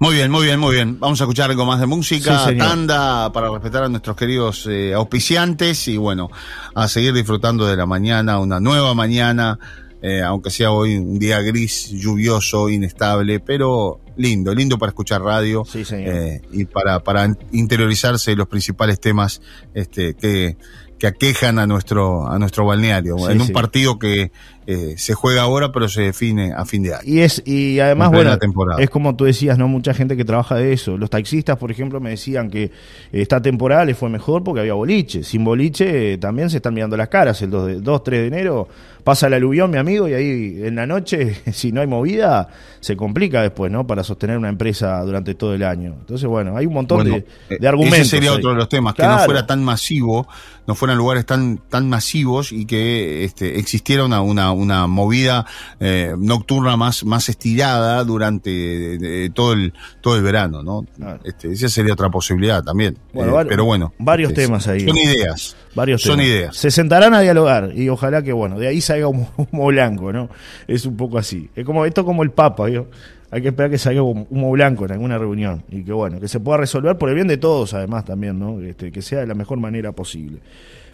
Muy 0.00 0.14
bien, 0.14 0.30
muy 0.30 0.44
bien, 0.44 0.58
muy 0.58 0.74
bien. 0.74 0.98
Vamos 0.98 1.20
a 1.20 1.24
escuchar 1.24 1.50
algo 1.50 1.64
más 1.64 1.80
de 1.80 1.86
música, 1.86 2.46
tanda 2.56 3.32
para 3.32 3.50
respetar 3.50 3.84
a 3.84 3.88
nuestros 3.88 4.16
queridos 4.16 4.66
eh, 4.68 4.92
auspiciantes 4.94 5.88
y 5.88 5.96
bueno, 5.96 6.30
a 6.74 6.88
seguir 6.88 7.12
disfrutando 7.12 7.66
de 7.66 7.76
la 7.76 7.86
mañana, 7.86 8.38
una 8.38 8.60
nueva 8.60 8.94
mañana 8.94 9.58
eh, 10.02 10.22
aunque 10.22 10.50
sea 10.50 10.70
hoy 10.70 10.96
un 10.96 11.18
día 11.18 11.40
gris, 11.40 11.90
lluvioso, 11.90 12.68
inestable, 12.68 13.40
pero 13.40 14.00
lindo, 14.16 14.54
lindo 14.54 14.78
para 14.78 14.90
escuchar 14.90 15.22
radio 15.22 15.64
eh, 15.90 16.40
y 16.52 16.64
para, 16.66 17.00
para 17.00 17.32
interiorizarse 17.52 18.34
los 18.36 18.48
principales 18.48 19.00
temas 19.00 19.40
este, 19.74 20.14
que, 20.14 20.56
que 20.98 21.06
aquejan 21.06 21.58
a 21.58 21.66
nuestro, 21.66 22.28
a 22.28 22.38
nuestro 22.38 22.66
balneario, 22.66 23.28
en 23.30 23.40
un 23.40 23.48
partido 23.50 23.98
que 23.98 24.32
eh, 24.70 24.98
se 24.98 25.14
juega 25.14 25.40
ahora, 25.40 25.72
pero 25.72 25.88
se 25.88 26.02
define 26.02 26.52
a 26.52 26.66
fin 26.66 26.82
de 26.82 26.92
año. 26.92 27.02
Y 27.02 27.20
es, 27.20 27.42
y 27.46 27.80
además, 27.80 28.10
bueno, 28.10 28.36
es 28.78 28.90
como 28.90 29.16
tú 29.16 29.24
decías, 29.24 29.56
¿no? 29.56 29.66
Mucha 29.66 29.94
gente 29.94 30.14
que 30.14 30.26
trabaja 30.26 30.56
de 30.56 30.74
eso. 30.74 30.98
Los 30.98 31.08
taxistas, 31.08 31.56
por 31.56 31.70
ejemplo, 31.70 32.00
me 32.00 32.10
decían 32.10 32.50
que 32.50 32.70
esta 33.10 33.40
temporada 33.40 33.86
les 33.86 33.96
fue 33.96 34.10
mejor 34.10 34.44
porque 34.44 34.60
había 34.60 34.74
boliche. 34.74 35.22
Sin 35.22 35.42
boliche 35.42 36.18
también 36.18 36.50
se 36.50 36.58
están 36.58 36.74
mirando 36.74 36.98
las 36.98 37.08
caras. 37.08 37.40
El 37.40 37.48
2, 37.48 37.66
de, 37.66 37.80
2 37.80 38.04
3 38.04 38.20
de 38.20 38.26
enero 38.26 38.68
pasa 39.08 39.28
el 39.28 39.32
aluvión, 39.32 39.70
mi 39.70 39.78
amigo, 39.78 40.06
y 40.06 40.12
ahí 40.12 40.60
en 40.62 40.76
la 40.76 40.86
noche, 40.86 41.40
si 41.54 41.72
no 41.72 41.80
hay 41.80 41.86
movida, 41.86 42.48
se 42.80 42.94
complica 42.94 43.40
después, 43.40 43.72
¿no? 43.72 43.86
Para 43.86 44.04
sostener 44.04 44.36
una 44.36 44.50
empresa 44.50 45.00
durante 45.00 45.34
todo 45.34 45.54
el 45.54 45.62
año. 45.62 45.96
Entonces, 45.98 46.28
bueno, 46.28 46.58
hay 46.58 46.66
un 46.66 46.74
montón 46.74 47.04
de, 47.04 47.24
de, 47.48 47.58
eh, 47.58 47.66
argumentos. 47.66 48.00
Ese 48.00 48.10
sería 48.10 48.34
otro 48.34 48.50
de 48.50 48.56
los 48.56 48.68
temas, 48.68 48.94
que 48.94 49.04
no 49.04 49.18
fuera 49.20 49.46
tan 49.46 49.64
masivo, 49.64 50.28
no 50.66 50.74
fueran 50.74 50.98
lugares 50.98 51.24
tan, 51.24 51.56
tan 51.56 51.88
masivos 51.88 52.52
y 52.52 52.66
que 52.66 53.24
este, 53.24 53.58
existiera 53.58 54.04
una, 54.04 54.20
una, 54.20 54.52
una 54.58 54.86
movida 54.86 55.46
eh, 55.80 56.14
nocturna 56.18 56.76
más, 56.76 57.04
más 57.04 57.28
estirada 57.28 58.02
durante 58.04 59.30
todo 59.30 59.52
el, 59.52 59.72
todo 60.00 60.16
el 60.16 60.22
verano, 60.22 60.62
¿no? 60.62 60.86
Este, 61.24 61.52
esa 61.52 61.68
sería 61.68 61.92
otra 61.92 62.10
posibilidad 62.10 62.62
también. 62.62 62.96
Eh, 63.14 63.44
pero 63.48 63.64
bueno. 63.64 63.92
Varios 63.98 64.30
este, 64.30 64.42
temas 64.42 64.66
ahí. 64.68 64.80
Son 64.80 64.96
ideas. 64.96 65.56
Varios 65.74 66.02
Son 66.02 66.20
ideas. 66.20 66.56
Se 66.56 66.70
sentarán 66.70 67.14
a 67.14 67.20
dialogar 67.20 67.72
y 67.74 67.88
ojalá 67.88 68.22
que, 68.22 68.32
bueno, 68.32 68.58
de 68.58 68.68
ahí 68.68 68.80
salga 68.80 69.08
un 69.08 69.26
humo 69.36 69.66
blanco, 69.66 70.12
¿no? 70.12 70.28
Es 70.66 70.86
un 70.86 70.96
poco 70.96 71.18
así. 71.18 71.50
Es 71.54 71.64
como 71.64 71.84
esto 71.84 72.04
como 72.04 72.22
el 72.22 72.30
Papa, 72.30 72.66
¿vio? 72.66 72.88
hay 73.30 73.42
que 73.42 73.48
esperar 73.48 73.70
que 73.70 73.78
salga 73.78 74.02
humo 74.02 74.50
blanco 74.52 74.86
en 74.86 74.92
alguna 74.92 75.18
reunión 75.18 75.62
y 75.70 75.82
que 75.82 75.92
bueno, 75.92 76.18
que 76.18 76.28
se 76.28 76.40
pueda 76.40 76.58
resolver 76.58 76.96
por 76.96 77.10
el 77.10 77.14
bien 77.14 77.28
de 77.28 77.36
todos 77.36 77.74
además 77.74 78.04
también, 78.04 78.38
¿no? 78.38 78.60
Este, 78.60 78.90
que 78.90 79.02
sea 79.02 79.20
de 79.20 79.26
la 79.26 79.34
mejor 79.34 79.58
manera 79.58 79.92
posible. 79.92 80.38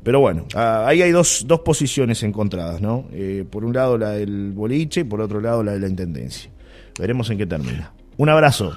Pero 0.04 0.20
bueno, 0.20 0.44
ah, 0.54 0.84
ahí 0.86 1.00
hay 1.00 1.10
dos, 1.10 1.44
dos 1.48 1.60
posiciones 1.60 2.22
encontradas, 2.22 2.80
¿no? 2.82 3.06
Eh, 3.12 3.44
por 3.50 3.64
un 3.64 3.72
lado 3.72 3.96
la 3.96 4.10
del 4.10 4.52
boliche 4.52 5.00
y 5.00 5.04
por 5.04 5.22
otro 5.22 5.40
lado 5.40 5.64
la 5.64 5.72
de 5.72 5.80
la 5.80 5.88
intendencia. 5.88 6.50
Veremos 6.98 7.30
en 7.30 7.38
qué 7.38 7.46
termina. 7.46 7.90
Un 8.18 8.28
abrazo. 8.28 8.76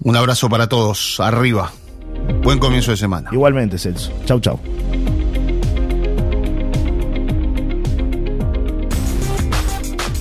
Un 0.00 0.16
abrazo 0.16 0.48
para 0.48 0.68
todos. 0.68 1.20
Arriba. 1.20 1.70
Buen 2.42 2.58
comienzo 2.58 2.90
de 2.90 2.96
semana. 2.96 3.28
Igualmente, 3.30 3.78
Celso. 3.78 4.10
Chau, 4.24 4.40
chau. 4.40 4.58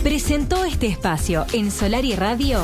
Presentó 0.04 0.66
este 0.66 0.88
espacio 0.88 1.46
en 1.54 1.72
Solar 1.72 2.04
y 2.04 2.16
Radio. 2.16 2.60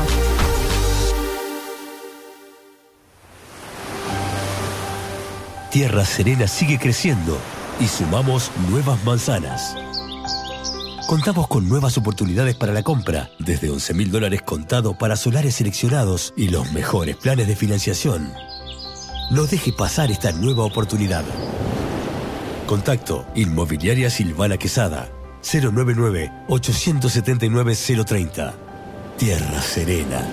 Tierra 5.78 6.06
Serena 6.06 6.48
sigue 6.48 6.80
creciendo 6.80 7.38
y 7.80 7.86
sumamos 7.88 8.50
nuevas 8.68 8.98
manzanas. 9.06 9.76
Contamos 11.06 11.48
con 11.48 11.70
nuevas 11.70 12.00
oportunidades 12.00 12.56
para 12.56 12.74
la 12.74 12.82
compra, 12.82 13.30
desde 13.38 13.70
11 13.70 13.94
mil 13.94 14.10
dólares 14.10 14.42
contado 14.42 14.98
para 14.98 15.16
solares 15.16 15.54
seleccionados 15.54 16.34
y 16.36 16.48
los 16.48 16.72
mejores 16.72 17.16
planes 17.18 17.48
de 17.48 17.56
financiación. 17.56 18.34
No 19.30 19.46
deje 19.46 19.72
pasar 19.72 20.10
esta 20.10 20.32
nueva 20.32 20.64
oportunidad. 20.64 21.24
Contacto 22.66 23.28
Inmobiliaria 23.36 24.10
Silvana 24.10 24.58
Quesada 24.58 25.10
099 25.44 26.32
879 26.48 27.76
030. 28.04 28.56
Tierra 29.20 29.62
Serena. 29.62 30.28